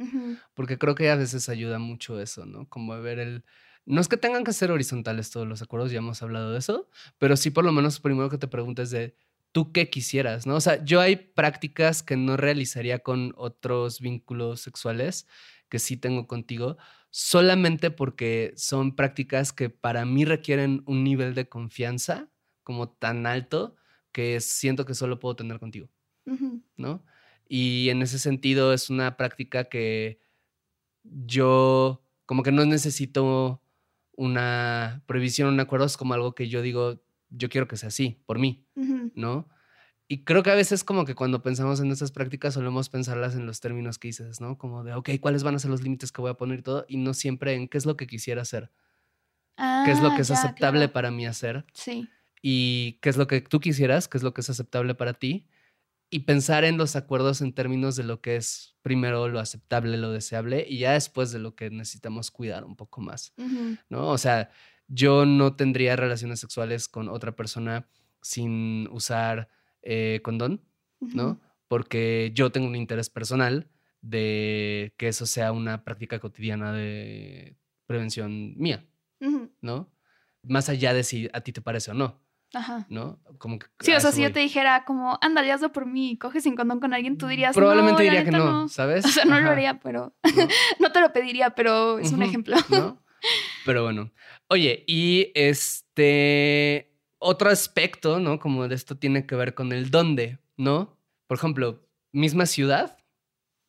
Porque 0.53 0.77
creo 0.77 0.95
que 0.95 1.09
a 1.09 1.15
veces 1.15 1.49
ayuda 1.49 1.79
mucho 1.79 2.19
eso, 2.19 2.45
¿no? 2.45 2.67
Como 2.67 2.99
ver 3.01 3.19
el... 3.19 3.43
No 3.85 3.99
es 3.99 4.07
que 4.07 4.17
tengan 4.17 4.43
que 4.43 4.53
ser 4.53 4.71
horizontales 4.71 5.29
todos 5.29 5.47
los 5.47 5.61
acuerdos, 5.61 5.91
ya 5.91 5.97
hemos 5.97 6.21
hablado 6.21 6.53
de 6.53 6.59
eso, 6.59 6.89
pero 7.17 7.35
sí 7.35 7.49
por 7.49 7.65
lo 7.65 7.73
menos 7.73 7.99
primero 7.99 8.29
que 8.29 8.37
te 8.37 8.47
preguntes 8.47 8.91
de 8.91 9.17
tú 9.51 9.71
qué 9.71 9.89
quisieras, 9.89 10.47
¿no? 10.47 10.55
O 10.55 10.61
sea, 10.61 10.83
yo 10.83 11.01
hay 11.01 11.15
prácticas 11.15 12.01
que 12.01 12.15
no 12.15 12.37
realizaría 12.37 12.99
con 12.99 13.33
otros 13.35 13.99
vínculos 13.99 14.61
sexuales 14.61 15.27
que 15.69 15.79
sí 15.79 15.97
tengo 15.97 16.27
contigo, 16.27 16.77
solamente 17.15 17.91
porque 17.91 18.53
son 18.55 18.95
prácticas 18.95 19.53
que 19.53 19.69
para 19.69 20.03
mí 20.03 20.25
requieren 20.25 20.81
un 20.87 21.03
nivel 21.03 21.35
de 21.35 21.47
confianza 21.47 22.27
como 22.63 22.89
tan 22.89 23.27
alto 23.27 23.75
que 24.11 24.41
siento 24.41 24.83
que 24.83 24.95
solo 24.95 25.19
puedo 25.19 25.35
tener 25.35 25.59
contigo. 25.59 25.91
¿no? 26.75 27.05
Y 27.47 27.89
en 27.89 28.01
ese 28.01 28.17
sentido 28.17 28.73
es 28.73 28.89
una 28.89 29.15
práctica 29.15 29.65
que 29.65 30.19
yo 31.03 32.03
como 32.25 32.41
que 32.41 32.51
no 32.51 32.65
necesito 32.65 33.61
una 34.15 35.03
prohibición, 35.05 35.49
un 35.49 35.59
acuerdo, 35.59 35.85
es 35.85 35.97
como 35.97 36.15
algo 36.15 36.33
que 36.33 36.49
yo 36.49 36.63
digo, 36.63 37.03
yo 37.29 37.47
quiero 37.47 37.67
que 37.67 37.77
sea 37.77 37.89
así, 37.89 38.23
por 38.25 38.39
mí. 38.39 38.65
¿no? 39.13 39.47
Y 40.07 40.23
creo 40.25 40.43
que 40.43 40.51
a 40.51 40.55
veces 40.55 40.83
como 40.83 41.05
que 41.05 41.15
cuando 41.15 41.41
pensamos 41.41 41.79
en 41.79 41.91
estas 41.91 42.11
prácticas 42.11 42.53
solemos 42.55 42.89
pensarlas 42.89 43.35
en 43.35 43.45
los 43.45 43.61
términos 43.61 43.97
que 43.97 44.09
dices, 44.09 44.41
¿no? 44.41 44.57
Como 44.57 44.83
de, 44.83 44.93
ok, 44.93 45.11
¿cuáles 45.21 45.43
van 45.43 45.55
a 45.55 45.59
ser 45.59 45.71
los 45.71 45.81
límites 45.81 46.11
que 46.11 46.21
voy 46.21 46.31
a 46.31 46.35
poner 46.35 46.59
y 46.59 46.61
todo? 46.61 46.85
Y 46.87 46.97
no 46.97 47.13
siempre 47.13 47.53
en 47.55 47.67
qué 47.67 47.77
es 47.77 47.85
lo 47.85 47.95
que 47.97 48.05
quisiera 48.05 48.41
hacer, 48.41 48.69
qué 49.85 49.91
es 49.91 50.01
lo 50.01 50.09
Ah, 50.09 50.15
que 50.15 50.21
es 50.23 50.27
ya, 50.27 50.35
aceptable 50.35 50.79
claro. 50.81 50.93
para 50.93 51.11
mí 51.11 51.25
hacer 51.25 51.65
Sí. 51.73 52.07
y 52.41 52.99
qué 53.01 53.09
es 53.09 53.17
lo 53.17 53.27
que 53.27 53.41
tú 53.41 53.59
quisieras, 53.59 54.07
qué 54.07 54.17
es 54.17 54.23
lo 54.23 54.33
que 54.33 54.41
es 54.41 54.49
aceptable 54.49 54.93
para 54.95 55.13
ti, 55.13 55.47
y 56.09 56.19
pensar 56.21 56.63
en 56.65 56.77
los 56.77 56.95
acuerdos 56.95 57.41
en 57.41 57.53
términos 57.53 57.95
de 57.95 58.03
lo 58.03 58.21
que 58.21 58.35
es 58.35 58.75
primero 58.83 59.29
lo 59.29 59.39
aceptable, 59.39 59.97
lo 59.97 60.11
deseable, 60.11 60.65
y 60.69 60.79
ya 60.79 60.93
después 60.93 61.31
de 61.31 61.39
lo 61.39 61.55
que 61.55 61.69
necesitamos 61.71 62.29
cuidar 62.31 62.65
un 62.65 62.75
poco 62.75 63.01
más. 63.01 63.33
¿no? 63.89 64.09
O 64.09 64.17
sea, 64.17 64.51
yo 64.87 65.25
no 65.25 65.55
tendría 65.55 65.95
relaciones 65.95 66.39
sexuales 66.41 66.87
con 66.87 67.09
otra 67.09 67.35
persona 67.35 67.87
sin 68.21 68.87
usar 68.91 69.49
eh, 69.83 70.21
condón, 70.23 70.61
¿no? 70.99 71.39
Porque 71.67 72.31
yo 72.33 72.51
tengo 72.51 72.67
un 72.67 72.75
interés 72.75 73.09
personal 73.09 73.69
de 74.01 74.93
que 74.97 75.07
eso 75.07 75.25
sea 75.25 75.51
una 75.51 75.83
práctica 75.83 76.19
cotidiana 76.19 76.73
de 76.73 77.57
prevención 77.85 78.57
mía. 78.57 78.85
¿no? 79.61 79.89
Más 80.43 80.69
allá 80.69 80.93
de 80.93 81.03
si 81.03 81.29
a 81.33 81.41
ti 81.41 81.53
te 81.53 81.61
parece 81.61 81.91
o 81.91 81.93
no, 81.93 82.21
Ajá. 82.53 82.85
¿no? 82.89 83.19
Como 83.37 83.59
que 83.59 83.67
Sí, 83.79 83.93
o 83.93 83.99
sea, 83.99 84.11
si 84.11 84.21
yo 84.21 84.31
te 84.31 84.41
dijera 84.41 84.83
como, 84.85 85.17
ándale, 85.21 85.51
hazlo 85.51 85.71
por 85.71 85.85
mí, 85.85 86.17
coges 86.17 86.43
sin 86.43 86.55
condón 86.55 86.79
con 86.79 86.93
alguien, 86.93 87.17
tú 87.17 87.27
dirías, 87.27 87.55
Probablemente 87.55 88.03
no, 88.03 88.03
diría 88.03 88.23
que 88.23 88.31
neta 88.31 88.43
no, 88.43 88.67
¿sabes? 88.67 89.05
O 89.05 89.09
sea, 89.09 89.25
no 89.25 89.39
lo 89.39 89.49
haría, 89.49 89.79
pero 89.79 90.13
¿no? 90.23 90.31
no 90.79 90.91
te 90.91 90.99
lo 91.01 91.13
pediría, 91.13 91.51
pero 91.51 91.99
es 91.99 92.11
un 92.11 92.23
ejemplo. 92.23 92.57
¿no? 92.69 93.01
Pero 93.65 93.83
bueno. 93.83 94.11
Oye, 94.49 94.83
y 94.85 95.31
este 95.33 96.92
otro 97.23 97.49
aspecto, 97.49 98.19
¿no? 98.19 98.39
Como 98.39 98.67
de 98.67 98.75
esto 98.75 98.97
tiene 98.97 99.25
que 99.25 99.35
ver 99.35 99.53
con 99.53 99.71
el 99.71 99.89
dónde, 99.91 100.39
¿no? 100.57 100.97
Por 101.27 101.37
ejemplo, 101.37 101.81
misma 102.11 102.45
ciudad, 102.45 102.97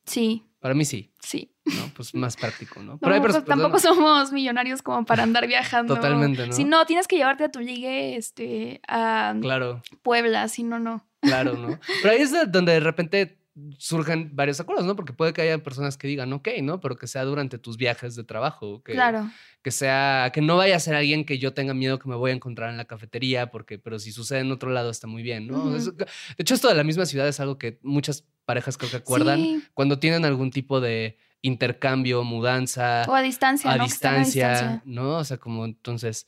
Sí, 0.07 0.44
para 0.61 0.74
mí 0.74 0.84
sí, 0.84 1.12
sí. 1.20 1.50
¿no? 1.64 1.90
Pues 1.96 2.14
más 2.14 2.36
práctico, 2.36 2.80
¿no? 2.82 2.92
No, 2.92 2.98
Pero 2.98 3.14
hay 3.14 3.20
pues, 3.22 3.42
tampoco 3.44 3.78
somos 3.78 4.32
millonarios 4.32 4.82
como 4.82 5.05
para 5.07 5.22
andar 5.22 5.46
viajando. 5.46 5.94
Totalmente, 5.94 6.46
¿no? 6.46 6.52
Si 6.52 6.64
no, 6.64 6.84
tienes 6.84 7.09
que 7.09 7.16
llevarte 7.16 7.44
a 7.44 7.50
tu 7.50 7.61
ligue 7.61 8.16
este, 8.16 8.80
a 8.86 9.34
Claro, 9.40 9.82
Puebla, 10.02 10.48
si 10.48 10.62
no, 10.62 10.78
no. 10.78 11.07
claro, 11.22 11.55
¿no? 11.57 11.78
Pero 12.02 12.14
ahí 12.14 12.20
es 12.20 12.32
de- 12.32 12.44
donde 12.46 12.72
de 12.72 12.80
repente 12.80 13.38
surgen 13.78 14.30
varios 14.34 14.59
acuerdos, 14.61 14.84
¿no? 14.84 14.96
Porque 14.96 15.12
puede 15.12 15.32
que 15.32 15.42
haya 15.42 15.62
personas 15.62 15.96
que 15.96 16.09
digan, 16.09 16.32
ok, 16.32 16.48
¿no? 16.62 16.80
Pero 16.80 16.96
que 16.96 17.07
sea 17.07 17.24
durante 17.24 17.59
tus 17.59 17.76
viajes 17.76 18.16
de 18.16 18.24
trabajo, 18.24 18.82
que, 18.82 18.92
Claro. 18.92 19.30
que 19.62 19.70
sea, 19.70 20.30
que 20.34 20.40
no 20.40 20.57
vaya 20.57 20.76
a 20.76 20.80
ser 20.80 20.94
alguien 20.96 21.24
que 21.24 21.38
yo 21.38 21.55
tenga 21.55 21.72
miedo 21.72 21.98
que 21.98 22.09
me 22.09 22.16
voy 22.16 22.32
a 22.32 22.34
encontrar 22.34 22.70
en 22.70 22.76
la 22.76 22.84
cafetería, 22.86 23.50
porque, 23.52 23.78
pero 23.78 23.98
si 23.98 24.11
sucede 24.11 24.40
en 24.40 24.50
otro 24.50 24.70
lado 24.70 24.90
está 24.90 25.07
muy 25.07 25.22
bien, 25.22 25.46
¿no? 25.46 25.70
De 25.70 26.07
hecho, 26.38 26.55
esto 26.55 26.68
de 26.68 26.74
la 26.74 26.84
misma 26.84 27.07
ciudad 27.07 27.28
es 27.28 27.38
algo 27.38 27.57
que 27.59 27.78
muchas 27.82 28.24
parejas 28.44 28.76
creo 28.76 28.90
que 28.90 28.96
acuerdan 28.98 29.38
Sí, 29.40 29.62
cuando 29.72 29.98
tienen 29.98 30.24
algún 30.24 30.50
tipo 30.50 30.80
de 30.80 31.16
intercambio, 31.40 32.24
mudanza, 32.24 33.05
o 33.09 33.14
a 33.14 33.22
distancia, 33.22 33.70
a 33.70 33.76
¿no? 33.76 33.84
Estén 33.84 34.11
a 34.11 34.14
distancia, 34.18 34.50
distancia. 34.50 34.82
¿no? 34.84 35.18
O 35.18 35.24
sea, 35.24 35.36
como 35.36 35.64
entonces, 35.64 36.26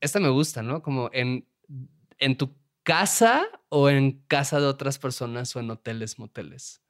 esta 0.00 0.20
me 0.20 0.28
gusta, 0.28 0.62
¿no? 0.62 0.82
Como 0.82 1.10
en, 1.12 1.44
en 2.18 2.36
tu 2.36 2.54
casa 2.88 3.46
o 3.68 3.90
en 3.90 4.22
casa 4.28 4.60
de 4.60 4.66
otras 4.66 4.98
personas 4.98 5.54
o 5.54 5.60
en 5.60 5.70
hoteles, 5.70 6.18
moteles. 6.18 6.82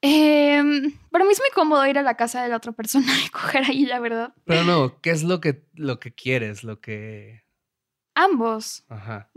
Em, 0.00 0.96
para 1.10 1.24
mí 1.24 1.32
es 1.32 1.40
muy 1.40 1.50
cómodo 1.52 1.84
ir 1.88 1.98
a 1.98 2.02
la 2.02 2.16
casa 2.16 2.44
de 2.44 2.48
la 2.48 2.58
otra 2.58 2.70
persona 2.70 3.06
y 3.26 3.28
coger 3.30 3.64
ahí, 3.64 3.86
la 3.86 3.98
verdad. 3.98 4.34
Pero 4.44 4.62
no, 4.62 5.00
¿qué 5.00 5.10
es 5.10 5.24
lo 5.24 5.40
que, 5.40 5.66
lo 5.74 5.98
que 5.98 6.14
quieres? 6.14 6.62
Lo 6.62 6.80
que... 6.80 7.42
Ambos. 8.14 8.84
Ajá. 8.88 9.32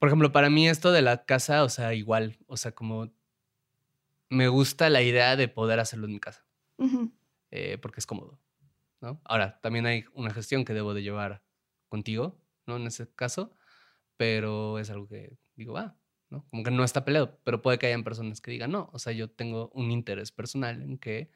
Por 0.00 0.08
ejemplo, 0.08 0.32
para 0.32 0.50
mí 0.50 0.68
esto 0.68 0.90
de 0.90 1.02
la 1.02 1.24
casa, 1.24 1.62
o 1.62 1.68
sea, 1.68 1.94
igual, 1.94 2.36
o 2.48 2.56
sea, 2.56 2.72
como 2.72 3.12
me 4.28 4.48
gusta 4.48 4.90
la 4.90 5.02
idea 5.02 5.36
de 5.36 5.46
poder 5.46 5.78
hacerlo 5.78 6.06
en 6.06 6.14
mi 6.14 6.20
casa, 6.20 6.44
eh, 7.52 7.78
porque 7.78 8.00
es 8.00 8.06
cómodo, 8.06 8.40
¿no? 9.00 9.20
Ahora, 9.24 9.60
también 9.60 9.86
hay 9.86 10.04
una 10.14 10.32
gestión 10.32 10.64
que 10.64 10.74
debo 10.74 10.94
de 10.94 11.02
llevar 11.02 11.44
contigo, 11.88 12.40
¿no? 12.66 12.76
En 12.76 12.88
ese 12.88 13.08
caso, 13.14 13.55
pero 14.16 14.78
es 14.78 14.90
algo 14.90 15.08
que 15.08 15.36
digo, 15.56 15.76
ah, 15.78 15.96
¿no? 16.30 16.46
Como 16.50 16.62
que 16.62 16.70
no 16.70 16.84
está 16.84 17.04
peleado, 17.04 17.38
pero 17.44 17.62
puede 17.62 17.78
que 17.78 17.86
hayan 17.86 18.04
personas 18.04 18.40
que 18.40 18.50
digan, 18.50 18.72
no, 18.72 18.90
o 18.92 18.98
sea, 18.98 19.12
yo 19.12 19.30
tengo 19.30 19.70
un 19.74 19.90
interés 19.90 20.32
personal 20.32 20.82
en 20.82 20.98
que 20.98 21.30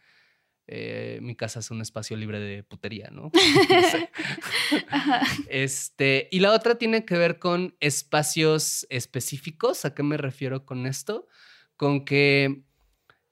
eh, 0.66 1.18
mi 1.22 1.34
casa 1.34 1.60
es 1.60 1.70
un 1.70 1.80
espacio 1.80 2.16
libre 2.16 2.38
de 2.38 2.62
putería, 2.62 3.10
¿no? 3.10 3.30
No 3.70 3.82
sé. 3.82 4.10
Ajá. 4.88 5.22
Este, 5.48 6.28
y 6.30 6.40
la 6.40 6.52
otra 6.52 6.76
tiene 6.76 7.04
que 7.04 7.16
ver 7.16 7.38
con 7.38 7.76
espacios 7.80 8.86
específicos. 8.90 9.84
¿A 9.84 9.94
qué 9.94 10.02
me 10.02 10.16
refiero 10.16 10.64
con 10.64 10.86
esto? 10.86 11.26
Con 11.76 12.04
que 12.04 12.62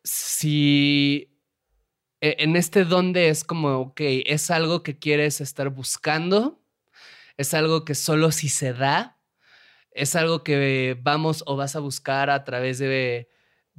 si 0.03 1.36
e- 2.20 2.36
en 2.40 2.57
este 2.57 2.84
donde 2.84 3.28
es 3.28 3.44
como, 3.44 3.78
ok, 3.78 4.01
es 4.26 4.51
algo 4.51 4.82
que 4.82 4.99
quieres 4.99 5.40
estar 5.40 5.68
buscando, 5.70 6.61
es 7.36 7.55
algo 7.55 7.84
que 7.84 7.94
solo 7.94 8.32
si 8.32 8.49
se 8.49 8.72
da, 8.72 9.17
es 9.99 10.14
algo 10.16 10.42
que 10.42 10.96
vamos 11.03 11.42
o 11.46 11.57
vas 11.57 11.76
a 11.76 11.80
buscar 11.80 12.30
a 12.30 12.44
través 12.44 12.78
de, 12.78 13.28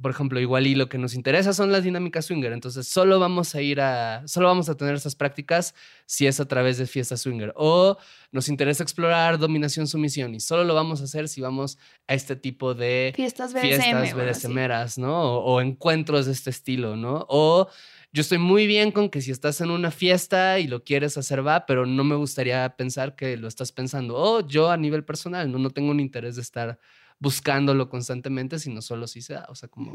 por 0.00 0.10
ejemplo, 0.10 0.38
igual 0.38 0.66
y 0.66 0.74
lo 0.74 0.88
que 0.88 0.98
nos 0.98 1.14
interesa 1.14 1.52
son 1.52 1.72
las 1.72 1.82
dinámicas 1.84 2.26
swinger, 2.26 2.52
entonces 2.52 2.86
solo 2.86 3.18
vamos 3.18 3.54
a 3.54 3.62
ir 3.62 3.80
a, 3.80 4.22
solo 4.26 4.48
vamos 4.48 4.68
a 4.68 4.76
tener 4.76 4.94
esas 4.94 5.16
prácticas 5.16 5.74
si 6.06 6.26
es 6.26 6.38
a 6.38 6.46
través 6.46 6.78
de 6.78 6.86
fiesta 6.86 7.16
swinger. 7.16 7.52
O 7.56 7.96
nos 8.32 8.48
interesa 8.48 8.82
explorar 8.82 9.38
dominación, 9.38 9.86
sumisión 9.86 10.34
y 10.34 10.40
solo 10.40 10.64
lo 10.64 10.74
vamos 10.74 11.00
a 11.00 11.04
hacer 11.04 11.28
si 11.28 11.40
vamos 11.40 11.78
a 12.06 12.14
este 12.14 12.36
tipo 12.36 12.74
de 12.74 13.12
Fiestas 13.16 13.52
BDSM. 13.52 13.60
fiestas 13.62 14.14
bueno, 14.14 14.34
sí. 14.34 14.46
BDSMeras, 14.46 14.98
¿no? 14.98 15.38
O, 15.38 15.54
o 15.54 15.60
encuentros 15.60 16.26
de 16.26 16.32
este 16.32 16.50
estilo, 16.50 16.96
¿no? 16.96 17.26
O 17.28 17.68
yo 18.12 18.22
estoy 18.22 18.38
muy 18.38 18.66
bien 18.66 18.90
con 18.90 19.08
que 19.08 19.20
si 19.20 19.30
estás 19.30 19.60
en 19.60 19.70
una 19.70 19.90
fiesta 19.90 20.58
y 20.58 20.66
lo 20.66 20.82
quieres 20.82 21.16
hacer, 21.16 21.46
va, 21.46 21.64
pero 21.66 21.86
no 21.86 22.02
me 22.02 22.16
gustaría 22.16 22.76
pensar 22.76 23.14
que 23.14 23.36
lo 23.36 23.46
estás 23.46 23.70
pensando. 23.70 24.16
O 24.16 24.46
yo 24.46 24.70
a 24.70 24.76
nivel 24.76 25.04
personal, 25.04 25.50
no, 25.50 25.58
no 25.58 25.70
tengo 25.70 25.90
un 25.90 26.00
interés 26.00 26.36
de 26.36 26.42
estar 26.42 26.78
buscándolo 27.20 27.88
constantemente, 27.88 28.58
sino 28.58 28.82
solo 28.82 29.06
si 29.06 29.22
se 29.22 29.34
da. 29.34 29.46
O 29.48 29.54
sea, 29.54 29.68
como... 29.68 29.92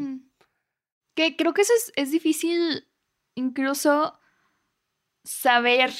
Que 1.14 1.36
creo 1.36 1.54
que 1.54 1.62
eso 1.62 1.74
es, 1.78 1.92
es 1.96 2.12
difícil 2.12 2.88
incluso 3.36 4.18
saber. 5.24 5.92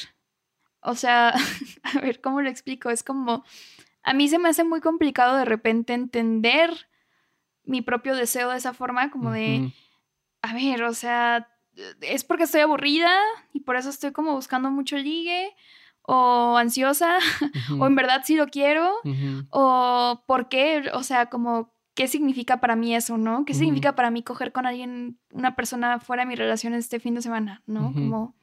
O 0.80 0.94
sea, 0.94 1.34
a 1.82 2.00
ver, 2.00 2.20
¿cómo 2.22 2.40
lo 2.40 2.48
explico? 2.48 2.88
Es 2.88 3.02
como, 3.02 3.44
a 4.02 4.14
mí 4.14 4.28
se 4.28 4.38
me 4.38 4.48
hace 4.48 4.64
muy 4.64 4.80
complicado 4.80 5.36
de 5.36 5.44
repente 5.44 5.92
entender 5.92 6.88
mi 7.64 7.82
propio 7.82 8.14
deseo 8.14 8.50
de 8.50 8.58
esa 8.58 8.72
forma, 8.72 9.10
como 9.10 9.32
de, 9.32 9.72
a 10.40 10.54
ver, 10.54 10.84
o 10.84 10.94
sea, 10.94 11.48
es 12.00 12.24
porque 12.24 12.44
estoy 12.44 12.62
aburrida 12.62 13.10
y 13.52 13.60
por 13.60 13.76
eso 13.76 13.90
estoy 13.90 14.12
como 14.12 14.34
buscando 14.34 14.70
mucho 14.70 14.96
ligue 14.96 15.54
o 16.02 16.56
ansiosa 16.56 17.18
o 17.78 17.86
en 17.86 17.94
verdad 17.94 18.22
sí 18.24 18.36
lo 18.36 18.46
quiero 18.46 18.92
o 19.50 20.24
por 20.26 20.48
qué, 20.48 20.90
o 20.94 21.02
sea, 21.02 21.26
como 21.26 21.74
qué 21.94 22.08
significa 22.08 22.60
para 22.60 22.76
mí 22.76 22.94
eso, 22.94 23.16
¿no? 23.16 23.44
¿Qué 23.44 23.54
significa 23.54 23.94
para 23.94 24.10
mí 24.10 24.22
coger 24.22 24.52
con 24.52 24.66
alguien, 24.66 25.18
una 25.32 25.56
persona 25.56 25.98
fuera 25.98 26.22
de 26.22 26.28
mi 26.28 26.36
relación 26.36 26.74
este 26.74 27.00
fin 27.00 27.14
de 27.14 27.22
semana, 27.22 27.62
¿no? 27.66 27.92
Como, 27.94 28.36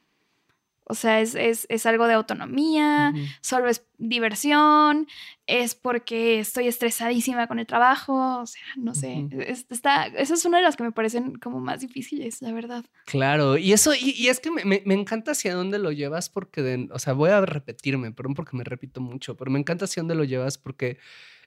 o 0.86 0.94
sea, 0.94 1.20
es, 1.20 1.34
es, 1.34 1.66
es 1.70 1.86
algo 1.86 2.06
de 2.06 2.14
autonomía, 2.14 3.12
solo 3.40 3.68
es 3.68 3.86
diversión, 3.96 5.06
es 5.46 5.74
porque 5.74 6.40
estoy 6.40 6.66
estresadísima 6.68 7.46
con 7.46 7.58
el 7.58 7.66
trabajo, 7.66 8.40
o 8.40 8.46
sea, 8.46 8.62
no 8.76 8.94
sé, 8.94 9.26
es- 9.30 9.66
está, 9.70 10.06
esa 10.06 10.34
es 10.34 10.44
una 10.44 10.58
de 10.58 10.62
las 10.64 10.76
que 10.76 10.82
me 10.82 10.92
parecen 10.92 11.36
como 11.36 11.60
más 11.60 11.80
difíciles, 11.80 12.42
la 12.42 12.52
verdad. 12.52 12.84
Claro, 13.06 13.56
y 13.56 13.72
eso, 13.72 13.94
y, 13.94 14.10
y 14.16 14.28
es 14.28 14.40
que 14.40 14.50
me, 14.50 14.64
me- 14.64 14.82
me 14.84 14.94
encanta 14.94 15.32
hacia 15.32 15.54
dónde 15.54 15.78
lo 15.78 15.92
llevas 15.92 16.28
porque, 16.28 16.62
de- 16.62 16.88
o 16.92 16.98
sea, 16.98 17.12
voy 17.12 17.30
a 17.30 17.40
repetirme, 17.40 18.12
perdón 18.12 18.34
porque 18.34 18.56
me 18.56 18.64
repito 18.64 19.00
mucho, 19.00 19.36
pero 19.36 19.50
me 19.50 19.58
encanta 19.58 19.84
hacia 19.86 20.02
dónde 20.02 20.14
lo 20.14 20.24
llevas 20.24 20.58
porque 20.58 20.98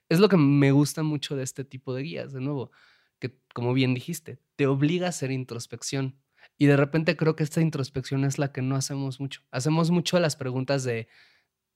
es 0.08 0.20
lo 0.20 0.28
que 0.28 0.36
me 0.36 0.72
gusta 0.72 1.02
mucho 1.02 1.36
de 1.36 1.44
este 1.44 1.64
tipo 1.64 1.94
de 1.94 2.02
guías, 2.02 2.32
de 2.32 2.40
nuevo, 2.40 2.70
que 3.18 3.36
como 3.54 3.72
bien 3.74 3.94
dijiste, 3.94 4.38
te 4.56 4.66
obliga 4.66 5.06
a 5.06 5.10
hacer 5.10 5.30
introspección. 5.30 6.16
Y 6.58 6.66
de 6.66 6.76
repente 6.76 7.16
creo 7.16 7.36
que 7.36 7.44
esta 7.44 7.60
introspección 7.60 8.24
es 8.24 8.38
la 8.38 8.52
que 8.52 8.62
no 8.62 8.74
hacemos 8.76 9.20
mucho. 9.20 9.42
Hacemos 9.52 9.90
mucho 9.90 10.18
las 10.18 10.36
preguntas 10.36 10.82
de 10.84 11.08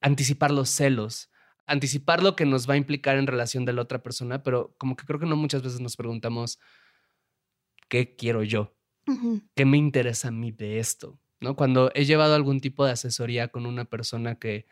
anticipar 0.01 0.51
los 0.51 0.69
celos, 0.69 1.29
anticipar 1.65 2.21
lo 2.21 2.35
que 2.35 2.45
nos 2.45 2.69
va 2.69 2.73
a 2.73 2.77
implicar 2.77 3.17
en 3.17 3.25
relación 3.27 3.63
de 3.65 3.73
la 3.73 3.81
otra 3.81 4.03
persona, 4.03 4.43
pero 4.43 4.75
como 4.77 4.97
que 4.97 5.05
creo 5.05 5.19
que 5.19 5.25
no 5.25 5.37
muchas 5.37 5.63
veces 5.63 5.79
nos 5.79 5.95
preguntamos, 5.95 6.59
¿qué 7.89 8.15
quiero 8.15 8.43
yo? 8.43 8.75
¿qué 9.55 9.65
me 9.65 9.77
interesa 9.77 10.29
a 10.29 10.31
mí 10.31 10.51
de 10.51 10.79
esto? 10.79 11.19
¿No? 11.41 11.55
Cuando 11.57 11.91
he 11.93 12.05
llevado 12.05 12.35
algún 12.35 12.61
tipo 12.61 12.85
de 12.85 12.93
asesoría 12.93 13.49
con 13.49 13.65
una 13.65 13.83
persona 13.85 14.35
que, 14.39 14.65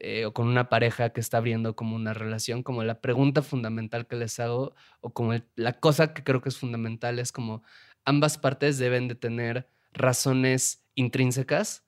eh, 0.00 0.24
o 0.26 0.32
con 0.34 0.48
una 0.48 0.68
pareja 0.68 1.10
que 1.10 1.20
está 1.20 1.38
abriendo 1.38 1.76
como 1.76 1.94
una 1.96 2.14
relación, 2.14 2.62
como 2.64 2.82
la 2.84 3.00
pregunta 3.00 3.42
fundamental 3.42 4.06
que 4.08 4.16
les 4.16 4.40
hago, 4.40 4.74
o 5.00 5.12
como 5.12 5.34
el- 5.34 5.46
la 5.56 5.74
cosa 5.80 6.14
que 6.14 6.24
creo 6.24 6.40
que 6.42 6.48
es 6.50 6.58
fundamental, 6.58 7.18
es 7.20 7.32
como 7.32 7.62
ambas 8.10 8.36
partes 8.36 8.76
deben 8.78 9.08
de 9.08 9.14
tener 9.14 9.66
razones 9.92 10.84
intrínsecas 10.94 11.84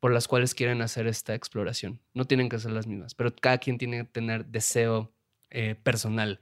por 0.00 0.12
las 0.12 0.28
cuales 0.28 0.54
quieren 0.54 0.82
hacer 0.82 1.06
esta 1.06 1.34
exploración. 1.34 2.00
No 2.14 2.24
tienen 2.26 2.48
que 2.48 2.58
ser 2.58 2.72
las 2.72 2.86
mismas, 2.86 3.14
pero 3.14 3.34
cada 3.34 3.58
quien 3.58 3.78
tiene 3.78 3.98
que 3.98 4.04
tener 4.04 4.46
deseo 4.46 5.12
eh, 5.50 5.74
personal, 5.82 6.40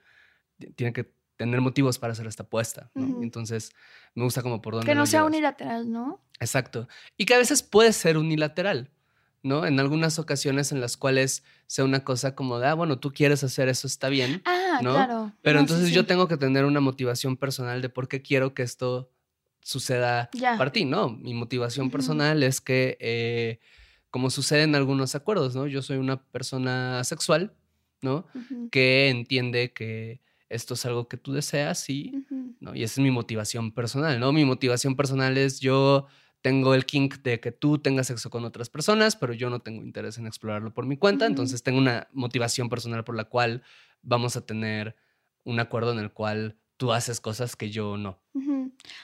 tiene 0.77 0.93
que 0.93 1.13
tener 1.37 1.61
motivos 1.61 1.99
para 1.99 2.13
hacer 2.13 2.27
esta 2.27 2.45
apuesta. 2.45 2.91
Entonces, 2.95 3.73
me 4.15 4.23
gusta 4.25 4.43
como 4.43 4.63
por 4.63 4.75
dónde 4.75 4.87
Que 4.87 4.95
no 4.95 5.05
sea 5.07 5.21
llevas. 5.21 5.31
unilateral, 5.33 5.91
¿no? 5.91 6.21
Exacto. 6.41 6.89
Y 7.17 7.27
que 7.27 7.35
a 7.35 7.39
veces 7.39 7.63
puede 7.63 7.93
ser 7.93 8.17
unilateral, 8.19 8.91
¿no? 9.43 9.67
En 9.67 9.79
algunas 9.81 10.19
ocasiones 10.19 10.71
en 10.73 10.81
las 10.81 10.97
cuales 10.97 11.43
sea 11.67 11.85
una 11.85 12.05
cosa 12.05 12.35
como 12.35 12.59
de, 12.61 12.69
ah, 12.69 12.75
bueno, 12.75 12.99
tú 12.99 13.13
quieres 13.13 13.43
hacer 13.45 13.69
eso, 13.69 13.87
está 13.87 14.09
bien. 14.09 14.43
Ah, 14.45 14.79
¿No? 14.83 14.93
claro. 14.93 15.33
Pero 15.43 15.61
No, 15.61 15.67
sí, 15.67 15.73
entonces 15.75 15.95
yo 15.95 16.07
tengo 16.07 16.29
que 16.29 16.37
tener 16.37 16.65
una 16.65 16.81
motivación 16.81 17.37
personal 17.37 17.83
de 17.83 17.89
por 17.89 18.09
qué 18.09 18.23
quiero 18.23 18.55
que 18.55 18.63
esto 18.63 19.11
suceda 19.65 20.29
Ya. 20.35 20.57
para 20.59 20.71
ti, 20.71 20.85
¿no? 20.85 21.09
Mi 21.09 21.33
motivación 21.35 21.91
personal 21.91 22.43
es 22.43 22.61
que, 22.61 22.97
eh, 23.01 23.61
como 24.11 24.29
sucede 24.31 24.63
en 24.63 24.75
algunos 24.75 25.15
acuerdos, 25.15 25.57
¿no? 25.57 25.67
Yo 25.67 25.81
soy 25.83 25.97
una 25.97 26.23
persona 26.23 27.03
sexual, 27.03 27.55
¿no? 28.03 28.27
Que 28.71 29.09
entiende 29.09 29.73
que 29.73 30.21
esto 30.51 30.75
es 30.75 30.85
algo 30.85 31.09
que 31.09 31.17
tú 31.17 31.33
deseas, 31.33 31.89
Ujú. 31.89 32.55
¿no? 32.61 32.75
Y 32.77 32.83
esa 32.85 33.01
es 33.01 33.03
mi 33.03 33.11
motivación 33.11 33.73
personal, 33.73 34.21
¿no? 34.21 34.33
Mi 34.33 34.45
motivación 34.45 34.95
personal 34.97 35.37
es 35.39 35.61
yo 35.61 36.07
tengo 36.43 36.75
el 36.75 36.85
kink 36.85 37.23
de 37.23 37.41
que 37.41 37.51
tú 37.51 37.79
tengas 37.79 38.09
sexo 38.09 38.29
con 38.29 38.45
otras 38.45 38.69
personas, 38.69 39.17
pero 39.17 39.33
yo 39.33 39.49
no 39.49 39.61
tengo 39.61 39.83
interés 39.83 40.19
en 40.19 40.27
explorarlo 40.27 40.75
por 40.75 40.85
mi 40.85 40.99
cuenta, 40.99 41.25
entonces 41.25 41.63
tengo 41.63 41.79
una 41.79 42.07
motivación 42.13 42.69
personal 42.69 43.03
por 43.03 43.17
la 43.17 43.25
cual 43.25 43.63
vamos 44.03 44.37
a 44.37 44.45
tener 44.45 44.95
un 45.45 45.59
acuerdo 45.59 45.93
en 45.93 45.99
el 46.01 46.13
cual 46.13 46.59
tú 46.77 46.93
haces 46.93 47.21
cosas 47.21 47.57
que 47.57 47.71
yo 47.71 47.97
no. 47.97 48.19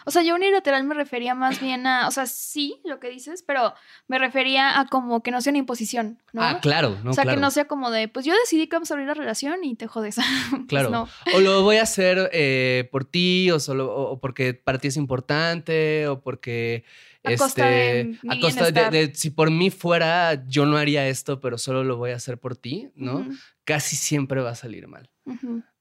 O 0.04 0.10
sea, 0.10 0.22
yo 0.22 0.34
unilateral 0.34 0.82
me 0.84 0.94
refería 0.94 1.34
más 1.34 1.60
bien 1.60 1.86
a, 1.86 2.08
o 2.08 2.10
sea, 2.10 2.26
sí, 2.26 2.80
lo 2.84 2.98
que 2.98 3.08
dices, 3.08 3.44
pero 3.46 3.74
me 4.08 4.18
refería 4.18 4.80
a 4.80 4.86
como 4.86 5.22
que 5.22 5.30
no 5.30 5.40
sea 5.40 5.52
una 5.52 5.58
imposición, 5.58 6.20
¿no? 6.32 6.42
Ah, 6.42 6.58
claro, 6.60 6.98
no, 7.04 7.12
o 7.12 7.14
sea, 7.14 7.22
claro. 7.22 7.36
que 7.36 7.40
no 7.40 7.50
sea 7.50 7.66
como 7.66 7.90
de, 7.90 8.08
pues 8.08 8.26
yo 8.26 8.34
decidí 8.34 8.66
que 8.66 8.76
vamos 8.76 8.90
a 8.90 8.94
abrir 8.94 9.06
la 9.06 9.14
relación 9.14 9.62
y 9.62 9.76
te 9.76 9.86
jodes. 9.86 10.16
Pues 10.50 10.62
Claro. 10.68 10.90
no. 10.90 11.08
O 11.34 11.40
lo 11.40 11.62
voy 11.62 11.76
a 11.76 11.82
hacer 11.82 12.30
eh, 12.32 12.88
por 12.90 13.04
ti, 13.04 13.50
o 13.50 13.60
solo, 13.60 13.94
o, 13.94 14.12
o 14.12 14.20
porque 14.20 14.54
para 14.54 14.78
ti 14.78 14.88
es 14.88 14.96
importante, 14.96 16.08
o 16.08 16.20
porque. 16.20 16.84
A 17.22 17.30
costa 17.36 17.66
de 17.68 18.00
este, 18.00 18.26
mi 18.26 18.34
a 18.34 18.40
costa 18.40 18.64
de, 18.90 19.14
si 19.14 19.30
por 19.30 19.50
mí 19.50 19.70
fuera, 19.70 20.46
yo 20.46 20.64
no 20.66 20.76
haría 20.76 21.06
esto, 21.08 21.40
pero 21.40 21.58
solo 21.58 21.84
lo 21.84 21.96
voy 21.96 22.10
a 22.12 22.16
hacer 22.16 22.38
por 22.38 22.56
ti, 22.56 22.90
¿no? 22.94 23.26
Casi 23.64 23.96
siempre 23.96 24.40
va 24.40 24.50
a 24.50 24.54
salir 24.54 24.88
mal. 24.88 25.10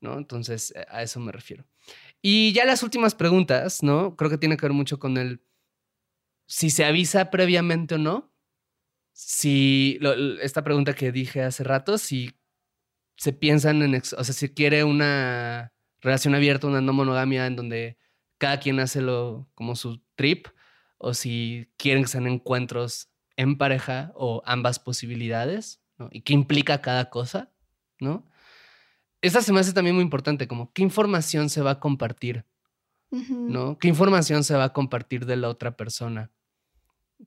¿no? 0.02 0.18
Entonces, 0.18 0.74
eh, 0.76 0.86
a 0.90 1.02
eso 1.02 1.20
me 1.20 1.32
refiero. 1.32 1.66
Y 2.22 2.52
ya 2.54 2.66
las 2.66 2.84
últimas 2.84 3.16
preguntas, 3.16 3.82
¿no? 3.84 4.16
Creo 4.16 4.30
que 4.30 4.38
tiene 4.38 4.58
que 4.58 4.66
ver 4.66 4.74
mucho 4.74 5.00
con 5.00 5.18
el 5.18 5.42
si 6.46 6.70
se 6.70 6.84
avisa 6.86 7.30
previamente 7.32 7.96
o 7.96 7.98
no. 7.98 8.32
Si 9.14 9.98
lo- 10.02 10.14
esta 10.42 10.64
pregunta 10.64 10.94
que 10.94 11.12
dije 11.12 11.42
hace 11.44 11.64
rato, 11.64 11.98
si 11.98 12.32
se 13.18 13.34
piensan 13.34 13.82
en, 13.82 13.96
o 13.96 14.24
sea, 14.24 14.34
si 14.34 14.50
quiere 14.50 14.84
una 14.84 15.74
relación 16.02 16.36
abierta, 16.36 16.68
una 16.68 16.82
no 16.82 16.94
monogamia 16.94 17.46
en 17.46 17.56
donde 17.56 17.98
cada 18.38 18.60
quien 18.60 18.80
hace 18.80 19.02
lo 19.02 19.50
como 19.56 19.76
su 19.76 20.02
trip, 20.16 20.48
o 21.00 21.16
si 21.16 21.68
quieren 21.78 22.04
que 22.04 22.10
sean 22.10 22.28
encuentros 22.28 23.10
en 23.36 23.58
pareja 23.58 24.12
o 24.14 24.44
ambas 24.46 24.78
posibilidades, 24.78 25.82
¿no? 25.98 26.10
Y 26.12 26.22
qué 26.22 26.34
implica 26.34 26.82
cada 26.82 27.10
cosa, 27.10 27.52
¿no? 28.00 28.30
Esa 29.22 29.42
se 29.42 29.52
me 29.52 29.60
hace 29.60 29.74
también 29.74 29.96
muy 29.96 30.04
importante, 30.04 30.48
como 30.48 30.72
qué 30.72 30.84
información 30.84 31.50
se 31.50 31.62
va 31.62 31.72
a 31.72 31.80
compartir. 31.80 32.46
¿no? 33.12 33.78
¿Qué 33.80 33.88
información 33.88 34.44
se 34.44 34.56
va 34.56 34.66
a 34.66 34.74
compartir 34.74 35.26
de 35.26 35.36
la 35.36 35.50
otra 35.50 35.76
persona? 35.76 36.32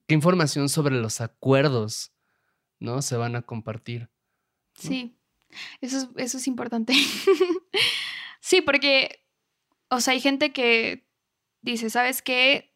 ¿Qué 0.07 0.15
información 0.15 0.69
sobre 0.69 0.97
los 0.97 1.21
acuerdos, 1.21 2.13
¿no? 2.79 3.03
Se 3.03 3.17
van 3.17 3.37
a 3.37 3.43
compartir. 3.43 4.09
Sí, 4.75 5.17
eso 5.81 5.99
es, 5.99 6.09
eso 6.17 6.39
es 6.39 6.47
importante. 6.47 6.95
sí, 8.41 8.63
porque, 8.63 9.27
o 9.91 10.01
sea, 10.01 10.15
hay 10.15 10.21
gente 10.21 10.53
que 10.53 11.07
dice, 11.61 11.91
¿sabes 11.91 12.23
qué? 12.23 12.72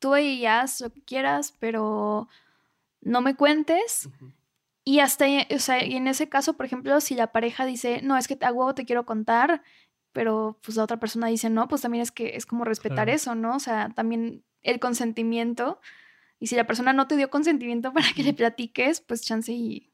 Tú 0.00 0.16
y 0.16 0.44
haz 0.46 0.80
lo 0.80 0.90
que 0.90 1.02
quieras, 1.02 1.54
pero 1.60 2.28
no 3.00 3.20
me 3.20 3.36
cuentes. 3.36 4.08
Y 4.82 4.98
hasta, 5.00 5.26
o 5.54 5.58
sea, 5.58 5.84
y 5.84 5.94
en 5.94 6.08
ese 6.08 6.28
caso, 6.28 6.54
por 6.56 6.66
ejemplo, 6.66 7.00
si 7.00 7.14
la 7.14 7.30
pareja 7.30 7.64
dice, 7.66 8.00
no, 8.02 8.16
es 8.16 8.26
que 8.26 8.36
a 8.40 8.50
huevo 8.52 8.74
te 8.74 8.84
quiero 8.86 9.06
contar, 9.06 9.62
pero 10.12 10.58
pues 10.62 10.76
la 10.76 10.84
otra 10.84 10.98
persona 10.98 11.28
dice, 11.28 11.50
no, 11.50 11.68
pues 11.68 11.82
también 11.82 12.02
es 12.02 12.10
que 12.10 12.34
es 12.36 12.46
como 12.46 12.64
respetar 12.64 13.04
Claro. 13.06 13.12
eso, 13.12 13.34
¿no? 13.34 13.54
O 13.54 13.60
sea, 13.60 13.90
también 13.94 14.42
el 14.62 14.80
consentimiento. 14.80 15.80
Y 16.40 16.46
si 16.48 16.56
la 16.56 16.66
persona 16.66 16.92
no 16.92 17.06
te 17.06 17.16
dio 17.16 17.30
consentimiento 17.30 17.92
para 17.92 18.10
que 18.12 18.22
le 18.22 18.32
platiques, 18.32 19.00
pues 19.02 19.22
chance 19.22 19.52
y 19.52 19.92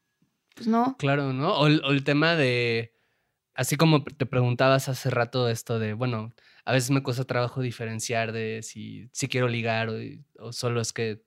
pues 0.55 0.69
no. 0.69 0.97
Claro, 0.99 1.33
¿no? 1.33 1.59
O 1.59 1.67
el 1.67 2.05
tema 2.05 2.35
de, 2.37 2.95
así 3.55 3.77
como 3.77 4.05
te 4.05 4.25
preguntabas 4.25 4.89
hace 4.89 5.11
rato 5.11 5.49
esto 5.49 5.79
de, 5.79 5.93
bueno, 5.95 6.33
a 6.67 6.73
veces 6.73 6.91
me 6.91 7.03
cuesta 7.03 7.25
trabajo 7.25 7.63
diferenciar 7.63 8.33
de 8.33 8.61
si, 8.63 9.09
si 9.13 9.29
quiero 9.29 9.49
ligar 9.49 9.89
o, 9.89 9.95
o 10.41 10.53
solo 10.53 10.81
es 10.81 10.93
que, 10.93 11.23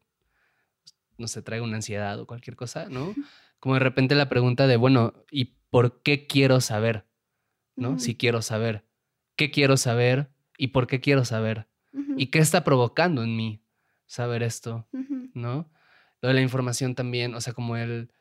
no 1.17 1.27
sé, 1.27 1.41
traigo 1.41 1.65
una 1.65 1.77
ansiedad 1.77 2.19
o 2.19 2.27
cualquier 2.27 2.57
cosa, 2.57 2.89
¿no? 2.89 3.15
Como 3.59 3.75
de 3.75 3.79
repente 3.79 4.15
la 4.15 4.29
pregunta 4.29 4.67
de, 4.67 4.75
bueno, 4.75 5.13
¿y 5.31 5.55
por 5.69 6.01
qué 6.01 6.27
quiero 6.27 6.59
saber? 6.59 7.05
¿no? 7.77 7.97
Si 7.99 8.15
quiero 8.15 8.41
saber. 8.41 8.85
¿Qué 9.37 9.49
quiero 9.49 9.77
saber? 9.77 10.29
¿Y 10.57 10.67
por 10.67 10.87
qué 10.87 10.99
quiero 10.99 11.23
saber? 11.23 11.69
¿Y 12.17 12.27
qué 12.27 12.39
está 12.39 12.65
provocando 12.65 13.23
en 13.23 13.35
mí 13.35 13.63
saber 14.05 14.43
esto? 14.43 14.87
¿no? 15.33 15.71
Lo 16.21 16.27
de 16.27 16.35
la 16.35 16.41
información 16.41 16.95
también, 16.95 17.33
o 17.33 17.39
sea, 17.39 17.53
como 17.53 17.77
él 17.77 18.11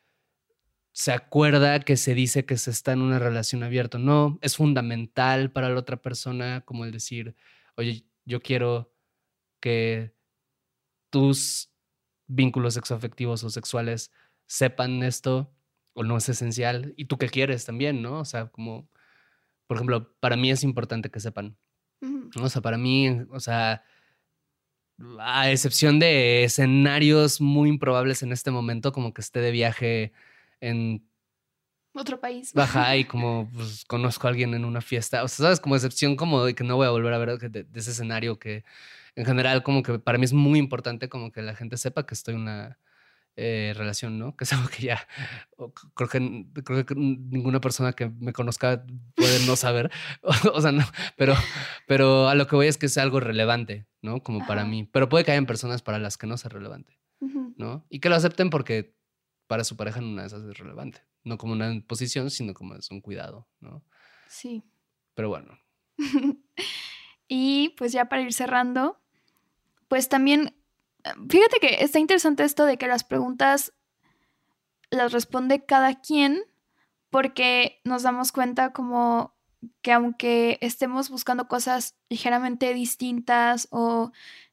se 0.98 1.12
acuerda 1.12 1.78
que 1.78 1.96
se 1.96 2.12
dice 2.12 2.44
que 2.44 2.56
se 2.56 2.72
está 2.72 2.90
en 2.90 3.02
una 3.02 3.20
relación 3.20 3.62
abierta. 3.62 3.98
No, 3.98 4.36
es 4.42 4.56
fundamental 4.56 5.52
para 5.52 5.68
la 5.68 5.78
otra 5.78 6.02
persona, 6.02 6.62
como 6.62 6.84
el 6.84 6.90
decir, 6.90 7.36
oye, 7.76 8.04
yo 8.24 8.42
quiero 8.42 8.92
que 9.60 10.12
tus 11.10 11.70
vínculos 12.26 12.74
sexoafectivos 12.74 13.44
o 13.44 13.50
sexuales 13.50 14.10
sepan 14.48 15.04
esto, 15.04 15.54
o 15.92 16.02
no 16.02 16.16
es 16.16 16.28
esencial, 16.30 16.94
y 16.96 17.04
tú 17.04 17.16
qué 17.16 17.28
quieres 17.28 17.64
también, 17.64 18.02
¿no? 18.02 18.18
O 18.18 18.24
sea, 18.24 18.48
como, 18.48 18.90
por 19.68 19.76
ejemplo, 19.76 20.12
para 20.18 20.36
mí 20.36 20.50
es 20.50 20.64
importante 20.64 21.12
que 21.12 21.20
sepan. 21.20 21.56
O 22.42 22.48
sea, 22.48 22.60
para 22.60 22.76
mí, 22.76 23.08
o 23.30 23.38
sea, 23.38 23.84
a 25.20 25.48
excepción 25.52 26.00
de 26.00 26.42
escenarios 26.42 27.40
muy 27.40 27.68
improbables 27.68 28.24
en 28.24 28.32
este 28.32 28.50
momento, 28.50 28.90
como 28.90 29.14
que 29.14 29.20
esté 29.20 29.40
de 29.40 29.52
viaje 29.52 30.12
en 30.60 31.08
Otro 31.94 32.20
país. 32.20 32.52
Baja 32.54 32.96
y 32.96 33.04
como 33.06 33.50
pues, 33.52 33.84
conozco 33.84 34.26
a 34.26 34.30
alguien 34.30 34.54
en 34.54 34.64
una 34.64 34.80
fiesta, 34.80 35.22
o 35.22 35.28
sea, 35.28 35.44
sabes, 35.44 35.60
como 35.60 35.76
excepción 35.76 36.16
como 36.16 36.44
de 36.44 36.54
que 36.54 36.64
no 36.64 36.76
voy 36.76 36.86
a 36.86 36.90
volver 36.90 37.12
a 37.12 37.18
ver 37.18 37.38
de, 37.38 37.64
de 37.64 37.80
ese 37.80 37.90
escenario 37.90 38.38
que 38.38 38.64
en 39.16 39.24
general 39.24 39.62
como 39.62 39.82
que 39.82 39.98
para 39.98 40.18
mí 40.18 40.24
es 40.24 40.32
muy 40.32 40.58
importante 40.58 41.08
como 41.08 41.32
que 41.32 41.42
la 41.42 41.54
gente 41.54 41.76
sepa 41.76 42.06
que 42.06 42.14
estoy 42.14 42.34
en 42.34 42.42
una 42.42 42.78
eh, 43.40 43.72
relación, 43.76 44.18
¿no? 44.18 44.34
Que 44.34 44.42
es 44.42 44.52
algo 44.52 44.68
que 44.68 44.82
ya 44.82 45.06
creo 45.94 46.08
que, 46.08 46.44
creo 46.64 46.84
que 46.84 46.94
ninguna 46.96 47.60
persona 47.60 47.92
que 47.92 48.08
me 48.08 48.32
conozca 48.32 48.84
puede 49.14 49.46
no 49.46 49.54
saber, 49.54 49.92
o 50.52 50.60
sea, 50.60 50.72
no, 50.72 50.84
pero, 51.16 51.34
pero 51.86 52.28
a 52.28 52.34
lo 52.34 52.48
que 52.48 52.56
voy 52.56 52.66
es 52.66 52.78
que 52.78 52.86
es 52.86 52.98
algo 52.98 53.20
relevante, 53.20 53.86
¿no? 54.02 54.24
Como 54.24 54.44
para 54.44 54.64
mí, 54.64 54.90
pero 54.92 55.08
puede 55.08 55.24
que 55.24 55.30
hayan 55.30 55.46
personas 55.46 55.82
para 55.82 56.00
las 56.00 56.18
que 56.18 56.26
no 56.26 56.36
sea 56.36 56.50
relevante, 56.50 56.98
¿no? 57.56 57.86
Y 57.88 58.00
que 58.00 58.08
lo 58.08 58.16
acepten 58.16 58.50
porque 58.50 58.96
para 59.48 59.64
su 59.64 59.76
pareja 59.76 59.98
en 59.98 60.04
una 60.04 60.22
de 60.22 60.28
esas 60.28 60.44
es 60.44 60.56
relevante, 60.56 61.02
no 61.24 61.36
como 61.38 61.54
una 61.54 61.72
imposición, 61.72 62.30
sino 62.30 62.54
como 62.54 62.76
es 62.76 62.90
un 62.90 63.00
cuidado, 63.00 63.48
¿no? 63.60 63.82
Sí. 64.28 64.62
Pero 65.14 65.30
bueno, 65.30 65.58
y 67.28 67.70
pues 67.70 67.90
ya 67.90 68.08
para 68.08 68.22
ir 68.22 68.32
cerrando, 68.32 69.00
pues 69.88 70.08
también, 70.08 70.54
eh, 71.02 71.10
fíjate 71.28 71.58
que 71.60 71.82
está 71.82 71.98
interesante 71.98 72.44
esto 72.44 72.66
de 72.66 72.76
que 72.76 72.86
las 72.86 73.02
preguntas 73.02 73.72
las 74.90 75.12
responde 75.12 75.64
cada 75.64 76.00
quien 76.00 76.44
porque 77.10 77.80
nos 77.84 78.02
damos 78.02 78.32
cuenta 78.32 78.72
como 78.72 79.34
que 79.82 79.92
aunque 79.92 80.58
estemos 80.60 81.10
buscando 81.10 81.48
cosas 81.48 81.96
ligeramente 82.08 82.72
distintas 82.74 83.66
o, 83.70 84.12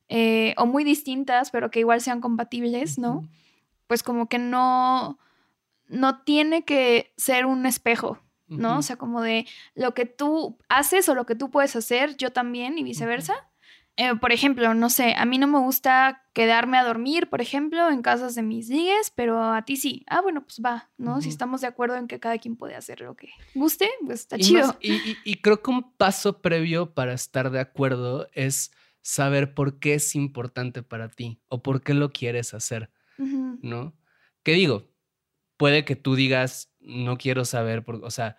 eh, 0.09 0.55
o 0.57 0.65
muy 0.65 0.83
distintas, 0.83 1.51
pero 1.51 1.69
que 1.69 1.81
igual 1.81 2.01
sean 2.01 2.21
compatibles, 2.21 2.97
¿no? 2.97 3.27
Pues 3.87 4.03
como 4.03 4.27
que 4.27 4.37
no, 4.39 5.19
no 5.87 6.21
tiene 6.23 6.63
que 6.65 7.13
ser 7.17 7.45
un 7.45 7.65
espejo, 7.65 8.19
¿no? 8.47 8.79
O 8.79 8.81
sea, 8.81 8.95
como 8.97 9.21
de 9.21 9.45
lo 9.75 9.93
que 9.93 10.05
tú 10.05 10.57
haces 10.69 11.07
o 11.09 11.15
lo 11.15 11.25
que 11.25 11.35
tú 11.35 11.49
puedes 11.51 11.75
hacer, 11.75 12.15
yo 12.17 12.31
también 12.31 12.77
y 12.77 12.83
viceversa. 12.83 13.33
Eh, 13.97 14.13
por 14.15 14.33
ejemplo, 14.33 14.73
no 14.73 14.89
sé, 14.89 15.13
a 15.15 15.23
mí 15.23 15.37
no 15.37 15.47
me 15.47 15.57
gusta 15.59 16.25
quedarme 16.33 16.77
a 16.77 16.83
dormir, 16.83 17.29
por 17.29 17.39
ejemplo, 17.41 17.89
en 17.89 18.01
casas 18.01 18.35
de 18.35 18.41
mis 18.41 18.67
ligues, 18.67 19.09
pero 19.15 19.41
a 19.41 19.61
ti 19.63 19.77
sí. 19.77 20.03
Ah, 20.07 20.19
bueno, 20.21 20.41
pues 20.43 20.59
va, 20.63 20.89
¿no? 20.97 21.21
Si 21.21 21.29
estamos 21.29 21.61
de 21.61 21.67
acuerdo 21.67 21.95
en 21.95 22.07
que 22.07 22.19
cada 22.19 22.37
quien 22.37 22.57
puede 22.57 22.75
hacer 22.75 22.99
lo 22.99 23.15
que 23.15 23.29
guste, 23.53 23.89
pues 24.05 24.21
está 24.21 24.35
Y, 24.35 24.41
chido. 24.41 24.67
más- 24.67 24.77
y- 24.81 24.95
y- 24.95 25.17
y 25.23 25.35
creo 25.41 25.61
que 25.61 25.71
un 25.71 25.93
paso 25.93 26.41
previo 26.41 26.93
para 26.93 27.13
estar 27.13 27.51
de 27.51 27.61
acuerdo 27.61 28.27
es 28.33 28.71
saber 29.01 29.53
por 29.53 29.79
qué 29.79 29.93
es 29.93 30.13
importante 30.13 30.83
para 30.83 31.07
ti 31.07 31.39
o 31.47 31.63
por 31.63 31.81
qué 31.81 31.93
lo 31.93 32.11
quieres 32.11 32.53
hacer, 32.53 32.89
¿no? 33.17 33.95
¿Qué 34.43 34.53
digo? 34.53 34.91
Puede 35.57 35.85
que 35.85 35.95
tú 35.95 36.15
digas, 36.15 36.73
no 36.79 37.17
quiero 37.17 37.45
saber, 37.45 37.83
por, 37.83 38.03
o 38.03 38.11
sea, 38.11 38.37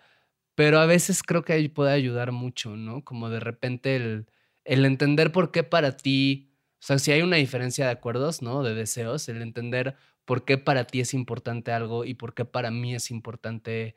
pero 0.55 0.79
a 0.79 0.85
veces 0.85 1.23
creo 1.23 1.43
que 1.43 1.69
puede 1.69 1.91
ayudar 1.91 2.31
mucho, 2.31 2.75
¿no? 2.75 3.03
Como 3.03 3.29
de 3.29 3.39
repente 3.39 3.95
el, 3.95 4.27
el 4.65 4.85
entender 4.85 5.31
por 5.31 5.51
qué 5.51 5.63
para 5.63 5.97
ti, 5.97 6.51
o 6.73 6.85
sea, 6.85 6.99
si 6.99 7.11
hay 7.11 7.21
una 7.21 7.37
diferencia 7.37 7.85
de 7.85 7.91
acuerdos, 7.91 8.41
¿no? 8.41 8.63
De 8.63 8.73
deseos, 8.73 9.29
el 9.29 9.41
entender 9.41 9.95
por 10.25 10.45
qué 10.45 10.57
para 10.57 10.85
ti 10.85 10.99
es 10.99 11.13
importante 11.13 11.71
algo 11.71 12.05
y 12.05 12.13
por 12.13 12.33
qué 12.33 12.45
para 12.45 12.71
mí 12.71 12.93
es 12.93 13.11
importante 13.11 13.95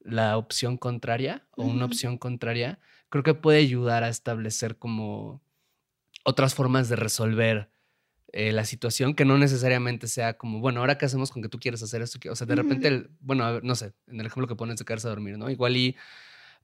la 0.00 0.36
opción 0.36 0.76
contraria 0.78 1.46
o 1.52 1.64
una 1.64 1.84
opción 1.84 2.18
contraria, 2.18 2.78
creo 3.08 3.22
que 3.22 3.34
puede 3.34 3.58
ayudar 3.58 4.02
a 4.02 4.08
establecer 4.08 4.78
como 4.78 5.42
otras 6.24 6.54
formas 6.54 6.88
de 6.88 6.96
resolver 6.96 7.70
eh, 8.32 8.52
la 8.52 8.64
situación 8.64 9.14
que 9.14 9.24
no 9.24 9.38
necesariamente 9.38 10.06
sea 10.08 10.34
como, 10.38 10.60
bueno, 10.60 10.80
ahora 10.80 10.98
qué 10.98 11.06
hacemos 11.06 11.30
con 11.30 11.42
que 11.42 11.48
tú 11.48 11.58
quieres 11.58 11.82
hacer 11.82 12.02
esto, 12.02 12.18
o 12.30 12.36
sea, 12.36 12.46
de 12.46 12.54
repente, 12.54 12.88
el- 12.88 13.10
bueno, 13.20 13.44
a 13.44 13.52
ver, 13.52 13.64
no 13.64 13.74
sé, 13.74 13.92
en 14.06 14.20
el 14.20 14.26
ejemplo 14.26 14.46
que 14.46 14.54
pones 14.56 14.76
de 14.78 14.84
quedarse 14.84 15.06
a 15.08 15.10
dormir, 15.10 15.36
¿no? 15.38 15.50
Igual 15.50 15.76
y 15.76 15.96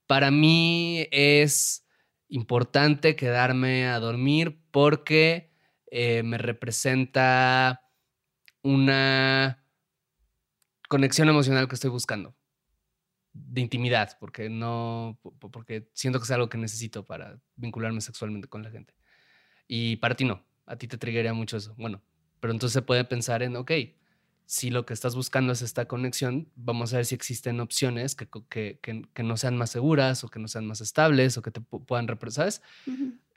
para 0.07 0.31
mí 0.31 1.07
es 1.11 1.85
importante 2.29 3.17
quedarme 3.17 3.87
a 3.89 3.99
dormir 4.01 4.59
porque 4.71 5.51
eh, 5.91 6.23
me 6.23 6.39
representa 6.39 7.83
una 8.63 9.63
conexión 10.89 11.29
emocional 11.29 11.69
que 11.69 11.75
estoy 11.75 11.91
buscando 11.91 12.37
de 13.33 13.61
intimidad, 13.61 14.17
porque 14.19 14.49
no, 14.49 15.19
porque 15.53 15.91
siento 15.93 16.19
que 16.19 16.25
es 16.25 16.31
algo 16.31 16.49
que 16.49 16.57
necesito 16.59 17.05
para 17.05 17.39
vincularme 17.55 18.01
sexualmente 18.01 18.49
con 18.49 18.63
la 18.63 18.71
gente. 18.71 18.95
Y 19.69 19.97
para 19.97 20.15
ti 20.15 20.25
no, 20.25 20.46
a 20.67 20.77
ti 20.77 20.89
te 20.89 20.99
triggería 20.99 21.33
mucho 21.33 21.57
eso. 21.57 21.75
Bueno, 21.79 22.03
pero 22.41 22.53
entonces 22.53 22.75
se 22.75 22.83
puede 22.83 23.05
pensar 23.05 23.43
en, 23.43 23.57
ok, 23.57 23.73
si 24.45 24.71
lo 24.71 24.87
que 24.87 24.95
estás 24.95 25.17
buscando 25.17 25.53
es 25.53 25.63
esta 25.63 25.87
conexión, 25.87 26.51
vamos 26.55 26.93
a 26.93 26.97
ver 26.97 27.07
si 27.07 27.15
existen 27.15 27.61
opciones 27.61 28.15
que, 28.15 28.29
que, 28.49 28.79
que, 28.81 29.23
no 29.23 29.37
sean 29.37 29.57
más 29.57 29.71
seguras 29.71 30.23
o 30.23 30.29
que 30.29 30.39
no 30.39 30.47
sean 30.47 30.67
más 30.67 30.81
estables 30.81 31.37
o 31.37 31.43
que 31.43 31.51
te 31.51 31.61
puedan 31.61 32.07
representar, 32.07 32.53
¿sabes? 32.53 32.63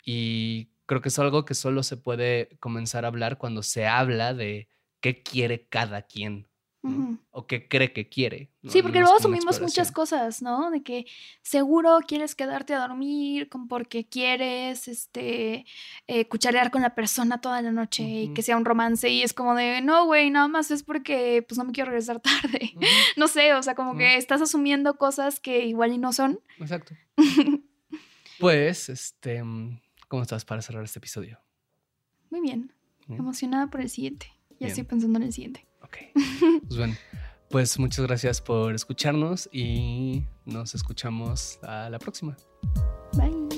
Y 0.05 0.69
creo 0.85 1.01
que 1.01 1.09
es 1.09 1.19
algo 1.19 1.45
que 1.45 1.55
solo 1.55 1.81
se 1.83 1.97
puede 1.97 2.57
comenzar 2.59 3.05
a 3.05 3.07
hablar 3.07 3.37
cuando 3.37 3.63
se 3.63 3.87
habla 3.87 4.33
de 4.33 4.69
qué 5.01 5.23
quiere 5.23 5.67
cada 5.67 6.03
quien 6.03 6.48
o 7.31 7.45
qué 7.45 7.67
cree 7.67 7.91
que 7.91 8.07
quiere. 8.07 8.51
Sí, 8.67 8.81
porque 8.81 8.99
luego 8.99 9.17
asumimos 9.17 9.59
muchas 9.59 9.91
cosas, 9.91 10.41
¿no? 10.41 10.71
De 10.71 10.81
que 10.81 11.05
seguro 11.41 11.99
quieres 12.07 12.35
quedarte 12.35 12.73
a 12.73 12.79
dormir 12.79 13.49
porque 13.67 14.07
quieres 14.07 14.87
este, 14.87 15.65
eh, 16.07 16.25
cucharear 16.27 16.71
con 16.71 16.81
la 16.81 16.95
persona 16.95 17.41
toda 17.41 17.61
la 17.61 17.71
noche 17.71 18.03
y 18.03 18.33
que 18.33 18.41
sea 18.41 18.55
un 18.55 18.65
romance. 18.65 19.09
Y 19.09 19.23
es 19.23 19.33
como 19.33 19.55
de, 19.55 19.81
no, 19.81 20.05
güey, 20.05 20.29
nada 20.29 20.47
más 20.47 20.71
es 20.71 20.83
porque 20.83 21.43
pues 21.47 21.57
no 21.57 21.65
me 21.65 21.73
quiero 21.73 21.89
regresar 21.91 22.21
tarde. 22.21 22.73
no 23.17 23.27
sé, 23.27 23.53
o 23.53 23.63
sea, 23.63 23.75
como 23.75 23.97
que 23.97 24.15
estás 24.15 24.41
asumiendo 24.41 24.97
cosas 24.97 25.39
que 25.39 25.65
igual 25.65 25.91
y 25.91 25.97
no 25.97 26.13
son. 26.13 26.39
Exacto. 26.59 26.95
pues, 28.39 28.87
este, 28.87 29.43
¿cómo 30.07 30.23
estás 30.23 30.45
para 30.45 30.61
cerrar 30.61 30.83
este 30.85 30.99
episodio? 30.99 31.39
Muy 32.29 32.41
bien. 32.41 32.73
Emocionada 33.09 33.67
por 33.67 33.81
el 33.81 33.89
siguiente. 33.89 34.27
Ya 34.59 34.67
estoy 34.67 34.83
pensando 34.83 35.17
en 35.17 35.23
el 35.23 35.33
siguiente. 35.33 35.68
Ok. 35.89 35.97
Pues 36.67 36.77
bueno, 36.77 36.95
pues 37.49 37.79
muchas 37.79 38.05
gracias 38.05 38.41
por 38.41 38.75
escucharnos 38.75 39.49
y 39.51 40.23
nos 40.45 40.75
escuchamos 40.75 41.59
a 41.63 41.89
la 41.89 41.97
próxima. 41.97 42.37
Bye. 43.13 43.49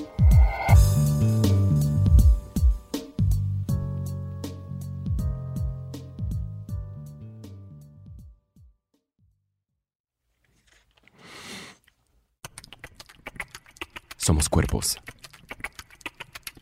Somos 14.16 14.48
cuerpos. 14.48 14.96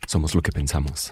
Somos 0.07 0.35
lo 0.35 0.41
que 0.41 0.51
pensamos. 0.51 1.11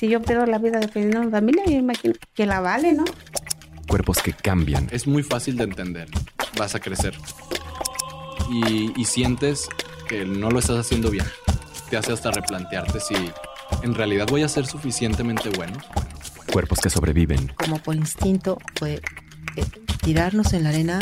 Si 0.00 0.08
yo 0.08 0.22
pierdo 0.22 0.46
la 0.46 0.56
vida 0.56 0.78
defendiendo 0.78 1.18
a 1.18 1.24
mi 1.24 1.30
familia, 1.30 1.62
yo 1.66 1.72
imagino 1.72 2.14
que 2.32 2.46
la 2.46 2.60
vale, 2.60 2.94
¿no? 2.94 3.04
Cuerpos 3.86 4.22
que 4.22 4.32
cambian. 4.32 4.88
Es 4.92 5.06
muy 5.06 5.22
fácil 5.22 5.58
de 5.58 5.64
entender. 5.64 6.08
Vas 6.56 6.74
a 6.74 6.80
crecer. 6.80 7.14
Y, 8.50 9.04
sientes 9.04 9.68
que 10.08 10.24
no 10.24 10.50
lo 10.50 10.58
estás 10.58 10.78
haciendo 10.78 11.10
bien. 11.10 11.26
Te 11.90 11.98
hace 11.98 12.14
hasta 12.14 12.30
replantearte 12.30 12.98
si 12.98 13.14
en 13.82 13.94
realidad 13.94 14.26
voy 14.30 14.42
a 14.42 14.48
ser 14.48 14.64
suficientemente 14.64 15.50
bueno. 15.50 15.76
Cuerpos 16.50 16.78
que 16.80 16.88
sobreviven. 16.88 17.48
Como 17.48 17.76
por 17.76 17.94
instinto 17.94 18.56
fue 18.76 18.94
eh, 18.94 19.64
tirarnos 20.02 20.54
en 20.54 20.62
la 20.62 20.70
arena 20.70 20.98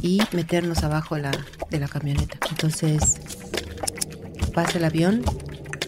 y 0.00 0.22
meternos 0.32 0.82
abajo 0.82 1.16
de 1.16 1.22
la, 1.22 1.32
de 1.68 1.78
la 1.78 1.88
camioneta. 1.88 2.38
Entonces 2.48 3.20
pasa 4.54 4.78
el 4.78 4.86
avión 4.86 5.22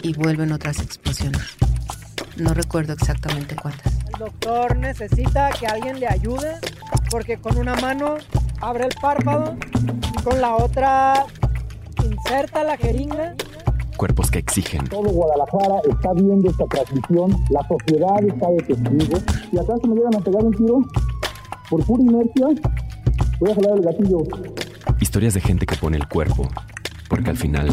y 0.02 0.12
vuelven 0.12 0.52
otras 0.52 0.80
explosiones. 0.80 1.56
No 2.41 2.55
recuerdo 2.55 2.95
exactamente 2.95 3.55
cuántas. 3.55 3.93
El 4.14 4.18
doctor 4.18 4.74
necesita 4.78 5.51
que 5.51 5.66
alguien 5.66 6.01
le 6.01 6.09
ayude 6.09 6.55
porque 7.11 7.36
con 7.36 7.59
una 7.59 7.74
mano 7.76 8.16
abre 8.62 8.84
el 8.86 8.95
párpado 9.01 9.57
y 10.18 10.22
con 10.22 10.41
la 10.41 10.57
otra 10.57 11.26
inserta 12.03 12.64
la 12.64 12.78
jeringa. 12.78 13.34
Cuerpos 13.99 14.30
que 14.30 14.38
exigen. 14.38 14.84
Todo 14.88 15.11
Guadalajara 15.11 15.82
está 15.91 16.14
viendo 16.14 16.51
esta 16.51 16.64
transmisión, 16.64 17.36
la 17.51 17.61
sociedad 17.68 18.24
está 18.26 18.49
de 18.49 18.62
testigo. 18.62 19.18
Si 19.51 19.59
acaso 19.59 19.86
me 19.86 19.97
llegan 19.97 20.14
a 20.14 20.20
pegar 20.20 20.43
un 20.43 20.55
tiro, 20.55 20.78
por 21.68 21.84
pura 21.84 22.03
inercia, 22.03 22.47
voy 23.38 23.51
a 23.51 23.55
jalar 23.55 23.76
el 23.76 23.82
gatillo. 23.82 24.18
Historias 24.99 25.34
de 25.34 25.43
gente 25.43 25.66
que 25.66 25.76
pone 25.76 25.99
el 25.99 26.09
cuerpo, 26.09 26.49
porque 27.11 27.28
al 27.28 27.36
final 27.36 27.68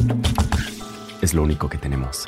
es 1.22 1.34
lo 1.34 1.44
único 1.44 1.70
que 1.70 1.78
tenemos. 1.78 2.28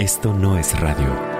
Esto 0.00 0.32
no 0.32 0.56
es 0.56 0.80
radio. 0.80 1.39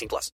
18 0.01 0.07
plus. 0.09 0.31